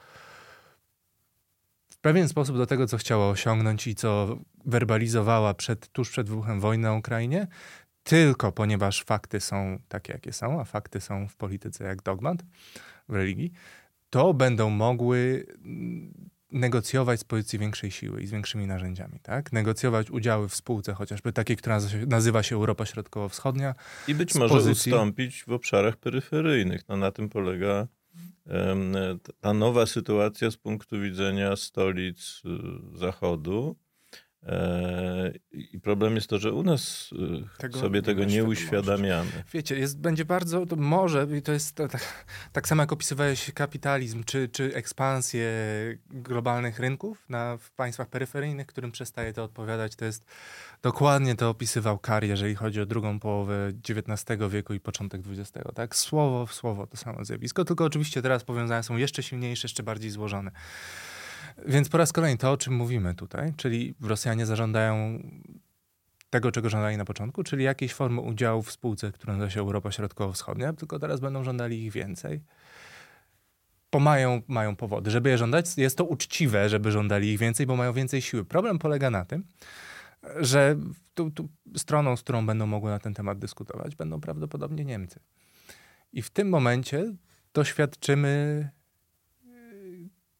w 1.89 1.99
pewien 1.99 2.28
sposób 2.28 2.57
do 2.57 2.66
tego, 2.66 2.87
co 2.87 2.99
chciała 2.99 3.28
osiągnąć 3.28 3.87
i 3.87 3.95
co 3.95 4.39
werbalizowała 4.64 5.55
przed, 5.55 5.89
tuż 5.89 6.11
przed 6.11 6.28
wybuchem 6.28 6.61
wojny 6.61 6.82
na 6.82 6.95
Ukrainie, 6.95 7.47
tylko 8.03 8.53
ponieważ 8.53 9.05
fakty 9.05 9.41
są 9.41 9.78
takie, 9.89 10.12
jakie 10.12 10.32
są, 10.32 10.61
a 10.61 10.64
fakty 10.64 11.01
są 11.01 11.28
w 11.28 11.37
polityce 11.37 11.84
jak 11.84 12.03
dogmat 12.03 12.37
w 13.09 13.14
religii, 13.14 13.53
to 14.11 14.35
będą 14.35 14.71
mogły 14.71 15.47
mm, 15.65 16.31
negocjować 16.53 17.21
z 17.21 17.25
pozycji 17.25 17.59
większej 17.59 17.91
siły 17.91 18.23
i 18.23 18.27
z 18.27 18.31
większymi 18.31 18.67
narzędziami, 18.67 19.21
tak? 19.23 19.53
Negocjować 19.53 20.11
udziały 20.11 20.49
w 20.49 20.55
spółce, 20.55 20.95
chociażby 20.95 21.33
takiej, 21.33 21.57
która 21.57 21.79
nazywa 22.07 22.43
się 22.43 22.57
Europa 22.57 22.87
Środkowo-Wschodnia. 22.87 23.75
I 24.09 24.15
być 24.15 24.35
może 24.35 24.55
pozycji... 24.55 24.93
ustąpić 24.93 25.45
w 25.45 25.53
obszarach 25.53 25.97
peryferyjnych. 25.97 26.89
No, 26.89 26.97
na 26.97 27.11
tym 27.11 27.29
polega 27.29 27.87
um, 28.47 28.95
ta 29.41 29.55
nowa 29.55 29.87
sytuacja 29.87 30.51
z 30.51 30.57
punktu 30.57 31.01
widzenia 31.01 31.57
stolic 31.57 32.43
y, 32.95 32.99
Zachodu. 32.99 33.77
E, 34.47 35.33
I 35.53 35.81
problem 35.81 36.15
jest 36.15 36.27
to, 36.31 36.39
że 36.39 36.53
u 36.53 36.63
nas 36.63 37.11
e, 37.13 37.59
tego 37.59 37.79
sobie 37.79 38.03
tego 38.03 38.25
nie 38.25 38.45
uświadamiamy. 38.45 39.31
Wiecie, 39.53 39.79
jest, 39.79 40.01
będzie 40.01 40.25
bardzo, 40.25 40.67
to 40.67 40.77
może, 40.77 41.27
i 41.39 41.43
to 41.43 41.53
jest 41.53 41.75
tak, 41.75 42.25
tak 42.53 42.69
samo 42.69 42.83
jak 42.83 42.93
opisywałeś 42.93 43.51
kapitalizm, 43.55 44.25
czy, 44.25 44.49
czy 44.49 44.75
ekspansję 44.75 45.51
globalnych 46.11 46.79
rynków 46.79 47.25
na, 47.29 47.57
w 47.57 47.71
państwach 47.71 48.09
peryferyjnych, 48.09 48.67
którym 48.67 48.93
przestaje 48.93 49.33
to 49.33 49.45
odpowiadać, 49.45 49.97
to 49.97 50.05
jest 50.05 50.25
dokładnie 50.83 51.35
to 51.35 51.51
opisywał 51.51 51.99
Kar, 51.99 52.25
jeżeli 52.25 52.55
chodzi 52.55 52.81
o 52.81 52.87
drugą 52.87 53.21
połowę 53.21 53.73
XIX 53.89 54.41
wieku 54.51 54.75
i 54.75 54.81
początek 54.81 55.21
XX. 55.31 55.53
Tak? 55.75 55.97
Słowo 55.97 56.47
w 56.47 56.55
słowo 56.55 56.87
to 56.87 56.97
samo 56.97 57.25
zjawisko, 57.25 57.65
tylko 57.65 57.85
oczywiście 57.85 58.23
teraz 58.23 58.45
powiązania 58.45 58.83
są 58.83 58.97
jeszcze 58.97 59.23
silniejsze, 59.23 59.65
jeszcze 59.65 59.83
bardziej 59.83 60.11
złożone. 60.11 60.51
Więc 61.67 61.89
po 61.89 61.99
raz 61.99 62.13
kolejny 62.13 62.39
to, 62.39 62.53
o 62.53 62.57
czym 62.57 62.75
mówimy 62.75 63.15
tutaj, 63.15 63.53
czyli 63.57 63.95
Rosjanie 64.01 64.47
zażądają 64.47 65.23
tego, 66.31 66.53
czego 66.53 66.69
żądali 66.69 66.97
na 66.97 67.05
początku, 67.05 67.43
czyli 67.43 67.65
jakiejś 67.65 67.95
formy 67.95 68.21
udziału 68.21 68.63
w 68.63 68.73
spółce, 68.73 69.13
która 69.13 69.33
nazywa 69.33 69.51
się 69.51 69.61
Europa 69.61 69.93
Środkowo-Wschodnia, 69.93 70.73
tylko 70.73 70.99
teraz 70.99 71.21
będą 71.21 71.45
żądali 71.45 71.85
ich 71.85 71.93
więcej. 71.93 72.41
Bo 73.93 74.01
mają, 74.01 74.43
mają 74.49 74.77
powody, 74.77 75.11
żeby 75.11 75.31
je 75.31 75.39
żądać. 75.39 75.77
Jest 75.77 75.99
to 75.99 76.05
uczciwe, 76.05 76.69
żeby 76.69 76.93
żądali 76.93 77.33
ich 77.33 77.39
więcej, 77.39 77.67
bo 77.67 77.77
mają 77.77 77.93
więcej 77.93 78.23
siły. 78.23 78.45
Problem 78.45 78.79
polega 78.79 79.11
na 79.11 79.25
tym, 79.25 79.45
że 80.37 80.77
tu, 81.15 81.31
tu 81.31 81.49
stroną, 81.77 82.17
z 82.17 82.23
którą 82.23 82.47
będą 82.47 82.67
mogły 82.67 82.91
na 82.91 82.99
ten 82.99 83.15
temat 83.15 83.39
dyskutować, 83.39 83.97
będą 83.97 84.21
prawdopodobnie 84.21 84.85
Niemcy. 84.85 85.21
I 86.13 86.23
w 86.23 86.31
tym 86.31 86.49
momencie 86.49 87.15
doświadczymy 87.55 88.69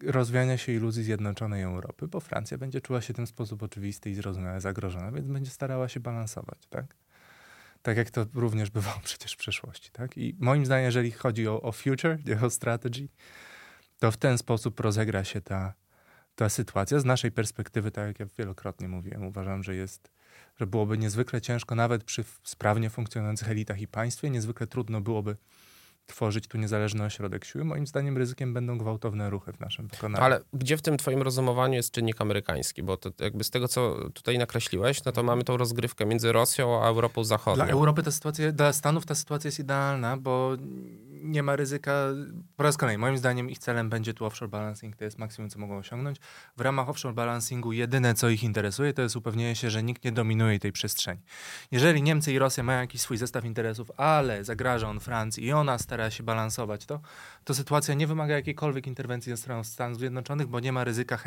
rozwiania 0.03 0.59
się 0.59 0.73
iluzji 0.73 1.03
zjednoczonej 1.03 1.63
Europy, 1.63 2.09
bo 2.09 2.21
Francja 2.21 2.59
będzie 2.59 2.81
czuła 2.81 3.01
się 3.01 3.13
w 3.13 3.17
ten 3.17 3.27
sposób 3.27 3.63
oczywisty 3.63 4.11
i 4.11 4.15
zrozumiale 4.15 4.61
zagrożona, 4.61 5.13
więc 5.13 5.29
będzie 5.29 5.51
starała 5.51 5.89
się 5.89 6.01
balansować, 6.01 6.67
tak? 6.71 6.87
Tak 7.83 7.97
jak 7.97 8.11
to 8.11 8.27
również 8.35 8.71
bywało 8.71 9.01
przecież 9.05 9.33
w 9.33 9.37
przeszłości, 9.37 9.91
tak? 9.91 10.19
I 10.19 10.37
moim 10.39 10.67
zdaniem, 10.67 10.85
jeżeli 10.85 11.11
chodzi 11.11 11.49
o, 11.49 11.63
o 11.63 11.73
future, 11.73 12.19
o 12.43 12.51
strategy, 12.51 13.09
to 13.99 14.11
w 14.11 14.17
ten 14.17 14.39
sposób 14.39 14.81
rozegra 14.81 15.25
się 15.25 15.41
ta, 15.41 15.75
ta 16.35 16.49
sytuacja. 16.49 17.01
Z 17.01 17.05
naszej 17.05 17.33
perspektywy, 17.33 17.91
tak 17.91 18.07
jak 18.07 18.21
ja 18.21 18.27
wielokrotnie 18.39 18.89
mówiłem, 18.89 19.27
uważam, 19.27 19.63
że 19.63 19.75
jest 19.75 20.17
że 20.61 20.67
byłoby 20.67 20.99
niezwykle 20.99 21.41
ciężko, 21.41 21.75
nawet 21.75 22.05
przy 22.05 22.25
sprawnie 22.43 22.91
funkcjonujących 22.91 23.51
elitach 23.51 23.81
i 23.81 23.89
państwie, 23.89 24.31
niezwykle 24.31 24.67
trudno 24.67 25.01
byłoby 25.01 25.37
tworzyć 26.07 26.49
tu 26.49 26.59
niezależny 26.59 27.05
ośrodek 27.05 27.45
siły. 27.45 27.65
Moim 27.65 27.87
zdaniem 27.87 28.17
ryzykiem 28.19 28.55
będą 28.55 28.79
gwałtowne 28.79 29.31
ruchy 29.31 29.53
w 29.53 29.61
naszym 29.61 29.89
wykonaniu. 29.89 30.25
Ale 30.25 30.41
gdzie 30.53 30.77
w 30.77 30.83
tym 30.83 30.97
twoim 30.97 31.23
rozumowaniu 31.23 31.75
jest 31.75 31.91
czynnik 31.91 32.21
amerykański? 32.21 32.83
Bo 32.83 32.97
to 32.97 33.11
jakby 33.21 33.45
z 33.45 33.51
tego, 33.51 33.69
co 33.69 34.11
tutaj 34.11 34.39
nakreśliłeś, 34.39 35.05
no 35.05 35.13
to 35.13 35.23
mamy 35.23 35.45
tą 35.45 35.57
rozgrywkę 35.57 36.07
między 36.07 36.33
Rosją 36.33 36.85
a 36.85 36.89
Europą 36.89 37.25
Zachodnią. 37.25 37.65
Dla 37.65 37.73
Europy 37.73 38.03
ta 38.03 38.11
sytuacja, 38.11 38.53
dla 38.53 38.73
Stanów 38.73 39.07
ta 39.07 39.15
sytuacja 39.15 39.49
jest 39.49 39.59
idealna, 39.59 40.17
bo 40.17 40.57
nie 41.11 41.43
ma 41.43 41.57
ryzyka. 41.57 41.93
Po 42.57 42.63
raz 42.63 42.77
kolejny, 42.77 42.99
moim 42.99 43.19
zdaniem 43.19 43.51
ich 43.51 43.59
celem 43.59 43.91
będzie 43.91 44.15
tu 44.15 44.25
offshore 44.25 44.49
balancing, 44.49 44.97
to 44.97 45.05
jest 45.05 45.19
maksimum, 45.19 45.51
co 45.51 45.59
mogą 45.59 45.77
osiągnąć. 45.79 46.19
W 46.57 46.61
ramach 46.61 46.89
offshore 46.89 47.15
balancingu 47.15 47.73
jedyne, 47.73 48.15
co 48.15 48.29
ich 48.29 48.43
interesuje, 48.43 48.93
to 48.93 49.03
jest 49.03 49.17
upewnienie 49.17 49.57
się, 49.57 49.71
że 49.71 49.83
nikt 49.83 50.05
nie 50.05 50.13
dominuje 50.13 50.59
tej 50.59 50.73
przestrzeni. 50.73 51.21
Jeżeli 51.71 52.03
Niemcy 52.03 52.33
i 52.33 52.39
Rosja 52.39 52.63
mają 52.63 52.81
jakiś 52.81 53.01
swój 53.01 53.17
zestaw 53.17 53.45
interesów, 53.45 53.91
ale 53.97 54.45
zagraża 54.45 54.89
on 54.89 55.01
Francji 55.01 55.45
i 55.45 55.53
ona 55.53 55.79
stara 55.79 55.96
się 56.11 56.23
balansować 56.23 56.87
to, 56.87 57.01
to 57.45 57.55
sytuacja 57.55 57.95
nie 57.95 58.07
wymaga 58.07 58.35
jakiejkolwiek 58.35 58.87
interwencji 58.87 59.31
ze 59.31 59.37
strony 59.37 59.65
Stanów 59.65 59.99
Zjednoczonych, 59.99 60.47
bo 60.47 60.61
nie 60.61 60.73
ma 60.73 60.85
ryzyka 60.85 61.19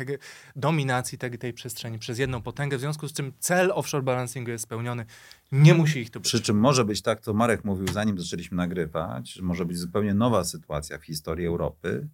dominacji 0.56 1.18
tej, 1.18 1.38
tej 1.38 1.52
przestrzeni 1.52 1.98
przez 1.98 2.18
jedną 2.18 2.42
potęgę, 2.42 2.76
w 2.76 2.80
związku 2.80 3.08
z 3.08 3.12
czym 3.12 3.32
cel 3.38 3.72
offshore 3.74 4.02
balancingu 4.02 4.50
jest 4.50 4.64
spełniony. 4.64 5.04
Nie 5.52 5.74
musi 5.74 5.98
ich 5.98 6.10
tu 6.10 6.20
być. 6.20 6.28
Przy 6.28 6.40
czym 6.42 6.60
może 6.60 6.84
być 6.84 7.02
tak, 7.02 7.20
co 7.20 7.34
Marek 7.34 7.64
mówił, 7.64 7.88
zanim 7.92 8.18
zaczęliśmy 8.18 8.56
nagrywać, 8.56 9.32
że 9.32 9.42
może 9.42 9.64
być 9.64 9.78
zupełnie 9.78 10.14
nowa 10.14 10.44
sytuacja 10.44 10.98
w 10.98 11.04
historii 11.04 11.46
Europy, 11.46 12.08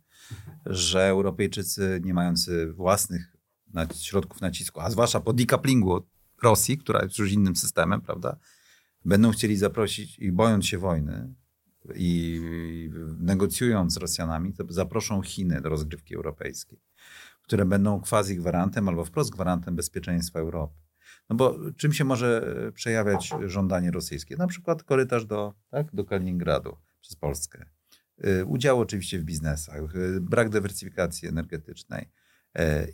że 0.66 1.06
Europejczycy 1.08 2.00
nie 2.04 2.14
mający 2.14 2.72
własnych 2.72 3.36
środków 3.94 4.40
nacisku, 4.40 4.80
a 4.80 4.90
zwłaszcza 4.90 5.20
po 5.20 5.32
decouplingu 5.32 5.92
od 5.92 6.06
Rosji, 6.42 6.78
która 6.78 7.02
jest 7.02 7.18
już 7.18 7.32
innym 7.32 7.56
systemem, 7.56 8.00
prawda, 8.00 8.36
będą 9.04 9.30
chcieli 9.30 9.56
zaprosić 9.56 10.18
i 10.18 10.32
bojąc 10.32 10.66
się 10.66 10.78
wojny 10.78 11.34
i 11.94 12.40
negocjując 13.18 13.94
z 13.94 13.96
Rosjanami, 13.96 14.52
to 14.52 14.64
zaproszą 14.68 15.22
Chiny 15.22 15.60
do 15.60 15.68
rozgrywki 15.68 16.14
europejskiej, 16.14 16.78
które 17.42 17.64
będą 17.64 18.00
quasi 18.00 18.36
gwarantem 18.36 18.88
albo 18.88 19.04
wprost 19.04 19.30
gwarantem 19.30 19.76
bezpieczeństwa 19.76 20.38
Europy. 20.38 20.74
No 21.30 21.36
bo 21.36 21.58
czym 21.76 21.92
się 21.92 22.04
może 22.04 22.54
przejawiać 22.74 23.34
żądanie 23.46 23.90
rosyjskie? 23.90 24.36
Na 24.36 24.46
przykład 24.46 24.82
korytarz 24.82 25.24
do, 25.24 25.54
tak, 25.70 25.94
do 25.94 26.04
Kaliningradu 26.04 26.76
przez 27.00 27.16
Polskę. 27.16 27.66
Y, 28.24 28.44
udział 28.44 28.80
oczywiście 28.80 29.18
w 29.18 29.24
biznesach, 29.24 29.96
y, 29.96 30.20
brak 30.20 30.48
dywersyfikacji 30.48 31.28
energetycznej. 31.28 32.08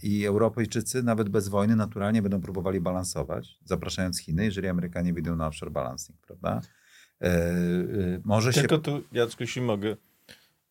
I 0.02 0.24
Europejczycy 0.24 1.02
nawet 1.02 1.28
bez 1.28 1.48
wojny 1.48 1.76
naturalnie 1.76 2.22
będą 2.22 2.40
próbowali 2.40 2.80
balansować, 2.80 3.58
zapraszając 3.64 4.20
Chiny, 4.20 4.44
jeżeli 4.44 4.68
Amerykanie 4.68 5.12
wyjdą 5.12 5.36
na 5.36 5.46
offshore 5.46 5.70
balancing, 5.70 6.18
prawda? 6.20 6.60
Może 8.24 8.52
Tylko 8.52 8.76
się... 8.76 8.82
tu, 8.82 9.02
Jacku, 9.12 9.42
jeśli 9.42 9.62
mogę, 9.62 9.96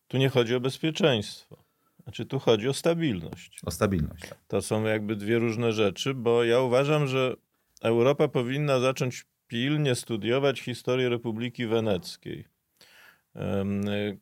tu 0.08 0.18
nie 0.18 0.28
chodzi 0.28 0.54
o 0.54 0.60
bezpieczeństwo. 0.60 1.56
Znaczy 2.02 2.26
tu 2.26 2.38
chodzi 2.38 2.68
o 2.68 2.74
stabilność. 2.74 3.60
O 3.66 3.70
stabilność. 3.70 4.28
Tak. 4.28 4.38
To 4.48 4.62
są 4.62 4.84
jakby 4.84 5.16
dwie 5.16 5.38
różne 5.38 5.72
rzeczy, 5.72 6.14
bo 6.14 6.44
ja 6.44 6.60
uważam, 6.60 7.06
że 7.06 7.36
Europa 7.82 8.28
powinna 8.28 8.80
zacząć 8.80 9.24
pilnie 9.46 9.94
studiować 9.94 10.60
historię 10.60 11.08
Republiki 11.08 11.66
Weneckiej, 11.66 12.44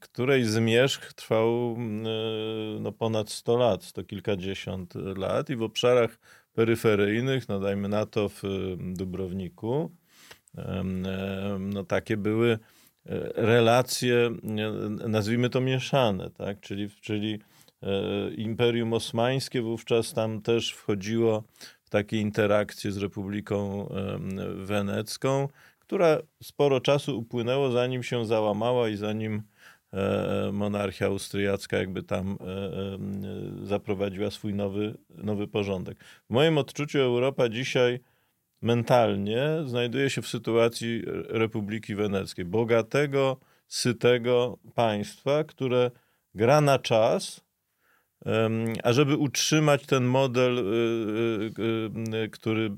której 0.01 0.45
zmierzch 0.45 1.13
trwał 1.13 1.77
no, 2.81 2.93
ponad 2.93 3.31
100 3.31 3.57
lat, 3.57 3.85
sto 3.85 4.05
kilkadziesiąt 4.05 4.95
lat 4.95 5.51
i 5.51 5.57
w 5.57 5.63
obszarach 5.63 6.19
peryferyjnych, 6.53 7.49
no 7.49 7.61
dajmy 7.61 7.89
na 7.89 8.07
to 8.07 8.29
w 8.29 8.43
Dubrowniku, 8.79 9.91
no 11.59 11.85
takie 11.85 12.17
były 12.17 12.51
e, 12.53 12.59
relacje, 13.35 14.31
nazwijmy 15.09 15.51
to 15.51 15.61
mieszane, 15.61 16.31
tak? 16.31 16.61
czyli, 16.61 16.91
czyli 17.01 17.39
e, 17.83 18.31
Imperium 18.35 18.93
Osmańskie 18.93 19.63
wówczas 19.63 20.13
tam 20.13 20.43
też 20.43 20.73
wchodziło 20.73 21.45
takie 21.91 22.17
interakcje 22.21 22.93
z 22.93 22.97
Republiką 22.97 23.89
Wenecką, 24.57 25.49
która 25.81 26.19
sporo 26.43 26.81
czasu 26.81 27.19
upłynęło, 27.19 27.71
zanim 27.71 28.03
się 28.03 28.27
załamała 28.27 28.89
i 28.89 28.97
zanim 28.97 29.43
e, 29.93 30.51
monarchia 30.53 31.07
austriacka 31.07 31.77
jakby 31.77 32.03
tam 32.03 32.39
zaprowadziła 33.63 34.31
swój 34.31 34.55
nowy, 34.55 34.95
nowy 35.11 35.49
porządek. 35.49 36.05
W 36.31 36.33
moim 36.33 36.59
odczuciu 36.59 36.99
Europa 36.99 37.49
dzisiaj 37.49 38.01
mentalnie 38.63 39.43
znajduje 39.67 40.11
się 40.11 40.23
w 40.23 40.29
sytuacji 40.29 41.03
Republiki 41.29 41.95
Weneckiej, 41.95 42.45
bogatego, 42.45 43.37
sytego 43.69 44.59
państwa, 44.75 45.45
które 45.45 45.91
gra 46.35 46.61
na 46.61 46.79
czas, 46.79 47.41
a 48.83 48.93
żeby 48.93 49.17
utrzymać 49.17 49.87
ten 49.87 50.05
model, 50.05 50.59
y, 50.59 50.63
y, 51.63 52.17
y, 52.17 52.29
który 52.29 52.71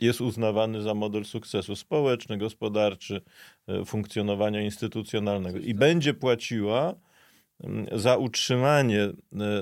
jest 0.00 0.20
uznawany 0.20 0.82
za 0.82 0.94
model 0.94 1.24
sukcesu 1.24 1.76
społeczny, 1.76 2.38
gospodarczy, 2.38 3.20
funkcjonowania 3.86 4.62
instytucjonalnego. 4.62 5.58
I 5.58 5.74
będzie 5.74 6.14
płaciła 6.14 6.94
za 7.92 8.16
utrzymanie, 8.16 9.08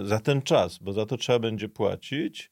za 0.05 0.20
ten 0.20 0.43
czas, 0.43 0.78
bo 0.78 0.93
za 0.93 1.07
to 1.07 1.16
trzeba 1.16 1.38
będzie 1.38 1.68
płacić, 1.68 2.51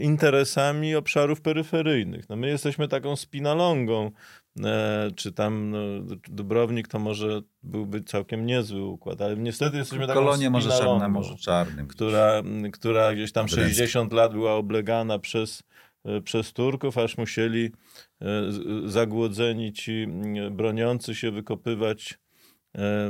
interesami 0.00 0.94
obszarów 0.94 1.40
peryferyjnych. 1.40 2.28
No 2.28 2.36
my 2.36 2.48
jesteśmy 2.48 2.88
taką 2.88 3.16
spinalongą 3.16 4.10
E, 4.64 5.10
czy 5.16 5.32
tam 5.32 5.70
no, 5.70 5.78
Dubrownik 6.28 6.88
to 6.88 6.98
może 6.98 7.42
byłby 7.62 8.02
całkiem 8.02 8.46
niezły 8.46 8.84
układ, 8.84 9.20
ale 9.20 9.36
niestety 9.36 9.76
jesteśmy 9.76 10.06
taką 10.06 10.20
Kolonia 10.20 10.50
Morze 10.50 10.70
Czarne, 10.70 11.08
Morze 11.08 11.36
Czarnym. 11.36 11.86
Która, 11.86 12.42
która 12.72 13.14
gdzieś 13.14 13.32
tam 13.32 13.48
60 13.48 14.12
lat 14.12 14.32
była 14.32 14.54
oblegana 14.54 15.18
przez, 15.18 15.62
e, 16.04 16.20
przez 16.20 16.52
Turków, 16.52 16.98
aż 16.98 17.18
musieli 17.18 17.70
e, 18.22 18.26
zagłodzeni 18.84 19.72
ci 19.72 20.06
broniący 20.50 21.14
się 21.14 21.30
wykopywać 21.30 22.18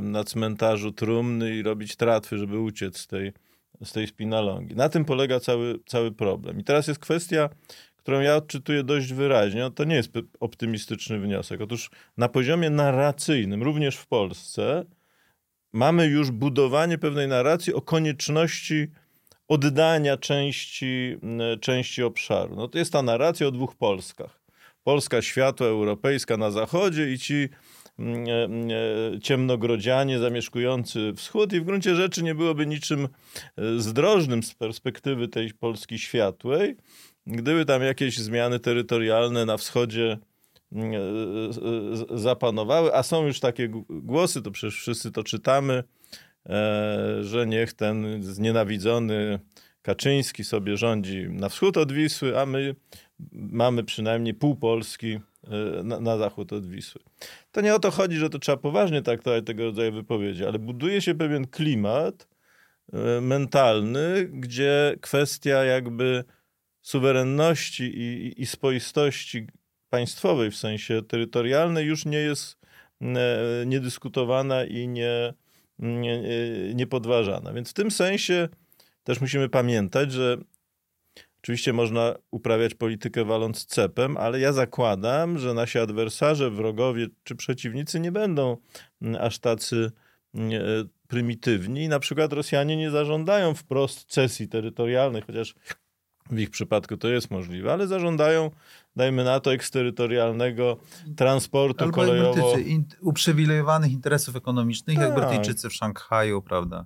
na 0.02 0.24
cmentarzu 0.24 0.92
trumny 0.92 1.56
i 1.56 1.62
robić 1.62 1.96
tratwy, 1.96 2.38
żeby 2.38 2.58
uciec 2.58 2.98
z 2.98 3.06
tej, 3.06 3.32
z 3.84 3.92
tej 3.92 4.06
spinalongi. 4.06 4.76
Na 4.76 4.88
tym 4.88 5.04
polega 5.04 5.40
cały, 5.40 5.78
cały 5.86 6.12
problem. 6.12 6.60
I 6.60 6.64
teraz 6.64 6.88
jest 6.88 7.00
kwestia 7.00 7.48
którą 8.08 8.20
ja 8.20 8.36
odczytuję 8.36 8.82
dość 8.82 9.12
wyraźnie, 9.12 9.60
no 9.60 9.70
to 9.70 9.84
nie 9.84 9.94
jest 9.94 10.12
optymistyczny 10.40 11.18
wniosek. 11.18 11.60
Otóż 11.60 11.90
na 12.16 12.28
poziomie 12.28 12.70
narracyjnym, 12.70 13.62
również 13.62 13.96
w 13.96 14.06
Polsce, 14.06 14.84
mamy 15.72 16.06
już 16.06 16.30
budowanie 16.30 16.98
pewnej 16.98 17.28
narracji 17.28 17.74
o 17.74 17.80
konieczności 17.80 18.88
oddania 19.48 20.16
części, 20.16 21.16
części 21.60 22.02
obszaru. 22.02 22.56
No 22.56 22.68
to 22.68 22.78
jest 22.78 22.92
ta 22.92 23.02
narracja 23.02 23.46
o 23.46 23.50
dwóch 23.50 23.74
Polskach. 23.74 24.40
Polska 24.84 25.22
światła 25.22 25.66
europejska 25.66 26.36
na 26.36 26.50
zachodzie 26.50 27.12
i 27.12 27.18
ci 27.18 27.48
ciemnogrodzianie 29.22 30.18
zamieszkujący 30.18 31.12
wschód 31.16 31.52
i 31.52 31.60
w 31.60 31.64
gruncie 31.64 31.94
rzeczy 31.94 32.22
nie 32.22 32.34
byłoby 32.34 32.66
niczym 32.66 33.08
e, 33.56 33.78
zdrożnym 33.78 34.42
z 34.42 34.54
perspektywy 34.54 35.28
tej 35.28 35.54
Polski 35.54 35.98
światłej, 35.98 36.76
gdyby 37.26 37.64
tam 37.64 37.82
jakieś 37.82 38.18
zmiany 38.18 38.60
terytorialne 38.60 39.46
na 39.46 39.56
wschodzie 39.56 40.18
mm, 40.72 40.92
e, 40.92 40.96
e, 40.96 42.18
zapanowały, 42.18 42.94
a 42.94 43.02
są 43.02 43.26
już 43.26 43.40
takie 43.40 43.68
głosy, 43.88 44.42
to 44.42 44.50
przecież 44.50 44.74
wszyscy 44.74 45.12
to 45.12 45.24
czytamy, 45.24 45.84
e, 46.46 47.18
że 47.20 47.46
niech 47.46 47.72
ten 47.72 48.22
znienawidzony 48.22 49.38
Kaczyński 49.82 50.44
sobie 50.44 50.76
rządzi 50.76 51.26
na 51.30 51.48
wschód 51.48 51.76
od 51.76 51.92
Wisły, 51.92 52.40
a 52.40 52.46
my 52.46 52.74
mamy 53.32 53.84
przynajmniej 53.84 54.34
pół 54.34 54.56
Polski 54.56 55.20
na, 55.84 56.00
na, 56.00 56.18
zachód 56.18 56.52
od 56.52 56.66
Wisły. 56.66 57.00
To 57.52 57.60
nie 57.60 57.74
o 57.74 57.78
to 57.78 57.90
chodzi, 57.90 58.16
że 58.16 58.30
to 58.30 58.38
trzeba 58.38 58.58
poważnie 58.58 59.02
traktować 59.02 59.44
tego 59.46 59.64
rodzaju 59.64 59.92
wypowiedzi, 59.92 60.44
ale 60.44 60.58
buduje 60.58 61.00
się 61.00 61.14
pewien 61.14 61.46
klimat 61.46 62.28
mentalny, 63.20 64.28
gdzie 64.32 64.96
kwestia 65.00 65.64
jakby 65.64 66.24
suwerenności 66.82 67.84
i, 67.84 68.42
i 68.42 68.46
spoistości 68.46 69.46
państwowej 69.90 70.50
w 70.50 70.56
sensie 70.56 71.02
terytorialnej 71.02 71.86
już 71.86 72.04
nie 72.04 72.18
jest 72.18 72.58
e, 73.00 73.06
niedyskutowana 73.66 74.64
i 74.64 74.88
nie, 74.88 75.34
nie, 75.78 76.22
niepodważana. 76.74 77.52
Więc 77.52 77.70
w 77.70 77.74
tym 77.74 77.90
sensie 77.90 78.48
też 79.04 79.20
musimy 79.20 79.48
pamiętać, 79.48 80.12
że 80.12 80.36
oczywiście 81.42 81.72
można 81.72 82.14
uprawiać 82.30 82.74
politykę 82.74 83.24
waląc 83.24 83.66
cepem, 83.66 84.16
ale 84.16 84.40
ja 84.40 84.52
zakładam, 84.52 85.38
że 85.38 85.54
nasi 85.54 85.78
adwersarze, 85.78 86.50
wrogowie 86.50 87.06
czy 87.24 87.36
przeciwnicy 87.36 88.00
nie 88.00 88.12
będą 88.12 88.56
aż 89.20 89.38
tacy 89.38 89.92
prymitywni. 91.08 91.88
Na 91.88 91.98
przykład 91.98 92.32
Rosjanie 92.32 92.76
nie 92.76 92.90
zażądają 92.90 93.54
wprost 93.54 94.04
cesji 94.04 94.48
terytorialnej, 94.48 95.22
chociaż 95.26 95.54
w 96.30 96.38
ich 96.38 96.50
przypadku 96.50 96.96
to 96.96 97.08
jest 97.08 97.30
możliwe, 97.30 97.72
ale 97.72 97.86
zażądają, 97.86 98.50
dajmy 98.96 99.24
na 99.24 99.40
to, 99.40 99.52
eksterytorialnego 99.52 100.76
transportu 101.16 101.84
Albo 101.84 101.96
kolejowo. 101.96 102.34
Brytyjcy, 102.34 102.70
in, 102.70 102.84
uprzywilejowanych 103.00 103.92
interesów 103.92 104.36
ekonomicznych, 104.36 104.98
jak 104.98 105.14
Tak. 105.14 105.28
Brytyjczycy 105.28 105.68
w 105.68 105.74
Szanghaju, 105.74 106.42
prawda? 106.42 106.84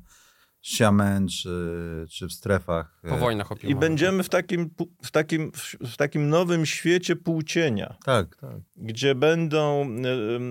Xiamen, 0.66 1.28
czy, 1.28 2.06
czy 2.10 2.28
w 2.28 2.32
strefach. 2.32 3.00
Po 3.02 3.14
e, 3.16 3.18
wojnach 3.18 3.50
I 3.50 3.54
opiumowych. 3.54 3.80
będziemy 3.80 4.22
w 4.22 4.28
takim, 4.28 4.70
w, 5.02 5.10
takim, 5.10 5.52
w 5.80 5.96
takim 5.96 6.28
nowym 6.28 6.66
świecie 6.66 7.16
półcienia, 7.16 7.96
Tak, 8.04 8.36
tak. 8.36 8.56
gdzie 8.76 9.14
będą 9.14 9.86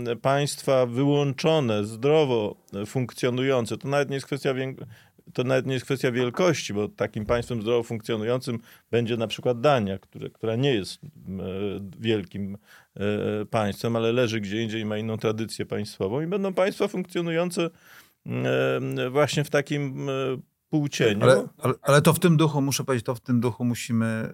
e, 0.08 0.12
e, 0.12 0.16
państwa 0.16 0.86
wyłączone, 0.86 1.86
zdrowo 1.86 2.56
funkcjonujące. 2.86 3.78
To 3.78 3.88
nawet 3.88 4.10
nie 4.10 4.16
jest 4.16 4.26
kwestia 4.26 4.54
to 5.34 5.44
nawet 5.44 5.66
nie 5.66 5.74
jest 5.74 5.86
kwestia 5.86 6.12
wielkości, 6.12 6.74
bo 6.74 6.88
takim 6.88 7.26
państwem 7.26 7.62
zdrowo 7.62 7.84
funkcjonującym 7.84 8.60
będzie 8.92 9.18
na 9.18 9.28
przykład 9.28 9.62
Dania, 9.62 10.00
które, 10.00 10.30
która 10.30 10.56
nie 10.56 10.74
jest 10.74 11.00
wielkim 12.00 12.58
państwem, 13.50 13.96
ale 13.96 14.12
leży 14.12 14.42
gdzie 14.42 14.62
indziej 14.64 14.82
i 14.82 14.86
ma 14.86 14.98
inną 14.98 15.18
tradycję 15.18 15.66
państwową 15.66 16.22
i 16.22 16.28
będą 16.28 16.54
państwa 16.54 16.88
funkcjonujące 16.88 17.70
właśnie 19.12 19.44
w 19.44 19.50
takim 19.50 20.10
e, 20.10 20.14
półcieniu. 20.70 21.24
Ale, 21.24 21.48
ale, 21.58 21.74
ale 21.82 22.02
to 22.02 22.14
w 22.14 22.20
tym 22.20 22.38
duchu, 22.38 22.62
muszę 22.62 22.84
powiedzieć, 22.84 23.06
to 23.06 23.16
w 23.16 23.20
tym 23.20 23.40
duchu 23.40 23.66
musimy, 23.66 24.34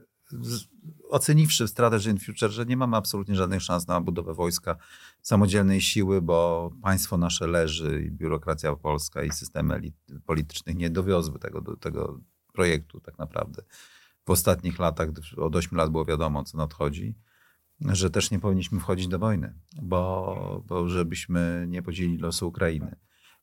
oceniwszy 1.09 1.67
w 1.67 1.69
Strategy 1.69 2.09
in 2.09 2.19
Future, 2.19 2.51
że 2.51 2.65
nie 2.65 2.77
mamy 2.77 2.97
absolutnie 2.97 3.35
żadnych 3.35 3.61
szans 3.61 3.87
na 3.87 4.01
budowę 4.01 4.33
wojska, 4.33 4.75
samodzielnej 5.21 5.81
siły, 5.81 6.21
bo 6.21 6.69
państwo 6.81 7.17
nasze 7.17 7.47
leży 7.47 8.03
i 8.03 8.11
biurokracja 8.11 8.75
polska 8.75 9.23
i 9.23 9.31
systemy 9.31 9.81
politycznych 10.25 10.75
nie 10.75 10.89
dowiozły 10.89 11.39
tego, 11.39 11.75
tego 11.77 12.19
projektu 12.53 12.99
tak 12.99 13.17
naprawdę. 13.17 13.63
W 14.25 14.29
ostatnich 14.29 14.79
latach, 14.79 15.09
od 15.37 15.55
8 15.55 15.77
lat 15.77 15.91
było 15.91 16.05
wiadomo, 16.05 16.43
co 16.43 16.57
nadchodzi, 16.57 17.15
że 17.81 18.09
też 18.09 18.31
nie 18.31 18.39
powinniśmy 18.39 18.79
wchodzić 18.79 19.07
do 19.07 19.19
wojny, 19.19 19.53
bo, 19.81 20.63
bo 20.67 20.89
żebyśmy 20.89 21.65
nie 21.69 21.81
podzielili 21.81 22.17
losu 22.17 22.47
Ukrainy 22.47 22.95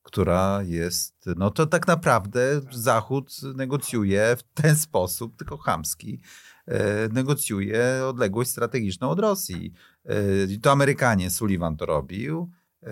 która 0.05 0.63
jest, 0.63 1.15
no 1.37 1.51
to 1.51 1.67
tak 1.67 1.87
naprawdę 1.87 2.61
Zachód 2.73 3.41
negocjuje 3.55 4.37
w 4.37 4.43
ten 4.43 4.77
sposób, 4.77 5.37
tylko 5.37 5.57
chamski, 5.57 6.21
e, 6.67 7.09
negocjuje 7.09 8.07
odległość 8.07 8.51
strategiczną 8.51 9.11
od 9.11 9.19
Rosji. 9.19 9.73
E, 10.05 10.45
I 10.45 10.61
to 10.61 10.73
Amerykanie, 10.73 11.31
Sullivan 11.31 11.77
to 11.77 11.87
robił, 11.87 12.51
e, 12.83 12.91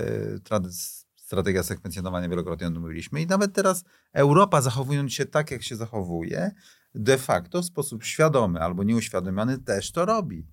strategia 1.16 1.62
sekwencjonowania, 1.62 2.28
wielokrotnie 2.28 2.66
o 2.66 2.70
tym 2.70 2.80
mówiliśmy 2.82 3.22
i 3.22 3.26
nawet 3.26 3.52
teraz 3.52 3.84
Europa 4.12 4.60
zachowując 4.60 5.12
się 5.12 5.26
tak, 5.26 5.50
jak 5.50 5.62
się 5.62 5.76
zachowuje, 5.76 6.50
de 6.94 7.18
facto 7.18 7.62
w 7.62 7.64
sposób 7.64 8.04
świadomy 8.04 8.60
albo 8.60 8.82
nieuświadomiony 8.82 9.58
też 9.58 9.92
to 9.92 10.04
robi. 10.04 10.46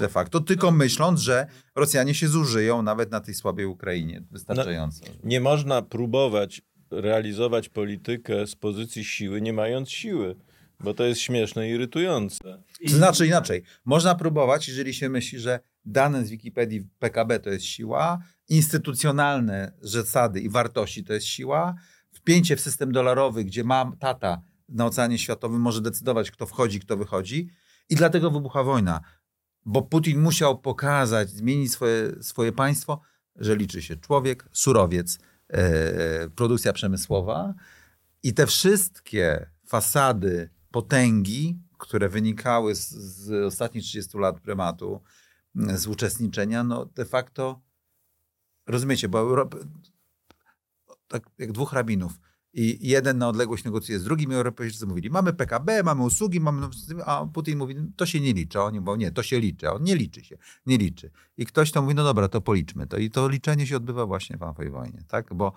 De 0.00 0.08
facto, 0.08 0.40
tylko 0.40 0.70
myśląc, 0.70 1.20
że 1.20 1.46
Rosjanie 1.74 2.14
się 2.14 2.28
zużyją 2.28 2.82
nawet 2.82 3.10
na 3.10 3.20
tej 3.20 3.34
słabej 3.34 3.66
Ukrainie 3.66 4.22
wystarczająco. 4.30 5.04
Nie 5.24 5.40
można 5.40 5.82
próbować 5.82 6.62
realizować 6.90 7.68
politykę 7.68 8.46
z 8.46 8.56
pozycji 8.56 9.04
siły, 9.04 9.40
nie 9.40 9.52
mając 9.52 9.90
siły, 9.90 10.36
bo 10.80 10.94
to 10.94 11.04
jest 11.04 11.20
śmieszne 11.20 11.68
i 11.68 11.72
irytujące. 11.72 12.62
Znaczy 12.86 13.26
inaczej. 13.26 13.62
Można 13.84 14.14
próbować, 14.14 14.68
jeżeli 14.68 14.94
się 14.94 15.08
myśli, 15.08 15.38
że 15.38 15.60
dane 15.84 16.24
z 16.24 16.30
Wikipedii 16.30 16.88
PKB 16.98 17.40
to 17.40 17.50
jest 17.50 17.64
siła, 17.64 18.18
instytucjonalne 18.48 19.72
zasady 19.80 20.40
i 20.40 20.50
wartości 20.50 21.04
to 21.04 21.12
jest 21.12 21.26
siła, 21.26 21.74
wpięcie 22.12 22.56
w 22.56 22.60
system 22.60 22.92
dolarowy, 22.92 23.44
gdzie 23.44 23.64
mam 23.64 23.96
tata 23.96 24.42
na 24.68 24.86
Oceanie 24.86 25.18
Światowym 25.18 25.60
może 25.60 25.80
decydować, 25.80 26.30
kto 26.30 26.46
wchodzi, 26.46 26.80
kto 26.80 26.96
wychodzi. 26.96 27.48
I 27.88 27.96
dlatego 27.96 28.30
wybucha 28.30 28.62
wojna. 28.62 29.00
Bo 29.66 29.82
Putin 29.82 30.20
musiał 30.20 30.58
pokazać, 30.58 31.30
zmienić 31.30 31.72
swoje, 31.72 32.22
swoje 32.22 32.52
państwo, 32.52 33.00
że 33.36 33.56
liczy 33.56 33.82
się 33.82 33.96
człowiek, 33.96 34.48
surowiec, 34.52 35.18
e, 35.48 36.28
produkcja 36.28 36.72
przemysłowa. 36.72 37.54
I 38.22 38.34
te 38.34 38.46
wszystkie 38.46 39.50
fasady 39.66 40.50
potęgi, 40.70 41.58
które 41.78 42.08
wynikały 42.08 42.74
z, 42.74 42.90
z 42.90 43.44
ostatnich 43.46 43.84
30 43.84 44.18
lat 44.18 44.40
prymatu, 44.40 45.00
z 45.54 45.86
uczestniczenia, 45.86 46.64
no 46.64 46.84
de 46.84 47.04
facto, 47.04 47.60
rozumiecie, 48.66 49.08
bo 49.08 49.18
Europa, 49.18 49.58
tak 51.08 51.30
jak 51.38 51.52
dwóch 51.52 51.72
rabinów 51.72 52.12
i 52.52 52.88
jeden 52.88 53.18
na 53.18 53.28
odległość 53.28 53.64
negocjuje 53.64 53.98
z 53.98 54.04
drugim 54.04 54.32
i 54.32 54.34
Europejczycy 54.34 54.86
mówili, 54.86 55.10
mamy 55.10 55.32
PKB, 55.32 55.82
mamy 55.82 56.02
usługi, 56.02 56.40
mamy, 56.40 56.66
a 57.06 57.26
Putin 57.26 57.58
mówi, 57.58 57.74
to 57.96 58.06
się 58.06 58.20
nie 58.20 58.32
liczy, 58.32 58.58
a 58.58 58.62
oni 58.62 58.80
mówią, 58.80 58.96
nie, 58.96 59.10
to 59.10 59.22
się 59.22 59.40
liczy, 59.40 59.70
on 59.70 59.82
nie 59.82 59.96
liczy 59.96 60.24
się, 60.24 60.38
nie 60.66 60.78
liczy. 60.78 61.10
I 61.36 61.46
ktoś 61.46 61.72
to 61.72 61.82
mówi, 61.82 61.94
no 61.94 62.04
dobra, 62.04 62.28
to 62.28 62.40
policzmy 62.40 62.86
to. 62.86 62.96
I 62.96 63.10
to 63.10 63.28
liczenie 63.28 63.66
się 63.66 63.76
odbywa 63.76 64.06
właśnie 64.06 64.36
w 64.36 64.56
tej 64.56 64.70
wojnie, 64.70 65.02
tak? 65.08 65.34
Bo 65.34 65.52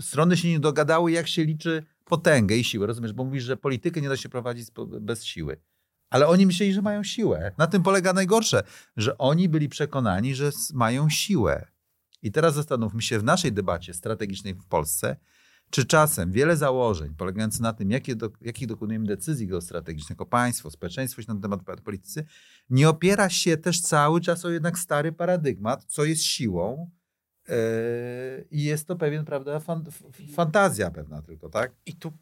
strony 0.00 0.36
się 0.36 0.48
nie 0.48 0.60
dogadały, 0.60 1.12
jak 1.12 1.28
się 1.28 1.44
liczy 1.44 1.84
potęgę 2.04 2.56
i 2.56 2.64
siłę, 2.64 2.86
rozumiesz? 2.86 3.12
Bo 3.12 3.24
mówisz, 3.24 3.44
że 3.44 3.56
politykę 3.56 4.00
nie 4.00 4.08
da 4.08 4.16
się 4.16 4.28
prowadzić 4.28 4.68
bez 5.00 5.24
siły. 5.24 5.56
Ale 6.10 6.26
oni 6.26 6.46
myśleli, 6.46 6.72
że 6.72 6.82
mają 6.82 7.04
siłę. 7.04 7.52
Na 7.58 7.66
tym 7.66 7.82
polega 7.82 8.12
najgorsze, 8.12 8.62
że 8.96 9.18
oni 9.18 9.48
byli 9.48 9.68
przekonani, 9.68 10.34
że 10.34 10.50
mają 10.74 11.10
siłę. 11.10 11.66
I 12.22 12.32
teraz 12.32 12.54
zastanówmy 12.54 13.02
się 13.02 13.18
w 13.18 13.24
naszej 13.24 13.52
debacie 13.52 13.94
strategicznej 13.94 14.54
w 14.54 14.66
Polsce, 14.66 15.16
czy 15.74 15.84
czasem 15.84 16.32
wiele 16.32 16.56
założeń 16.56 17.14
polegających 17.14 17.60
na 17.60 17.72
tym, 17.72 17.90
jakie 17.90 18.16
do, 18.16 18.30
jakich 18.40 18.68
dokonujemy 18.68 19.06
decyzji 19.06 19.46
geostrategicznych 19.46 20.10
jako 20.10 20.26
państwo, 20.26 20.70
społeczeństwo 20.70 21.22
na 21.28 21.40
temat 21.40 21.80
politycy, 21.80 22.24
nie 22.70 22.88
opiera 22.88 23.28
się 23.28 23.56
też 23.56 23.80
cały 23.80 24.20
czas 24.20 24.44
o 24.44 24.50
jednak 24.50 24.78
stary 24.78 25.12
paradygmat, 25.12 25.84
co 25.84 26.04
jest 26.04 26.22
siłą 26.22 26.90
yy, 27.48 27.54
i 28.50 28.62
jest 28.62 28.86
to 28.86 28.96
pewien, 28.96 29.24
prawda, 29.24 29.60
fan, 29.60 29.84
fantazja 30.34 30.90
pewna 30.90 31.22
tylko, 31.22 31.48
tak? 31.48 31.72
I 31.86 31.96
tu 31.96 32.12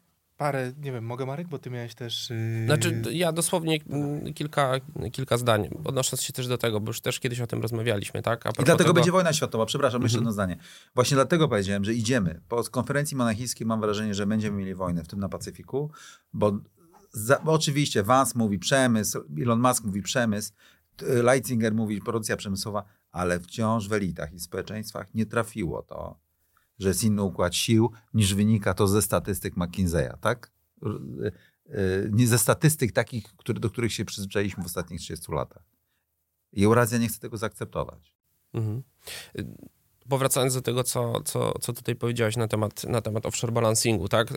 parę, 0.43 0.71
nie 0.81 0.91
wiem, 0.91 1.05
mogę 1.05 1.25
Marek, 1.25 1.47
bo 1.47 1.59
ty 1.59 1.69
miałeś 1.69 1.95
też... 1.95 2.29
Yy... 2.29 2.65
Znaczy, 2.65 3.01
ja 3.11 3.31
dosłownie 3.31 3.79
kilka, 4.35 4.71
kilka 5.11 5.37
zdań, 5.37 5.69
odnosząc 5.83 6.21
się 6.21 6.33
też 6.33 6.47
do 6.47 6.57
tego, 6.57 6.79
bo 6.79 6.89
już 6.89 7.01
też 7.01 7.19
kiedyś 7.19 7.41
o 7.41 7.47
tym 7.47 7.61
rozmawialiśmy, 7.61 8.21
tak? 8.21 8.45
I 8.45 8.63
dlatego 8.63 8.77
tego... 8.77 8.93
będzie 8.93 9.11
wojna 9.11 9.33
światowa, 9.33 9.65
przepraszam, 9.65 10.01
jeszcze 10.01 10.17
jedno 10.17 10.31
zdanie. 10.31 10.57
Właśnie 10.95 11.15
dlatego 11.15 11.47
powiedziałem, 11.47 11.85
że 11.85 11.93
idziemy. 11.93 12.41
Po 12.47 12.63
konferencji 12.63 13.17
monachijskiej 13.17 13.67
mam 13.67 13.81
wrażenie, 13.81 14.13
że 14.13 14.25
będziemy 14.27 14.57
mieli 14.57 14.75
wojnę, 14.75 15.03
w 15.03 15.07
tym 15.07 15.19
na 15.19 15.29
Pacyfiku, 15.29 15.91
bo, 16.33 16.59
za, 17.11 17.39
bo 17.39 17.51
oczywiście 17.51 18.03
Vance 18.03 18.33
mówi 18.35 18.59
przemysł, 18.59 19.23
Elon 19.41 19.59
Musk 19.59 19.83
mówi 19.83 20.01
przemysł, 20.01 20.51
Leitzinger 21.01 21.73
mówi 21.73 22.01
produkcja 22.01 22.37
przemysłowa, 22.37 22.83
ale 23.11 23.39
wciąż 23.39 23.89
w 23.89 23.93
elitach 23.93 24.33
i 24.33 24.39
społeczeństwach 24.39 25.13
nie 25.13 25.25
trafiło 25.25 25.81
to, 25.81 26.19
że 26.83 26.89
jest 26.89 27.03
inny 27.03 27.23
układ 27.23 27.55
sił, 27.55 27.91
niż 28.13 28.35
wynika 28.35 28.73
to 28.73 28.87
ze 28.87 29.01
statystyk 29.01 29.57
McKinseya, 29.57 30.13
tak? 30.21 30.51
Nie 32.11 32.27
ze 32.27 32.39
statystyk 32.39 32.91
takich, 32.91 33.23
które, 33.23 33.59
do 33.59 33.69
których 33.69 33.93
się 33.93 34.05
przyzwyczailiśmy 34.05 34.63
w 34.63 34.65
ostatnich 34.65 34.99
30 34.99 35.31
latach. 35.31 35.63
I 36.53 36.65
Eurazja 36.65 36.97
nie 36.97 37.07
chce 37.07 37.19
tego 37.19 37.37
zaakceptować. 37.37 38.15
Mhm. 38.53 38.83
Powracając 40.09 40.53
do 40.53 40.61
tego, 40.61 40.83
co, 40.83 41.21
co, 41.21 41.59
co 41.59 41.73
tutaj 41.73 41.95
powiedziałeś 41.95 42.37
na 42.37 42.47
temat, 42.47 42.83
na 42.83 43.01
temat 43.01 43.25
offshore 43.25 43.53
balancingu, 43.53 44.07
tak? 44.07 44.33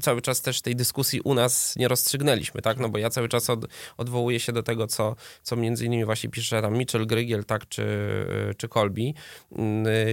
Cały 0.00 0.22
czas 0.22 0.42
też 0.42 0.62
tej 0.62 0.76
dyskusji 0.76 1.20
u 1.20 1.34
nas 1.34 1.76
nie 1.76 1.88
rozstrzygnęliśmy, 1.88 2.62
tak? 2.62 2.78
No 2.78 2.88
bo 2.88 2.98
ja 2.98 3.10
cały 3.10 3.28
czas 3.28 3.50
od, 3.50 3.66
odwołuję 3.96 4.40
się 4.40 4.52
do 4.52 4.62
tego, 4.62 4.86
co, 4.86 5.16
co 5.42 5.56
między 5.56 5.86
innymi 5.86 6.04
właśnie 6.04 6.30
pisze 6.30 6.62
tam 6.62 6.78
Mitchell 6.78 7.06
Grygiel, 7.06 7.44
tak? 7.44 7.68
Czy, 7.68 7.86
czy 8.56 8.68
Colby, 8.68 9.12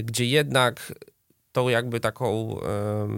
gdzie 0.03 0.25
jednak 0.25 0.93
tą 1.55 1.69
jakby 1.69 1.99
taką 1.99 2.59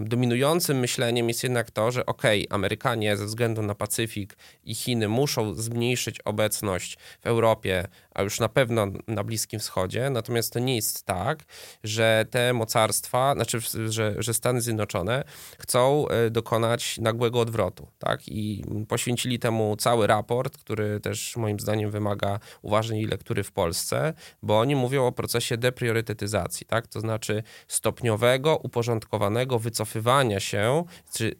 dominującym 0.04 0.78
myśleniem 0.78 1.28
jest 1.28 1.42
jednak 1.42 1.70
to, 1.70 1.90
że 1.90 2.06
okej, 2.06 2.48
okay, 2.48 2.54
Amerykanie 2.54 3.16
ze 3.16 3.26
względu 3.26 3.62
na 3.62 3.74
Pacyfik 3.74 4.36
i 4.64 4.74
Chiny 4.74 5.08
muszą 5.08 5.54
zmniejszyć 5.54 6.20
obecność 6.20 6.98
w 7.20 7.26
Europie, 7.26 7.88
a 8.18 8.22
już 8.22 8.40
na 8.40 8.48
pewno 8.48 8.86
na 9.06 9.24
Bliskim 9.24 9.60
Wschodzie, 9.60 10.10
natomiast 10.10 10.52
to 10.52 10.58
nie 10.58 10.76
jest 10.76 11.04
tak, 11.04 11.44
że 11.84 12.26
te 12.30 12.52
mocarstwa, 12.52 13.34
znaczy, 13.34 13.60
że, 13.88 14.14
że 14.18 14.34
Stany 14.34 14.60
Zjednoczone 14.60 15.24
chcą 15.58 16.06
dokonać 16.30 16.98
nagłego 16.98 17.40
odwrotu, 17.40 17.88
tak? 17.98 18.28
I 18.28 18.64
poświęcili 18.88 19.38
temu 19.38 19.76
cały 19.76 20.06
raport, 20.06 20.58
który 20.58 21.00
też 21.00 21.36
moim 21.36 21.60
zdaniem 21.60 21.90
wymaga 21.90 22.40
uważnej 22.62 23.06
lektury 23.06 23.44
w 23.44 23.52
Polsce, 23.52 24.14
bo 24.42 24.60
oni 24.60 24.76
mówią 24.76 25.06
o 25.06 25.12
procesie 25.12 25.56
depriorytetyzacji, 25.56 26.66
tak? 26.66 26.86
To 26.86 27.00
znaczy 27.00 27.42
stopniowe 27.68 28.38
uporządkowanego 28.62 29.58
wycofywania 29.58 30.40
się, 30.40 30.84
czy 31.12 31.36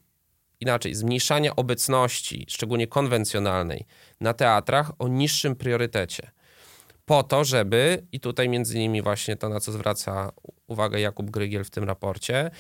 inaczej, 0.61 0.95
zmniejszania 0.95 1.57
obecności, 1.57 2.47
szczególnie 2.49 2.87
konwencjonalnej, 2.87 3.87
na 4.21 4.35
teatrach 4.35 4.93
o 4.99 5.09
niższym 5.09 5.57
priorytecie. 5.57 6.31
Po 7.09 7.23
to, 7.23 7.45
żeby, 7.45 8.07
i 8.13 8.21
tutaj 8.21 8.49
między 8.49 8.75
innymi 8.75 9.03
właśnie 9.03 9.37
to, 9.37 9.49
na 9.49 9.61
co 9.61 9.73
zwraca 9.73 10.33
uwagę 10.67 11.01
Jakub 11.01 11.31
Grygiel 11.31 11.65
w 11.65 11.71
tym 11.71 11.85
raporcie, 11.85 12.51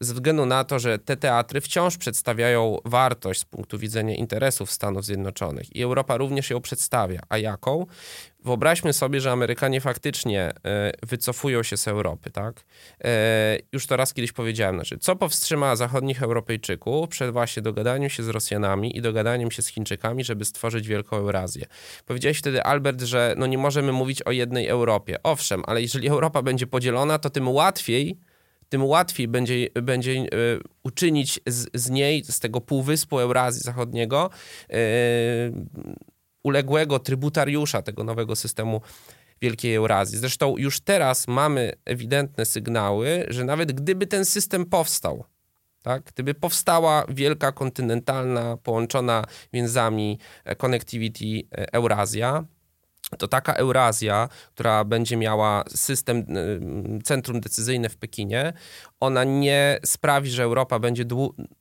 ze 0.00 0.14
względu 0.14 0.46
na 0.46 0.64
to, 0.64 0.78
że 0.78 0.98
te 0.98 1.16
teatry 1.16 1.60
wciąż 1.60 1.96
przedstawiają 1.96 2.78
wartość 2.84 3.40
z 3.40 3.44
punktu 3.44 3.78
widzenia 3.78 4.14
interesów 4.14 4.72
Stanów 4.72 5.04
Zjednoczonych 5.04 5.76
i 5.76 5.82
Europa 5.82 6.16
również 6.16 6.50
ją 6.50 6.60
przedstawia. 6.60 7.20
A 7.28 7.38
jaką? 7.38 7.86
Wyobraźmy 8.44 8.92
sobie, 8.92 9.20
że 9.20 9.32
Amerykanie 9.32 9.80
faktycznie 9.80 10.52
e, 10.64 10.92
wycofują 11.02 11.62
się 11.62 11.76
z 11.76 11.88
Europy, 11.88 12.30
tak? 12.30 12.64
E, 13.04 13.58
już 13.72 13.86
to 13.86 13.96
raz 13.96 14.14
kiedyś 14.14 14.32
powiedziałem, 14.32 14.74
znaczy, 14.74 14.98
co 14.98 15.16
powstrzyma 15.16 15.76
zachodnich 15.76 16.22
Europejczyków 16.22 17.08
przed 17.08 17.32
właśnie 17.32 17.62
dogadaniem 17.62 18.10
się 18.10 18.22
z 18.22 18.28
Rosjanami 18.28 18.96
i 18.96 19.00
dogadaniem 19.00 19.50
się 19.50 19.62
z 19.62 19.68
Chińczykami, 19.68 20.24
żeby 20.24 20.44
stworzyć 20.44 20.88
Wielką 20.88 21.16
Eurazję? 21.16 21.66
Powiedziałeś 22.06 22.38
wtedy, 22.38 22.62
Albert, 22.62 23.02
że 23.02 23.34
no 23.38 23.46
nie 23.46 23.58
możemy 23.58 23.92
mówić 23.92 24.22
o 24.22 24.30
jednej 24.30 24.66
Europie. 24.68 25.16
Owszem, 25.22 25.62
ale 25.66 25.82
jeżeli 25.82 26.08
Europa 26.08 26.42
będzie 26.42 26.66
podzielona, 26.66 27.18
to 27.18 27.30
tym 27.30 27.48
łatwiej 27.48 28.16
tym 28.68 28.84
łatwiej 28.84 29.28
będzie, 29.28 29.68
będzie 29.82 30.10
y, 30.12 30.26
uczynić 30.82 31.40
z, 31.46 31.68
z, 31.74 31.90
niej, 31.90 32.24
z 32.24 32.40
tego 32.40 32.60
półwyspu 32.60 33.18
Eurazji 33.18 33.62
Zachodniego, 33.62 34.30
y, 34.70 34.76
uległego 36.42 36.98
trybutariusza 36.98 37.82
tego 37.82 38.04
nowego 38.04 38.36
systemu 38.36 38.80
Wielkiej 39.40 39.74
Eurazji. 39.74 40.18
Zresztą 40.18 40.56
już 40.56 40.80
teraz 40.80 41.28
mamy 41.28 41.72
ewidentne 41.84 42.44
sygnały, 42.44 43.26
że 43.28 43.44
nawet 43.44 43.72
gdyby 43.72 44.06
ten 44.06 44.24
system 44.24 44.64
powstał, 44.64 45.24
tak? 45.82 46.02
Gdyby 46.02 46.34
powstała 46.34 47.04
wielka 47.08 47.52
kontynentalna, 47.52 48.56
połączona 48.56 49.24
więzami 49.52 50.18
e, 50.44 50.56
connectivity 50.56 51.48
e, 51.52 51.72
Eurazja, 51.72 52.44
to 53.18 53.28
taka 53.28 53.52
Eurazja, 53.52 54.28
która 54.54 54.84
będzie 54.84 55.16
miała 55.16 55.64
system, 55.68 56.18
y, 56.18 57.02
centrum 57.04 57.40
decyzyjne 57.40 57.88
w 57.88 57.96
Pekinie, 57.96 58.52
ona 59.00 59.24
nie 59.24 59.78
sprawi, 59.84 60.30
że 60.30 60.42
Europa 60.42 60.78
będzie 60.78 61.04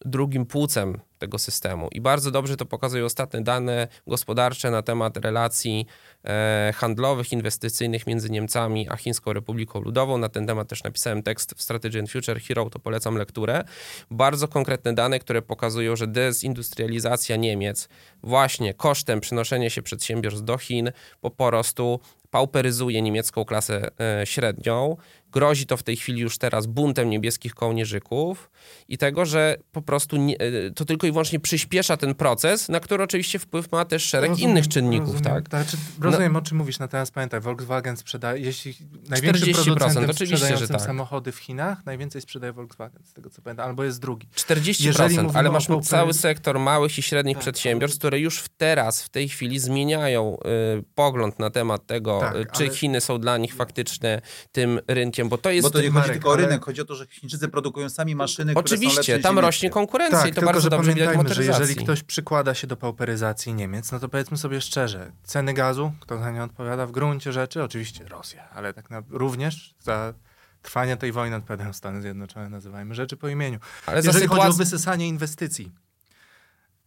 drugim 0.05 0.45
płucem 0.45 0.99
tego 1.17 1.39
systemu. 1.39 1.87
I 1.91 2.01
bardzo 2.01 2.31
dobrze 2.31 2.57
to 2.57 2.65
pokazują 2.65 3.05
ostatnie 3.05 3.41
dane 3.41 3.87
gospodarcze 4.07 4.71
na 4.71 4.81
temat 4.81 5.17
relacji 5.17 5.85
e, 6.23 6.73
handlowych, 6.75 7.31
inwestycyjnych 7.31 8.07
między 8.07 8.29
Niemcami 8.29 8.89
a 8.89 8.95
Chińską 8.95 9.33
Republiką 9.33 9.81
Ludową. 9.81 10.17
Na 10.17 10.29
ten 10.29 10.47
temat 10.47 10.67
też 10.67 10.83
napisałem 10.83 11.23
tekst 11.23 11.53
w 11.57 11.61
Strategy 11.61 11.99
and 11.99 12.11
Future 12.11 12.41
Hero, 12.41 12.69
to 12.69 12.79
polecam 12.79 13.15
lekturę. 13.15 13.63
Bardzo 14.11 14.47
konkretne 14.47 14.93
dane, 14.93 15.19
które 15.19 15.41
pokazują, 15.41 15.95
że 15.95 16.07
dezindustrializacja 16.07 17.35
Niemiec 17.35 17.89
właśnie 18.23 18.73
kosztem 18.73 19.21
przenoszenia 19.21 19.69
się 19.69 19.81
przedsiębiorstw 19.81 20.43
do 20.43 20.57
Chin 20.57 20.91
po 21.21 21.31
prostu 21.31 21.99
pauperyzuje 22.35 23.01
niemiecką 23.01 23.45
klasę 23.45 23.89
e, 23.99 24.25
średnią. 24.25 24.97
Grozi 25.35 25.65
to 25.65 25.77
w 25.77 25.83
tej 25.83 25.95
chwili 25.95 26.21
już 26.21 26.37
teraz 26.37 26.65
buntem 26.65 27.09
niebieskich 27.09 27.55
kołnierzyków 27.55 28.49
i 28.87 28.97
tego, 28.97 29.25
że 29.25 29.57
po 29.71 29.81
prostu 29.81 30.17
nie, 30.17 30.37
e, 30.39 30.71
to 30.71 30.85
tylko 30.85 31.07
i 31.07 31.11
wyłącznie 31.11 31.39
przyspiesza 31.39 31.97
ten 31.97 32.15
proces, 32.15 32.69
na 32.69 32.79
który 32.79 33.03
oczywiście 33.03 33.39
wpływ 33.39 33.71
ma 33.71 33.85
też 33.85 34.03
szereg 34.03 34.29
rozumiem, 34.29 34.51
innych 34.51 34.67
czynników. 34.67 35.13
Rozumiem, 35.13 35.33
tak? 35.33 35.49
tak 35.49 35.67
czy, 35.67 35.77
rozumiem 36.01 36.33
no, 36.33 36.39
o 36.39 36.41
czym 36.41 36.57
mówisz, 36.57 36.79
natomiast 36.79 37.13
pamiętaj, 37.13 37.41
Volkswagen 37.41 37.97
sprzedaje, 37.97 38.41
jeśli 38.45 38.75
największym 39.09 39.53
producentem 39.53 40.13
sprzedającym 40.13 40.67
tak. 40.67 40.81
samochody 40.81 41.31
w 41.31 41.37
Chinach, 41.37 41.85
najwięcej 41.85 42.21
sprzedaje 42.21 42.53
Volkswagen, 42.53 43.03
z 43.05 43.13
tego 43.13 43.29
co 43.29 43.41
pamiętam, 43.41 43.67
albo 43.67 43.83
jest 43.83 44.01
drugi. 44.01 44.27
40%, 44.35 45.31
ale 45.33 45.51
masz 45.51 45.67
cały 45.83 46.13
sektor 46.13 46.59
małych 46.59 46.97
i 46.97 47.01
średnich 47.01 47.37
tak, 47.37 47.41
przedsiębiorstw, 47.41 47.99
które 47.99 48.19
już 48.19 48.43
teraz, 48.57 49.03
w 49.03 49.09
tej 49.09 49.29
chwili 49.29 49.59
zmieniają 49.59 50.37
y, 50.79 50.83
pogląd 50.95 51.39
na 51.39 51.49
temat 51.49 51.85
tego, 51.85 52.19
tak, 52.19 52.51
czy 52.51 52.63
ale... 52.63 52.73
Chiny 52.73 53.01
są 53.01 53.19
dla 53.19 53.37
nich 53.37 53.53
faktycznie 53.53 54.21
tym 54.51 54.79
rynkiem, 54.87 55.24
bo 55.29 55.37
to 55.37 55.49
jest... 55.49 55.67
Bo 55.67 55.71
to 55.71 55.81
nie 55.81 55.91
chodzi 55.91 56.09
tylko 56.09 56.29
o 56.29 56.35
rynek, 56.35 56.65
chodzi 56.65 56.81
o 56.81 56.85
to, 56.85 56.95
że 56.95 57.07
Chińczycy 57.07 57.47
produkują 57.47 57.89
sami 57.89 58.15
maszyny, 58.15 58.53
Oczywiście, 58.55 59.19
tam 59.19 59.39
rośnie 59.39 59.69
konkurencja 59.69 60.19
tak, 60.19 60.27
i 60.27 60.31
to 60.31 60.35
tylko, 60.35 60.45
bardzo 60.45 60.61
że 60.61 60.69
dobrze 60.69 60.93
widać 60.93 61.29
że 61.29 61.45
jeżeli 61.45 61.75
ktoś 61.75 62.03
przykłada 62.03 62.53
się 62.53 62.67
do 62.67 62.77
pauperyzacji 62.77 63.53
Niemiec, 63.53 63.91
no 63.91 63.99
to 63.99 64.09
powiedzmy 64.09 64.37
sobie 64.37 64.61
szczerze, 64.61 65.11
ceny 65.23 65.53
gazu, 65.53 65.91
kto 65.99 66.17
za 66.17 66.31
nie 66.31 66.43
odpowiada 66.43 66.85
w 66.85 66.91
gruncie 66.91 67.31
rzeczy, 67.31 67.63
oczywiście 67.63 68.07
Rosja, 68.07 68.49
ale 68.49 68.73
tak 68.73 68.89
na, 68.89 69.03
również 69.09 69.75
za 69.79 70.13
trwanie 70.61 70.97
tej 70.97 71.11
wojny 71.11 71.35
odpowiadają 71.35 71.73
Stany 71.73 72.01
Zjednoczone, 72.01 72.49
nazywajmy 72.49 72.95
rzeczy 72.95 73.17
po 73.17 73.27
imieniu. 73.27 73.59
Ale 73.85 73.97
jeżeli 73.97 74.13
sytuac... 74.13 74.37
chodzi 74.37 74.49
o 74.49 74.53
wysysanie 74.53 75.07
inwestycji 75.07 75.71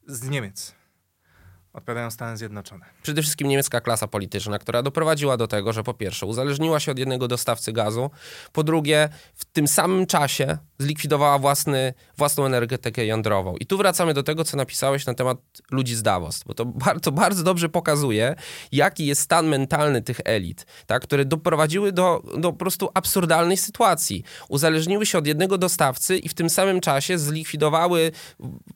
z 0.07 0.29
Niemiec, 0.29 0.75
odpowiadają 1.79 2.11
Stany 2.11 2.37
Zjednoczone. 2.37 2.87
Przede 3.03 3.23
wszystkim 3.23 3.49
niemiecka 3.49 3.81
klasa 3.81 4.09
polityczna, 4.09 4.59
która 4.59 4.83
doprowadziła 4.83 5.37
do 5.37 5.47
tego, 5.47 5.73
że 5.73 5.83
po 5.83 5.95
pierwsze 5.95 6.27
uzależniła 6.27 6.81
się 6.81 6.93
od 6.93 6.99
jednego 6.99 7.29
dostawcy 7.29 7.73
gazu, 7.73 8.11
po 8.53 8.63
drugie 8.63 9.09
w 9.35 9.45
tym 9.45 9.69
samym 9.69 10.07
czasie 10.07 10.59
zlikwidowała 10.79 11.39
własny, 11.39 11.95
własną 12.17 12.47
energetykę 12.47 13.07
jądrową. 13.07 13.57
I 13.57 13.67
tu 13.67 13.79
wracamy 13.79 14.15
do 14.15 14.23
tego, 14.23 14.45
co 14.45 14.57
napisałeś 14.57 15.07
na 15.07 15.15
temat 15.15 15.39
ludzi 15.71 15.95
z 15.95 16.03
Davos, 16.03 16.45
bo 16.47 16.55
to 16.55 16.65
bardzo, 16.87 17.13
bardzo 17.13 17.43
dobrze 17.43 17.69
pokazuje, 17.69 18.35
jaki 18.73 19.07
jest 19.07 19.21
stan 19.21 19.47
mentalny 19.47 20.03
tych 20.03 20.21
elit, 20.25 20.67
tak, 20.87 21.03
które 21.03 21.25
doprowadziły 21.25 21.93
do, 21.93 22.23
do 22.39 22.53
po 22.53 22.59
prostu 22.59 22.89
absurdalnej 22.95 23.57
sytuacji. 23.57 24.25
Uzależniły 24.49 25.07
się 25.07 25.19
od 25.19 25.27
jednego 25.27 25.59
dostawcy 25.59 26.19
i 26.19 26.29
w 26.29 26.35
tym 26.35 26.51
samym 26.51 26.81
czasie 26.81 27.19
zlikwidowały 27.19 28.13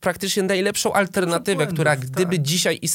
praktycznie 0.00 0.42
najlepszą 0.42 0.92
alternatywę, 0.92 1.66
która 1.66 1.96
gdyby 1.96 2.36
tak. 2.36 2.46
dzisiaj 2.46 2.78
istniała, 2.82 2.91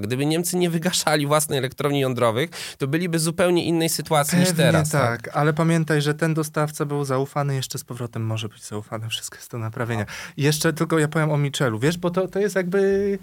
gdyby 0.00 0.26
Niemcy 0.26 0.56
nie 0.56 0.70
wygaszali 0.70 1.26
własnej 1.26 1.58
elektrowni 1.58 2.00
jądrowych, 2.00 2.50
to 2.78 2.86
byliby 2.86 3.18
w 3.18 3.20
zupełnie 3.20 3.64
innej 3.64 3.88
sytuacji 3.88 4.30
Pewnie 4.30 4.46
niż 4.46 4.56
teraz. 4.56 4.90
Tak, 4.90 5.22
tak, 5.22 5.36
ale 5.36 5.52
pamiętaj, 5.52 6.02
że 6.02 6.14
ten 6.14 6.34
dostawca 6.34 6.84
był 6.84 7.04
zaufany, 7.04 7.54
jeszcze 7.54 7.78
z 7.78 7.84
powrotem 7.84 8.26
może 8.26 8.48
być 8.48 8.64
zaufany, 8.64 9.08
wszystko 9.08 9.36
jest 9.36 9.50
do 9.50 9.58
naprawienia. 9.58 10.06
Jeszcze 10.36 10.72
tylko 10.72 10.98
ja 10.98 11.08
powiem 11.08 11.30
o 11.30 11.36
Michelu, 11.36 11.78
wiesz, 11.78 11.98
bo 11.98 12.10
to, 12.10 12.28
to 12.28 12.38
jest 12.38 12.56
jakby 12.56 13.18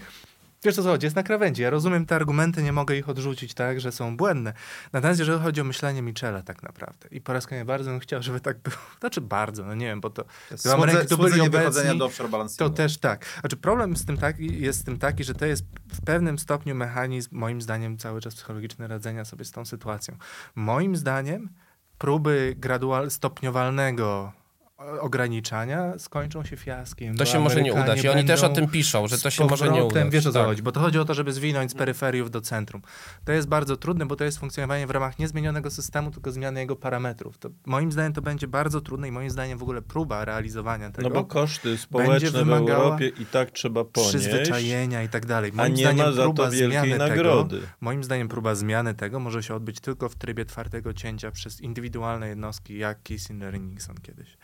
Wiesz 0.63 0.75
co 0.75 0.83
chodzi, 0.83 1.05
jest 1.05 1.15
na 1.15 1.23
krawędzi. 1.23 1.61
Ja 1.61 1.69
rozumiem 1.69 2.05
te 2.05 2.15
argumenty, 2.15 2.63
nie 2.63 2.71
mogę 2.71 2.95
ich 2.95 3.09
odrzucić 3.09 3.53
tak, 3.53 3.79
że 3.79 3.91
są 3.91 4.17
błędne. 4.17 4.53
Natomiast 4.93 5.19
jeżeli 5.19 5.39
chodzi 5.39 5.61
o 5.61 5.63
myślenie 5.63 6.01
Michela 6.01 6.41
tak 6.41 6.63
naprawdę 6.63 7.07
i 7.11 7.21
po 7.21 7.33
raz 7.33 7.47
kolejny 7.47 7.65
bardzo 7.65 7.89
bym 7.89 7.99
chciał, 7.99 8.21
żeby 8.21 8.39
tak 8.39 8.59
było. 8.59 8.75
Znaczy 8.99 9.21
bardzo, 9.21 9.65
no 9.65 9.75
nie 9.75 9.85
wiem, 9.85 10.01
bo 10.01 10.09
to... 10.09 10.25
Słodze, 10.55 11.05
to 11.05 11.17
byli 11.17 11.41
obecni, 11.41 11.97
do 11.97 12.05
offshore 12.05 12.29
To 12.57 12.69
też 12.69 12.97
tak. 12.97 13.25
Znaczy 13.39 13.57
problem 13.57 13.97
z 13.97 14.05
tym 14.05 14.17
taki, 14.17 14.61
jest 14.61 14.79
z 14.79 14.83
tym 14.83 14.99
taki, 14.99 15.23
że 15.23 15.33
to 15.33 15.45
jest 15.45 15.65
w 15.93 16.05
pewnym 16.05 16.39
stopniu 16.39 16.75
mechanizm, 16.75 17.29
moim 17.31 17.61
zdaniem, 17.61 17.97
cały 17.97 18.21
czas 18.21 18.35
psychologiczny 18.35 18.87
radzenia 18.87 19.25
sobie 19.25 19.45
z 19.45 19.51
tą 19.51 19.65
sytuacją. 19.65 20.17
Moim 20.55 20.95
zdaniem 20.95 21.49
próby 21.97 22.55
gradual, 22.57 23.11
stopniowalnego 23.11 24.33
ograniczania 24.77 25.99
skończą 25.99 26.43
się 26.43 26.57
fiaskiem. 26.57 27.17
To 27.17 27.25
się 27.25 27.39
może 27.39 27.61
nie 27.61 27.73
udać 27.73 28.03
i 28.03 28.09
oni 28.09 28.25
też 28.25 28.43
o 28.43 28.49
tym 28.49 28.67
piszą, 28.67 29.07
że 29.07 29.17
to 29.17 29.29
się 29.29 29.45
może 29.45 29.69
nie 29.69 29.83
udać. 29.83 30.09
Wiesz 30.09 30.25
o 30.25 30.31
co 30.31 30.39
tak. 30.39 30.47
chodzi, 30.47 30.63
bo 30.63 30.71
to 30.71 30.79
chodzi 30.79 30.99
o 30.99 31.05
to, 31.05 31.13
żeby 31.13 31.33
zwinąć 31.33 31.71
z 31.71 31.73
peryferiów 31.73 32.31
do 32.31 32.41
centrum. 32.41 32.81
To 33.25 33.31
jest 33.31 33.47
bardzo 33.47 33.77
trudne, 33.77 34.05
bo 34.05 34.15
to 34.15 34.23
jest 34.23 34.39
funkcjonowanie 34.39 34.87
w 34.87 34.91
ramach 34.91 35.19
niezmienionego 35.19 35.71
systemu, 35.71 36.11
tylko 36.11 36.31
zmiany 36.31 36.59
jego 36.59 36.75
parametrów. 36.75 37.37
To, 37.37 37.49
moim 37.65 37.91
zdaniem 37.91 38.13
to 38.13 38.21
będzie 38.21 38.47
bardzo 38.47 38.81
trudne 38.81 39.07
i 39.07 39.11
moim 39.11 39.29
zdaniem 39.29 39.57
w 39.57 39.63
ogóle 39.63 39.81
próba 39.81 40.25
realizowania 40.25 40.91
tego. 40.91 41.09
No 41.09 41.15
bo 41.15 41.25
koszty 41.25 41.77
społeczne 41.77 42.45
w 42.45 42.51
Europie 42.51 43.07
i 43.07 43.25
tak 43.25 43.51
trzeba 43.51 43.85
ponieść. 43.85 44.15
Przyzwyczajenia 44.15 45.03
i 45.03 45.09
tak 45.09 45.25
dalej. 45.25 45.51
Moim 45.53 45.73
a 45.73 45.75
nie 45.75 45.93
ma 45.93 46.11
za 46.11 46.33
to 46.33 46.51
wielkiej 46.51 46.97
nagrody. 46.97 47.59
Tego, 47.59 47.71
moim 47.81 48.03
zdaniem 48.03 48.27
próba 48.27 48.55
zmiany 48.55 48.93
tego 48.93 49.19
może 49.19 49.43
się 49.43 49.55
odbyć 49.55 49.79
tylko 49.79 50.09
w 50.09 50.15
trybie 50.15 50.45
twardego 50.45 50.93
cięcia 50.93 51.31
przez 51.31 51.61
indywidualne 51.61 52.27
jednostki, 52.27 52.77
jak 52.77 53.03
Kissinger 53.03 53.55
i 53.55 53.59
Nixon 53.59 53.97
kiedyś. 54.01 54.37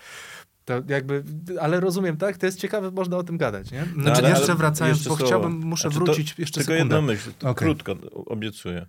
To 0.65 0.81
jakby, 0.87 1.23
ale 1.61 1.79
rozumiem, 1.79 2.17
tak? 2.17 2.37
To 2.37 2.45
jest 2.45 2.59
ciekawe, 2.59 2.91
można 2.91 3.17
o 3.17 3.23
tym 3.23 3.37
gadać, 3.37 3.71
nie? 3.71 3.85
No, 3.95 4.03
znaczy, 4.03 4.21
ale, 4.21 4.29
jeszcze 4.29 4.55
wracając, 4.55 4.97
jeszcze 4.97 5.09
bo 5.09 5.15
słowo. 5.15 5.29
chciałbym, 5.29 5.53
muszę 5.53 5.89
znaczy, 5.89 6.05
wrócić 6.05 6.35
to, 6.35 6.41
jeszcze 6.41 6.59
tylko 6.59 6.73
sekundę. 6.73 6.95
jedną 6.95 7.07
myśl, 7.13 7.29
okay. 7.39 7.53
krótko 7.53 7.95
obiecuję. 8.13 8.85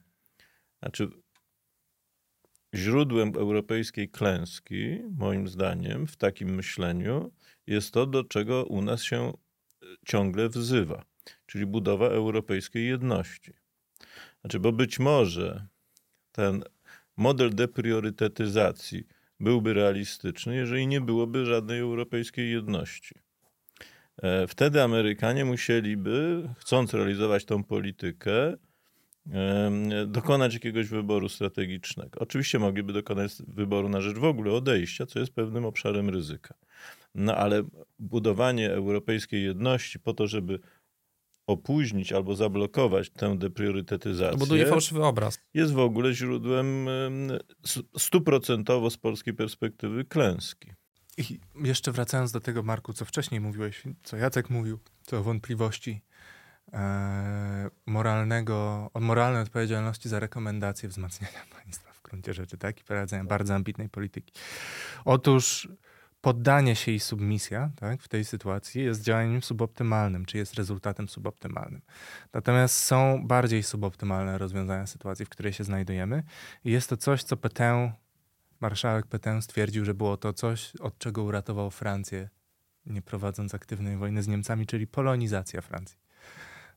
Znaczy, 0.83 1.09
źródłem 2.75 3.33
europejskiej 3.37 4.09
klęski, 4.09 4.99
moim 5.17 5.49
zdaniem, 5.49 6.07
w 6.07 6.17
takim 6.17 6.55
myśleniu, 6.55 7.33
jest 7.67 7.91
to, 7.91 8.07
do 8.07 8.25
czego 8.25 8.65
u 8.65 8.83
nas 8.83 9.03
się 9.03 9.33
ciągle 10.07 10.49
wzywa, 10.49 11.05
czyli 11.47 11.67
budowa 11.67 12.07
europejskiej 12.07 12.87
jedności. 12.87 13.53
Znaczy, 14.41 14.61
bo 14.61 14.73
być 14.73 14.99
może 14.99 15.67
ten 16.33 16.65
model 17.17 17.55
depriorytetyzacji 17.55 19.07
byłby 19.45 19.75
realistyczny, 19.75 20.57
jeżeli 20.57 20.87
nie 20.87 21.01
byłoby 21.01 21.47
żadnej 21.47 21.81
europejskiej 21.81 22.51
jedności. 22.51 23.15
E, 24.23 24.47
wtedy 24.47 24.83
Amerykanie 24.83 25.45
musieliby, 25.45 26.49
chcąc 26.59 26.95
realizować 26.95 27.45
tą 27.45 27.65
politykę, 27.65 28.57
dokonać 30.07 30.55
jakiegoś 30.55 30.89
wyboru 30.89 31.29
strategicznego. 31.29 32.21
Oczywiście 32.21 32.59
mogliby 32.59 32.93
dokonać 32.93 33.33
wyboru 33.49 33.89
na 33.89 34.01
rzecz 34.01 34.17
w 34.17 34.25
ogóle 34.25 34.53
odejścia, 34.53 35.07
co 35.07 35.19
jest 35.19 35.33
pewnym 35.33 35.65
obszarem 35.65 36.11
ryzyka. 36.11 36.55
No 37.15 37.37
ale 37.37 37.63
budowanie 37.99 38.71
europejskiej 38.71 39.45
jedności 39.45 40.01
po 40.01 40.15
to, 40.15 40.27
żeby 40.27 40.59
opóźnić 41.47 42.13
albo 42.13 42.37
zablokować 42.37 43.11
tę 43.11 43.39
depriorytetyzację. 43.39 44.39
Buduje 44.39 44.67
fałszywy 44.67 45.05
obraz. 45.05 45.39
Jest 45.55 45.73
w 45.73 45.79
ogóle 45.79 46.15
źródłem 46.15 46.87
stuprocentowo 47.99 48.91
z 48.91 48.97
polskiej 48.97 49.35
perspektywy 49.35 50.05
klęski. 50.05 50.73
I 51.19 51.41
jeszcze 51.65 51.93
wracając 51.93 52.33
do 52.33 52.41
tego, 52.41 52.63
Marku, 52.63 52.93
co 52.93 53.05
wcześniej 53.05 53.41
mówiłeś, 53.41 53.83
co 54.03 54.17
Jacek 54.17 54.51
mówił, 54.51 54.79
co 55.03 55.19
o 55.19 55.23
wątpliwości 55.23 56.03
e, 56.73 57.71
moralnego, 57.87 58.91
moralnej 59.01 59.43
odpowiedzialności 59.43 60.09
za 60.09 60.21
rekomendacje 60.21 60.89
wzmacniania 60.89 61.41
państwa 61.63 61.93
w 61.93 62.03
gruncie 62.03 62.35
rzeczy, 62.35 62.59
tak? 62.59 62.81
I 62.81 62.85
prowadzenia 62.85 63.25
bardzo 63.25 63.55
ambitnej 63.55 63.89
polityki. 63.89 64.33
Otóż 65.05 65.69
poddanie 66.25 66.77
się 66.77 66.93
i 66.93 67.01
submisja 67.01 67.71
tak, 67.77 68.03
w 68.03 68.09
tej 68.09 68.25
sytuacji 68.25 68.83
jest 68.83 69.03
działaniem 69.03 69.43
suboptymalnym, 69.43 70.25
czy 70.25 70.39
jest 70.39 70.55
rezultatem 70.55 71.09
suboptymalnym. 71.09 71.83
Natomiast 72.33 72.77
są 72.77 73.27
bardziej 73.27 73.63
suboptymalne 73.63 74.39
rozwiązania 74.39 74.87
sytuacji, 74.87 75.25
w 75.25 75.29
której 75.29 75.53
się 75.53 75.65
znajdujemy 75.65 76.23
i 76.65 76.71
jest 76.71 76.89
to 76.91 76.97
coś, 76.97 77.23
co 77.23 77.37
Petain, 77.37 77.93
marszałek 78.61 79.07
Petain 79.07 79.43
stwierdził, 79.43 79.85
że 79.85 79.95
było 79.95 80.17
to 80.17 80.33
coś, 80.33 80.77
od 80.77 80.99
czego 80.99 81.23
uratował 81.23 81.71
Francję, 81.71 82.29
nie 82.87 83.03
prowadząc 83.03 83.55
aktywnej 83.55 83.97
wojny 83.97 84.23
z 84.23 84.29
Niemcami, 84.29 84.67
czyli 84.67 84.87
polonizacja 84.87 85.61
Francji. 85.61 85.99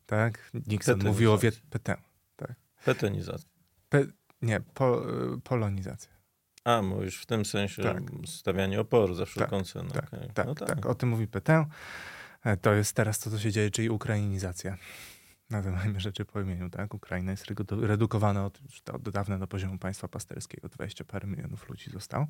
Tak? 0.06 0.52
Nixon 0.68 1.04
mówił 1.04 1.34
o. 1.34 1.40
Petain. 1.70 2.02
Tak. 2.36 2.56
Petenizacja. 2.86 3.50
Pe... 3.90 4.06
Nie, 4.42 4.62
po, 4.62 5.06
polonizacja. 5.44 6.17
A, 6.68 6.82
mówisz 6.82 7.22
w 7.22 7.26
tym 7.26 7.46
sensie 7.46 7.84
tak. 7.84 8.04
stawianie 8.26 8.82
oporu 8.82 9.14
za 9.14 9.26
wszelką 9.26 9.58
tak, 9.58 9.68
cenę. 9.68 9.90
Tak, 9.90 10.14
okay. 10.14 10.30
tak, 10.34 10.48
no 10.48 10.56
tak, 10.56 10.70
tak, 10.70 10.86
o 10.86 10.96
tym 10.96 11.10
mówi 11.10 11.28
Petain. 11.28 11.66
To 12.62 12.74
jest 12.74 12.94
teraz 12.94 13.20
to, 13.20 13.32
co 13.32 13.40
się 13.40 13.52
dzieje, 13.52 13.72
czyli 13.72 13.90
ukrainizacja. 13.90 14.78
Nazywajmy 15.50 16.00
rzeczy 16.00 16.26
po 16.26 16.42
imieniu, 16.42 16.70
tak? 16.70 16.94
Ukraina 16.94 17.32
jest 17.32 17.46
redukowana 17.70 18.46
od, 18.46 18.60
od 18.94 19.10
dawna 19.10 19.40
do 19.40 19.48
poziomu 19.48 19.78
państwa 19.78 20.08
pasterskiego. 20.08 20.70
20 20.70 21.04
parę 21.04 21.28
milionów 21.28 21.70
ludzi 21.70 21.92
zostało. 21.92 22.28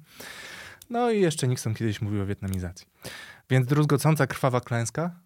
No 0.89 1.11
i 1.11 1.21
jeszcze 1.21 1.47
Nixon 1.47 1.73
kiedyś 1.73 2.01
mówił 2.01 2.21
o 2.21 2.25
wietnamizacji. 2.25 2.87
Więc 3.49 3.67
druzgocąca 3.67 4.27
krwawa 4.27 4.61
klęska 4.61 5.19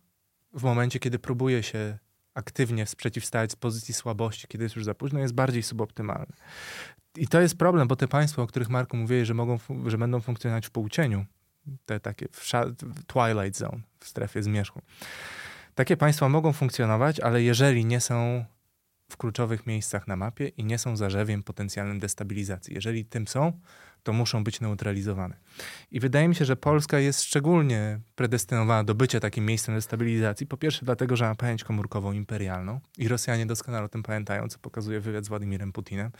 w 0.54 0.64
momencie, 0.64 1.00
kiedy 1.00 1.20
próbuje 1.20 1.64
się 1.64 1.98
aktywnie 2.34 2.86
przeciwstawiać 2.98 3.52
z 3.52 3.56
pozycji 3.56 3.94
słabości, 3.94 4.48
kiedy 4.48 4.64
jest 4.64 4.76
już 4.76 4.86
za 4.86 4.94
późno, 4.94 5.20
jest 5.20 5.34
bardziej 5.34 5.64
suboptymalny. 5.64 6.34
I 7.18 7.28
to 7.28 7.42
jest 7.42 7.58
problem, 7.58 7.88
bo 7.88 7.96
te 7.96 8.08
państwa, 8.08 8.42
o 8.42 8.48
których 8.48 8.70
Marku 8.70 8.98
mówili, 8.98 9.26
że, 9.26 9.34
mogą, 9.34 9.60
że 9.86 9.98
będą 9.98 10.22
funkcjonować 10.22 10.68
w 10.68 10.72
półcieniu, 10.72 11.26
te 11.86 12.00
takie 12.00 12.28
w 12.32 13.06
twilight 13.08 13.58
zone, 13.58 13.82
w 14.00 14.08
strefie 14.08 14.44
zmierzchu, 14.44 14.82
takie 15.76 15.98
państwa 15.98 16.30
mogą 16.30 16.54
funkcjonować, 16.54 17.20
ale 17.20 17.44
jeżeli 17.44 17.86
nie 17.86 18.00
są 18.00 18.46
w 19.12 19.18
kluczowych 19.18 19.68
miejscach 19.68 20.08
na 20.08 20.16
mapie 20.16 20.48
i 20.48 20.64
nie 20.64 20.78
są 20.78 20.98
zarzewiem 20.98 21.44
potencjalnym 21.44 22.00
destabilizacji. 22.00 22.74
Jeżeli 22.74 23.06
tym 23.06 23.28
są, 23.28 23.60
to 24.04 24.14
muszą 24.14 24.44
być 24.44 24.62
neutralizowane. 24.62 25.36
I 25.92 26.00
wydaje 26.00 26.28
mi 26.28 26.36
się, 26.36 26.46
że 26.46 26.56
Polska 26.56 27.00
jest 27.00 27.22
szczególnie 27.22 28.00
predestynowana 28.16 28.84
do 28.84 28.96
bycia 28.96 29.20
takim 29.20 29.46
miejscem 29.46 29.76
destabilizacji. 29.76 30.48
Po 30.48 30.58
pierwsze, 30.58 30.86
dlatego, 30.86 31.16
że 31.16 31.26
ma 31.26 31.36
pamięć 31.36 31.64
komórkową 31.64 32.12
imperialną 32.12 32.80
i 32.98 33.08
Rosjanie 33.08 33.46
doskonale 33.46 33.86
o 33.86 33.90
tym 33.90 34.04
pamiętają, 34.04 34.48
co 34.48 34.60
pokazuje 34.60 35.00
wywiad 35.00 35.26
z 35.26 35.28
Władimirem 35.28 35.72
Putinem 35.72 36.12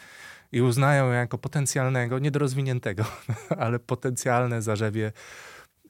i 0.52 0.62
uznają 0.62 1.06
ją 1.06 1.12
jako 1.12 1.38
potencjalnego, 1.38 2.20
nie 2.20 2.32
do 2.32 2.40
rozwiniętego, 2.40 3.06
ale 3.64 3.80
potencjalne 3.80 4.62
zarzewie 4.62 5.12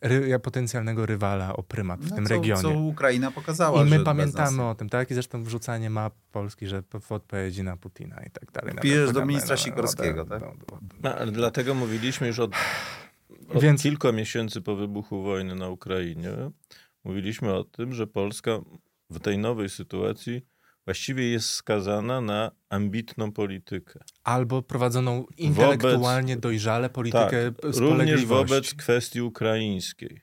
ry, 0.02 0.40
potencjalnego 0.40 1.06
rywala 1.06 1.56
o 1.56 1.64
prymat 1.64 2.02
w 2.02 2.10
no, 2.10 2.16
tym 2.16 2.26
co, 2.26 2.34
regionie. 2.34 2.62
Co 2.62 2.70
Ukraina 2.70 3.32
pokazała. 3.32 3.86
I 3.86 3.90
my 3.90 4.00
pamiętamy 4.00 4.64
o 4.64 4.76
tym, 4.76 4.90
tak? 4.90 5.12
I 5.12 5.14
zresztą 5.14 5.44
wrzucanie 5.44 5.90
map 5.90 6.14
Polski, 6.32 6.68
że 6.68 6.84
w 7.02 7.12
odpowiedzi 7.12 7.64
na 7.64 7.78
Putina 7.78 8.24
i 8.24 8.30
tak 8.32 8.52
dalej. 8.52 8.76
Pijesz 8.82 9.12
do 9.12 9.26
ministra 9.26 9.54
no, 9.54 9.62
Sikorskiego, 9.62 10.26
no, 10.30 10.40
tak? 10.40 10.50
No, 11.04 11.16
ale 11.16 11.32
dlatego 11.32 11.74
mówiliśmy 11.74 12.28
już 12.28 12.40
od, 12.40 12.52
od 13.50 13.62
Więc... 13.62 13.84
kilku 13.84 14.14
miesięcy 14.14 14.62
po 14.62 14.76
wybuchu 14.76 15.24
wojny 15.24 15.56
na 15.56 15.70
Ukrainie, 15.70 16.32
mówiliśmy 17.04 17.54
o 17.54 17.64
tym, 17.64 17.94
że 17.94 18.08
Polska 18.08 18.52
w 19.10 19.20
tej 19.20 19.38
nowej 19.38 19.70
sytuacji 19.70 20.46
właściwie 20.86 21.30
jest 21.30 21.50
skazana 21.50 22.22
na 22.22 22.52
ambitną 22.70 23.32
politykę. 23.32 24.00
Albo 24.24 24.62
prowadzoną 24.62 25.26
intelektualnie 25.38 26.34
wobec, 26.34 26.44
dojrzale 26.44 26.90
politykę 26.90 27.52
tak, 27.52 27.76
Również 27.76 28.26
wobec 28.26 28.74
kwestii 28.74 29.22
ukraińskiej. 29.22 30.22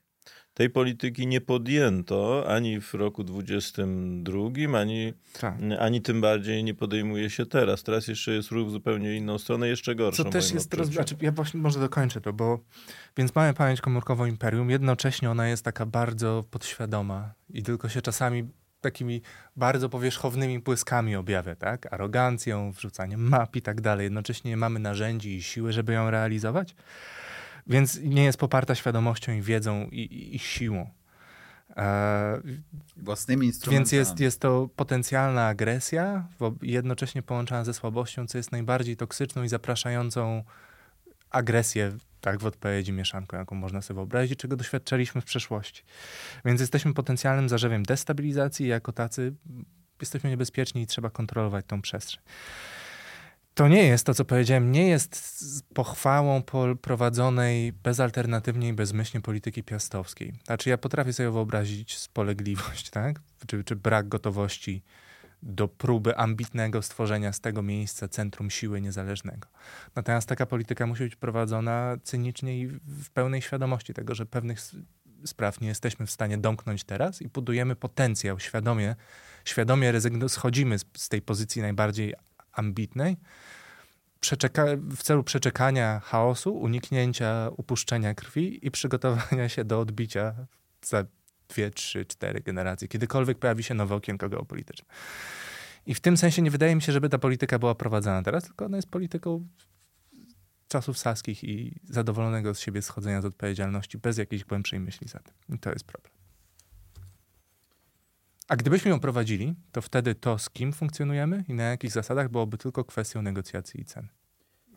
Tej 0.58 0.70
polityki 0.70 1.26
nie 1.26 1.40
podjęto 1.40 2.44
ani 2.48 2.80
w 2.80 2.94
roku 2.94 3.24
22, 3.24 4.78
ani, 4.78 5.12
tak. 5.40 5.54
ani 5.78 6.02
tym 6.02 6.20
bardziej 6.20 6.64
nie 6.64 6.74
podejmuje 6.74 7.30
się 7.30 7.46
teraz. 7.46 7.82
Teraz 7.82 8.08
jeszcze 8.08 8.32
jest 8.32 8.50
ruch 8.50 8.68
w 8.68 8.70
zupełnie 8.70 9.16
inną 9.16 9.38
stronę, 9.38 9.68
jeszcze 9.68 9.94
gorszą. 9.94 10.24
Co 10.24 10.30
też 10.30 10.52
jest 10.52 10.70
teraz, 10.70 10.88
znaczy 10.88 11.16
ja 11.20 11.32
właśnie 11.32 11.60
może 11.60 11.80
dokończę 11.80 12.20
to, 12.20 12.32
bo 12.32 12.60
więc 13.16 13.34
mamy 13.34 13.54
pamięć 13.54 13.80
komórkową 13.80 14.26
imperium, 14.26 14.70
jednocześnie 14.70 15.30
ona 15.30 15.48
jest 15.48 15.64
taka 15.64 15.86
bardzo 15.86 16.44
podświadoma 16.50 17.34
i 17.48 17.62
tylko 17.62 17.88
się 17.88 18.02
czasami 18.02 18.48
takimi 18.80 19.22
bardzo 19.56 19.88
powierzchownymi 19.88 20.58
błyskami 20.58 21.16
objawia, 21.16 21.56
tak? 21.56 21.92
Arogancją, 21.92 22.72
wrzucaniem 22.72 23.28
map 23.28 23.56
i 23.56 23.62
tak 23.62 23.80
dalej. 23.80 24.04
Jednocześnie 24.04 24.50
nie 24.50 24.56
mamy 24.56 24.80
narzędzi 24.80 25.36
i 25.36 25.42
siły, 25.42 25.72
żeby 25.72 25.92
ją 25.92 26.10
realizować, 26.10 26.74
więc 27.66 28.00
nie 28.02 28.24
jest 28.24 28.38
poparta 28.38 28.74
świadomością 28.74 29.32
i 29.32 29.42
wiedzą 29.42 29.88
i, 29.92 30.00
i, 30.00 30.36
i 30.36 30.38
siłą. 30.38 30.90
E, 31.76 32.40
Własnymi 32.96 33.46
instrumentami. 33.46 33.78
Więc 33.78 33.92
jest, 33.92 34.20
jest 34.20 34.40
to 34.40 34.68
potencjalna 34.76 35.46
agresja, 35.46 36.28
jednocześnie 36.62 37.22
połączona 37.22 37.64
ze 37.64 37.74
słabością, 37.74 38.26
co 38.26 38.38
jest 38.38 38.52
najbardziej 38.52 38.96
toksyczną 38.96 39.42
i 39.42 39.48
zapraszającą 39.48 40.44
agresję 41.30 41.96
tak, 42.20 42.40
w 42.40 42.46
odpowiedzi 42.46 42.92
mieszanką, 42.92 43.36
jaką 43.36 43.56
można 43.56 43.82
sobie 43.82 43.96
wyobrazić, 43.96 44.38
czego 44.38 44.56
doświadczaliśmy 44.56 45.20
w 45.20 45.24
przeszłości. 45.24 45.82
Więc 46.44 46.60
jesteśmy 46.60 46.94
potencjalnym 46.94 47.48
zarzewiem 47.48 47.82
destabilizacji 47.82 48.66
i 48.66 48.68
jako 48.68 48.92
tacy 48.92 49.34
jesteśmy 50.00 50.30
niebezpieczni 50.30 50.82
i 50.82 50.86
trzeba 50.86 51.10
kontrolować 51.10 51.66
tą 51.68 51.82
przestrzeń. 51.82 52.22
To 53.54 53.68
nie 53.68 53.86
jest 53.86 54.06
to, 54.06 54.14
co 54.14 54.24
powiedziałem, 54.24 54.72
nie 54.72 54.88
jest 54.88 55.64
pochwałą 55.74 56.42
prowadzonej 56.82 57.72
bezalternatywnie 57.72 58.68
i 58.68 58.72
bezmyślnie 58.72 59.22
polityki 59.22 59.62
piastowskiej. 59.62 60.34
Znaczy, 60.46 60.70
ja 60.70 60.78
potrafię 60.78 61.12
sobie 61.12 61.30
wyobrazić 61.30 61.98
spolegliwość, 61.98 62.90
tak? 63.00 63.20
czy, 63.46 63.64
czy 63.64 63.76
brak 63.76 64.08
gotowości 64.08 64.82
do 65.42 65.68
próby 65.68 66.16
ambitnego 66.16 66.82
stworzenia 66.82 67.32
z 67.32 67.40
tego 67.40 67.62
miejsca 67.62 68.08
centrum 68.08 68.50
siły 68.50 68.80
niezależnego. 68.80 69.48
Natomiast 69.96 70.28
taka 70.28 70.46
polityka 70.46 70.86
musi 70.86 71.02
być 71.02 71.16
prowadzona 71.16 71.96
cynicznie 72.02 72.60
i 72.60 72.66
w 72.66 73.10
pełnej 73.10 73.42
świadomości 73.42 73.94
tego, 73.94 74.14
że 74.14 74.26
pewnych 74.26 74.58
spraw 75.24 75.60
nie 75.60 75.68
jesteśmy 75.68 76.06
w 76.06 76.10
stanie 76.10 76.38
domknąć 76.38 76.84
teraz 76.84 77.22
i 77.22 77.28
budujemy 77.28 77.76
potencjał 77.76 78.38
świadomie, 78.38 78.96
świadomie 79.44 79.92
schodzimy 80.28 80.78
z, 80.78 80.84
z 80.96 81.08
tej 81.08 81.22
pozycji 81.22 81.62
najbardziej 81.62 82.14
ambitnej 82.52 83.16
w 84.96 85.02
celu 85.02 85.24
przeczekania 85.24 86.00
chaosu, 86.00 86.58
uniknięcia 86.58 87.50
upuszczenia 87.56 88.14
krwi 88.14 88.66
i 88.66 88.70
przygotowania 88.70 89.48
się 89.48 89.64
do 89.64 89.80
odbicia 89.80 90.34
za 90.82 91.04
dwie, 91.48 91.70
trzy, 91.70 92.06
cztery 92.06 92.40
generacje, 92.40 92.88
kiedykolwiek 92.88 93.38
pojawi 93.38 93.62
się 93.62 93.74
nowe 93.74 93.94
okienko 93.94 94.28
geopolityczne. 94.28 94.88
I 95.86 95.94
w 95.94 96.00
tym 96.00 96.16
sensie 96.16 96.42
nie 96.42 96.50
wydaje 96.50 96.76
mi 96.76 96.82
się, 96.82 96.92
żeby 96.92 97.08
ta 97.08 97.18
polityka 97.18 97.58
była 97.58 97.74
prowadzona 97.74 98.22
teraz, 98.22 98.44
tylko 98.44 98.64
ona 98.64 98.76
jest 98.76 98.90
polityką 98.90 99.48
czasów 100.68 100.98
saskich 100.98 101.44
i 101.44 101.80
zadowolonego 101.84 102.54
z 102.54 102.60
siebie 102.60 102.82
schodzenia 102.82 103.22
z 103.22 103.24
odpowiedzialności 103.24 103.98
bez 103.98 104.18
jakiejś 104.18 104.44
głębszej 104.44 104.80
myśli 104.80 105.08
za 105.08 105.18
tym. 105.18 105.34
I 105.56 105.58
to 105.58 105.70
jest 105.70 105.84
problem. 105.84 106.12
A 108.48 108.56
gdybyśmy 108.56 108.90
ją 108.90 109.00
prowadzili, 109.00 109.54
to 109.72 109.82
wtedy 109.82 110.14
to, 110.14 110.38
z 110.38 110.50
kim 110.50 110.72
funkcjonujemy 110.72 111.44
i 111.48 111.54
na 111.54 111.62
jakich 111.62 111.92
zasadach, 111.92 112.28
byłoby 112.28 112.58
tylko 112.58 112.84
kwestią 112.84 113.22
negocjacji 113.22 113.80
i 113.80 113.84
cen. 113.84 114.08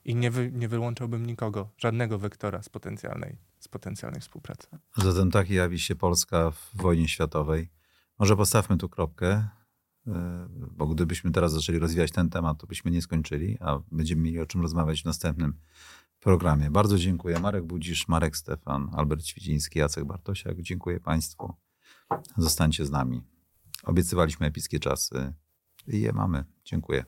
I 0.06 0.16
nie, 0.16 0.32
wy, 0.32 0.52
nie 0.52 0.68
wyłączałbym 0.68 1.26
nikogo, 1.26 1.70
żadnego 1.78 2.18
wektora 2.18 2.64
z 2.64 2.70
potencjalnej, 2.70 3.38
z 3.62 3.68
potencjalnej 3.68 4.22
współpracy. 4.22 4.68
Zatem 4.98 5.32
tak 5.32 5.50
jawi 5.50 5.80
się 5.80 5.96
Polska 5.96 6.52
w 6.52 6.70
wojnie 6.74 7.08
światowej. 7.08 7.70
Może 8.20 8.36
postawmy 8.36 8.78
tu 8.78 8.90
kropkę, 8.90 9.48
e, 10.08 10.48
bo 10.50 10.88
gdybyśmy 10.88 11.32
teraz 11.32 11.52
zaczęli 11.52 11.80
rozwijać 11.80 12.12
ten 12.12 12.30
temat, 12.30 12.58
to 12.58 12.68
byśmy 12.68 12.92
nie 12.92 13.02
skończyli, 13.02 13.58
a 13.60 13.80
będziemy 13.92 14.22
mieli 14.22 14.40
o 14.40 14.46
czym 14.46 14.62
rozmawiać 14.62 15.02
w 15.02 15.06
następnym 15.06 15.54
programie. 16.20 16.72
Bardzo 16.72 16.98
dziękuję. 16.98 17.40
Marek 17.40 17.66
Budzisz, 17.66 18.08
Marek 18.08 18.38
Stefan, 18.38 18.90
Albert 18.94 19.24
Ćwidziński, 19.24 19.80
Jacek 19.80 20.06
Bartosiak. 20.06 20.62
Dziękuję 20.62 21.00
Państwu. 21.00 21.54
Zostańcie 22.38 22.86
z 22.86 22.92
nami. 22.92 23.22
Obiecywaliśmy 23.84 24.48
epickie 24.48 24.80
czasy 24.80 25.34
i 25.88 26.02
je 26.02 26.14
mamy. 26.14 26.46
Dziękuję. 26.66 27.06